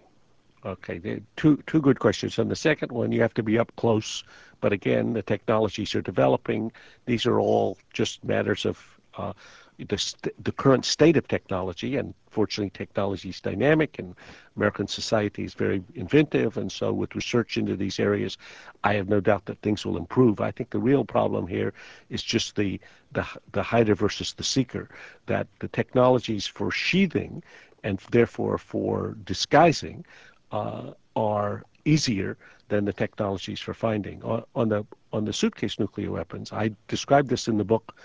[0.67, 2.37] Okay, two two good questions.
[2.39, 4.25] On the second one, you have to be up close,
[4.59, 6.73] but again, the technologies are developing.
[7.05, 8.77] These are all just matters of
[9.15, 9.31] uh,
[9.77, 14.13] the, the current state of technology, and fortunately, technology is dynamic, and
[14.57, 18.37] American society is very inventive, and so with research into these areas,
[18.83, 20.41] I have no doubt that things will improve.
[20.41, 21.73] I think the real problem here
[22.09, 22.77] is just the
[23.13, 24.89] the, the hider versus the seeker.
[25.27, 27.41] That the technologies for sheathing,
[27.85, 30.03] and therefore for disguising,
[30.51, 32.37] are easier
[32.69, 34.21] than the technologies for finding.
[34.23, 37.97] On, on the on the suitcase nuclear weapons, I described this in the book.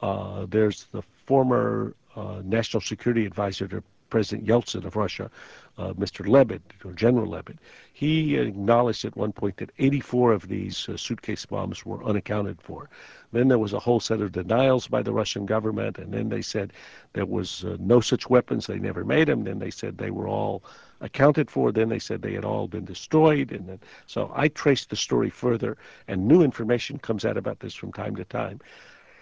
[0.00, 3.82] Uh, there's the former uh, national security advisor to
[4.14, 5.28] President Yeltsin of Russia,
[5.76, 6.24] uh, Mr.
[6.24, 7.58] Lebed, or General Lebed,
[7.92, 12.88] he acknowledged at one point that 84 of these uh, suitcase bombs were unaccounted for.
[13.32, 16.42] Then there was a whole set of denials by the Russian government, and then they
[16.42, 16.72] said
[17.12, 19.42] there was uh, no such weapons, they never made them.
[19.42, 20.62] Then they said they were all
[21.04, 21.70] accounted for.
[21.70, 23.52] Then they said they had all been destroyed.
[23.52, 25.76] And then, so I traced the story further,
[26.08, 28.60] and new information comes out about this from time to time.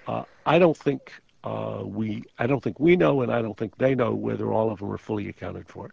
[0.07, 1.13] Uh, I don't think
[1.45, 4.71] uh, we, I don't think we know, and I don't think they know whether all
[4.71, 5.91] of them are fully accounted for.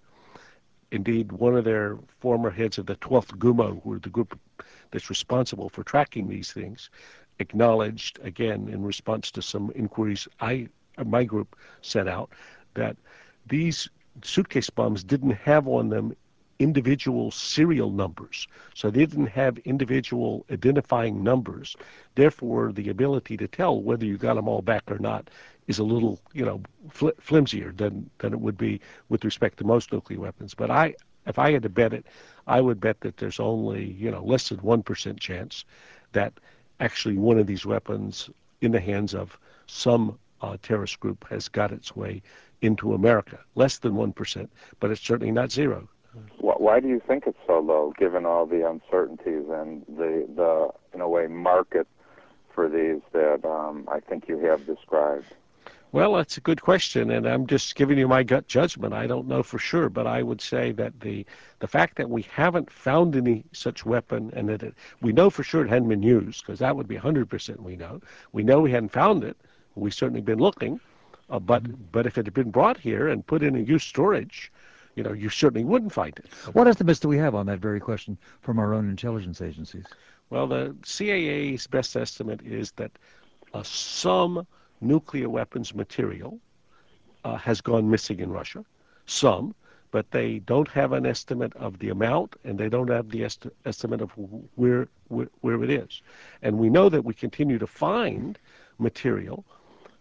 [0.91, 4.39] Indeed, one of their former heads of the 12th GUMO, who are the group
[4.91, 6.89] that's responsible for tracking these things,
[7.39, 10.67] acknowledged again in response to some inquiries I,
[11.03, 12.31] my group set out,
[12.73, 12.97] that
[13.47, 13.89] these
[14.23, 16.13] suitcase bombs didn't have on them
[16.59, 18.47] individual serial numbers.
[18.75, 21.75] So they didn't have individual identifying numbers.
[22.15, 25.29] Therefore, the ability to tell whether you got them all back or not
[25.67, 29.63] is a little, you know, fl- flimsier than, than it would be with respect to
[29.63, 30.53] most nuclear weapons.
[30.53, 32.05] But I, if I had to bet it,
[32.45, 35.63] I would bet that there's only, you know, less than 1% chance
[36.11, 36.33] that
[36.79, 38.29] actually one of these weapons
[38.61, 39.37] in the hands of
[39.67, 42.21] some uh, terrorist group has got its way
[42.61, 43.39] into America.
[43.55, 44.47] Less than 1%,
[44.79, 45.87] but it's certainly not zero.
[46.39, 51.01] Why do you think it's so low, given all the uncertainties and the, the in
[51.01, 51.87] a way, market
[52.53, 55.25] for these that um, I think you have described?
[55.91, 58.93] Well, that's a good question, and I'm just giving you my gut judgment.
[58.93, 61.25] I don't know for sure, but I would say that the
[61.59, 65.41] the fact that we haven't found any such weapon, and that it, we know for
[65.41, 68.01] sure it hadn't been used, because that would be 100% we know.
[68.33, 69.35] We know we hadn't found it.
[69.73, 70.79] We've certainly been looking,
[71.29, 74.51] uh, but but if it had been brought here and put in a used storage,
[74.95, 76.25] you know, you certainly wouldn't find it.
[76.53, 79.85] What estimates do we have on that very question from our own intelligence agencies?
[80.29, 82.91] Well, the CIA's best estimate is that
[83.53, 84.45] uh, some
[84.81, 86.39] nuclear weapons material
[87.23, 88.63] uh, has gone missing in Russia.
[89.05, 89.55] Some,
[89.91, 93.47] but they don't have an estimate of the amount and they don't have the est-
[93.65, 94.11] estimate of
[94.55, 96.01] where, where, where it is.
[96.41, 98.37] And we know that we continue to find
[98.77, 99.43] material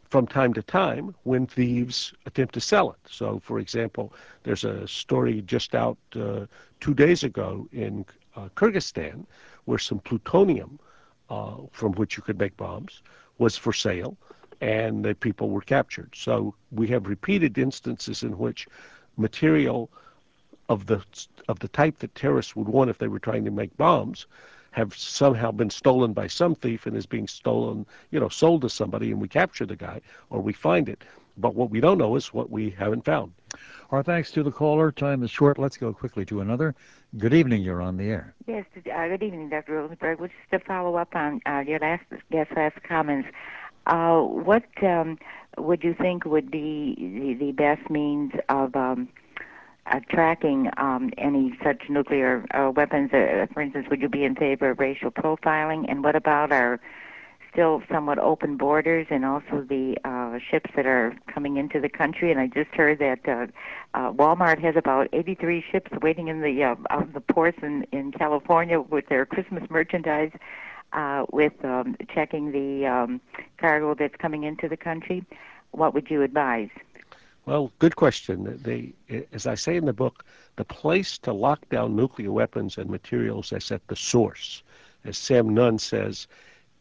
[0.08, 2.98] from time to time when thieves attempt to sell it.
[3.10, 4.12] So, for example,
[4.42, 6.46] there's a story just out uh,
[6.80, 8.06] two days ago in
[8.36, 9.26] uh, Kyrgyzstan
[9.66, 10.78] where some plutonium
[11.28, 13.02] uh, from which you could make bombs
[13.38, 14.16] was for sale
[14.60, 16.10] and the people were captured.
[16.14, 18.66] So we have repeated instances in which
[19.16, 19.90] material
[20.68, 21.02] of the
[21.48, 24.26] of the type that terrorists would want if they were trying to make bombs
[24.72, 28.70] have somehow been stolen by some thief and is being stolen, you know, sold to
[28.70, 30.00] somebody and we capture the guy
[30.30, 31.02] or we find it.
[31.36, 33.32] But what we don't know is what we haven't found.
[33.90, 34.92] Our thanks to the caller.
[34.92, 35.58] Time is short.
[35.58, 36.74] Let's go quickly to another.
[37.16, 37.62] Good evening.
[37.62, 38.34] You're on the air.
[38.46, 38.66] Yes.
[38.76, 39.74] Uh, good evening, Dr.
[39.74, 40.20] Rosenberg.
[40.20, 43.28] Well, just to follow up on uh, your last guest last comments,
[43.86, 45.18] uh, what um,
[45.56, 49.08] would you think would be the, the best means of um,
[49.90, 53.12] uh, tracking um, any such nuclear uh, weapons?
[53.12, 55.84] Uh, for instance, would you be in favor of racial profiling?
[55.88, 56.80] And what about our
[57.52, 62.30] still somewhat open borders and also the uh, ships that are coming into the country?
[62.30, 63.46] And I just heard that uh,
[63.94, 68.12] uh, Walmart has about 83 ships waiting in the uh, of the ports in, in
[68.12, 70.32] California with their Christmas merchandise
[70.92, 73.20] uh, with um, checking the um,
[73.58, 75.24] cargo that's coming into the country,
[75.72, 76.70] what would you advise?
[77.48, 78.60] Well, good question.
[78.62, 78.92] They,
[79.32, 80.22] as I say in the book,
[80.56, 84.62] the place to lock down nuclear weapons and materials is at the source.
[85.06, 86.28] As Sam Nunn says,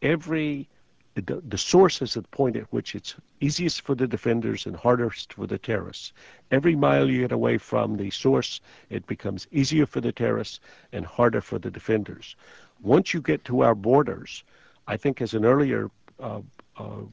[0.02, 0.68] every
[1.16, 5.32] the, the source is the point at which it's easiest for the defenders and hardest
[5.32, 6.12] for the terrorists.
[6.52, 10.60] Every mile you get away from the source, it becomes easier for the terrorists
[10.92, 12.36] and harder for the defenders.
[12.82, 14.44] Once you get to our borders,
[14.86, 15.90] I think as an earlier
[16.20, 16.42] uh,
[16.78, 17.06] uh,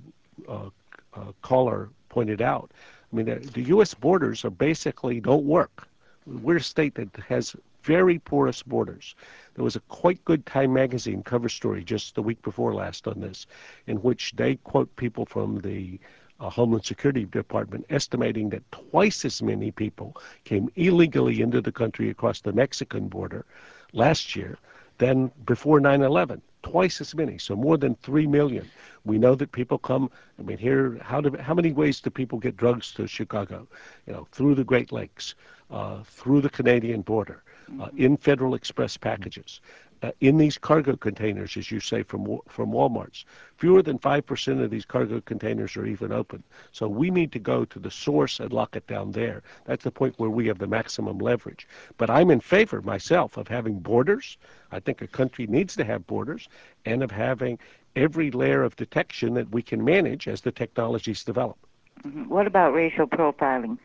[0.48, 0.70] uh,
[1.14, 2.72] uh caller pointed out,
[3.14, 3.94] I mean, the, the U.S.
[3.94, 5.86] borders are basically don't work.
[6.26, 7.54] We're a state that has
[7.84, 9.14] very porous borders.
[9.54, 13.20] There was a quite good Time magazine cover story just the week before last on
[13.20, 13.46] this,
[13.86, 16.00] in which they quote people from the
[16.40, 22.10] uh, Homeland Security Department estimating that twice as many people came illegally into the country
[22.10, 23.44] across the Mexican border
[23.92, 24.58] last year
[24.98, 26.40] than before 9/11.
[26.64, 28.68] Twice as many, so more than three million.
[29.04, 30.10] We know that people come.
[30.38, 33.68] I mean, here, how do how many ways do people get drugs to Chicago?
[34.06, 35.34] You know, through the Great Lakes,
[35.70, 37.42] uh, through the Canadian border,
[37.80, 39.60] uh, in Federal Express packages
[40.04, 43.24] uh, in these cargo containers, as you say, from from Walmart's.
[43.56, 46.42] Fewer than five percent of these cargo containers are even open.
[46.72, 49.42] So we need to go to the source and lock it down there.
[49.64, 51.66] That's the point where we have the maximum leverage.
[51.96, 54.36] But I'm in favor myself of having borders.
[54.70, 56.48] I think a country needs to have borders,
[56.84, 57.58] and of having
[57.96, 61.58] every layer of detection that we can manage as the technologies develop.
[62.02, 62.28] Mm-hmm.
[62.28, 63.78] What about racial profiling?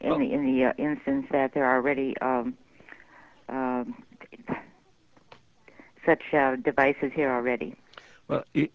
[0.00, 0.18] In oh.
[0.18, 2.56] the in the uh, instance that there are already um,
[3.48, 3.94] um,
[6.04, 7.74] such uh, devices here already?
[8.28, 8.72] Well, it,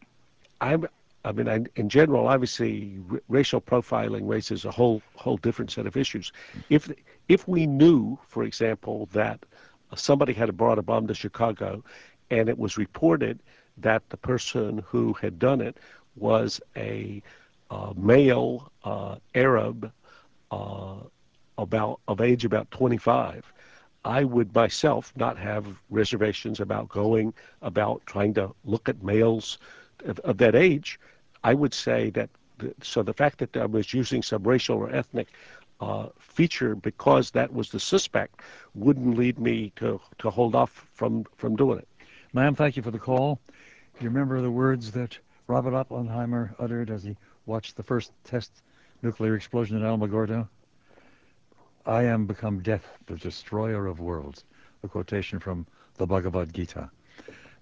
[0.61, 0.87] I'm,
[1.25, 5.85] I mean, I, in general, obviously, r- racial profiling raises a whole whole different set
[5.85, 6.31] of issues.
[6.69, 6.91] If
[7.27, 9.39] if we knew, for example, that
[9.95, 11.83] somebody had brought a bomb to Chicago,
[12.29, 13.39] and it was reported
[13.81, 15.77] that the person who had done it
[16.15, 17.21] was a
[17.69, 19.91] uh, male uh, Arab
[20.51, 20.95] uh,
[21.57, 23.51] about of age about 25,
[24.05, 29.57] I would myself not have reservations about going, about trying to look at males
[30.05, 30.99] of, of that age.
[31.43, 34.93] I would say that, the, so the fact that I was using some racial or
[34.93, 35.27] ethnic
[35.81, 38.41] uh, feature because that was the suspect
[38.73, 41.87] wouldn't lead me to, to hold off from, from doing it.
[42.33, 43.39] Ma'am, thank you for the call.
[43.99, 45.17] You remember the words that
[45.47, 48.49] Robert Oppenheimer uttered as he watched the first test
[49.01, 50.47] nuclear explosion at Alamogordo?
[51.85, 54.45] I am become death, the destroyer of worlds.
[54.83, 55.67] A quotation from
[55.97, 56.89] the Bhagavad Gita.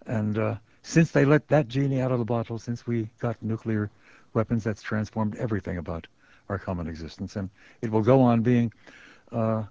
[0.06, 3.90] And uh, since they let that genie out of the bottle, since we got nuclear
[4.36, 6.06] weapons that's transformed everything about
[6.50, 7.36] our common existence.
[7.36, 7.50] And
[7.82, 8.72] it will go on being
[9.32, 9.64] uh,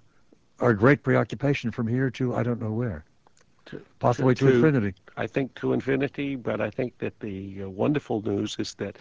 [0.59, 3.05] our great preoccupation from here to I don't know where.
[3.67, 4.93] To- Possibly to, to- infinity.
[5.17, 8.97] I think to infinity, but I think that the uh, wonderful news is that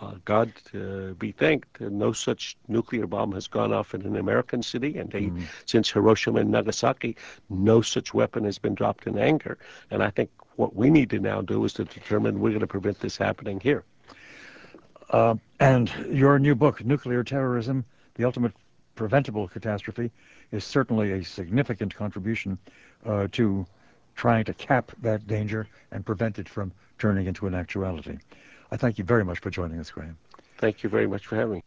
[0.00, 4.60] uh, God uh, be thanked, no such nuclear bomb has gone off in an American
[4.62, 5.30] city, and they,
[5.64, 7.16] since Hiroshima and Nagasaki,
[7.48, 9.58] no such weapon has been dropped in anger.
[9.92, 12.66] And I think what we need to now do is to determine we're going to
[12.66, 13.84] prevent this happening here.
[15.10, 17.84] Uh, and your new book, Nuclear Terrorism,
[18.14, 18.52] The Ultimate
[18.96, 20.10] Preventable Catastrophe,
[20.50, 22.58] is certainly a significant contribution
[23.06, 23.66] uh, to
[24.22, 28.16] trying to cap that danger and prevent it from turning into an actuality.
[28.70, 30.16] I thank you very much for joining us, Graham.
[30.58, 31.64] Thank you very much for having me.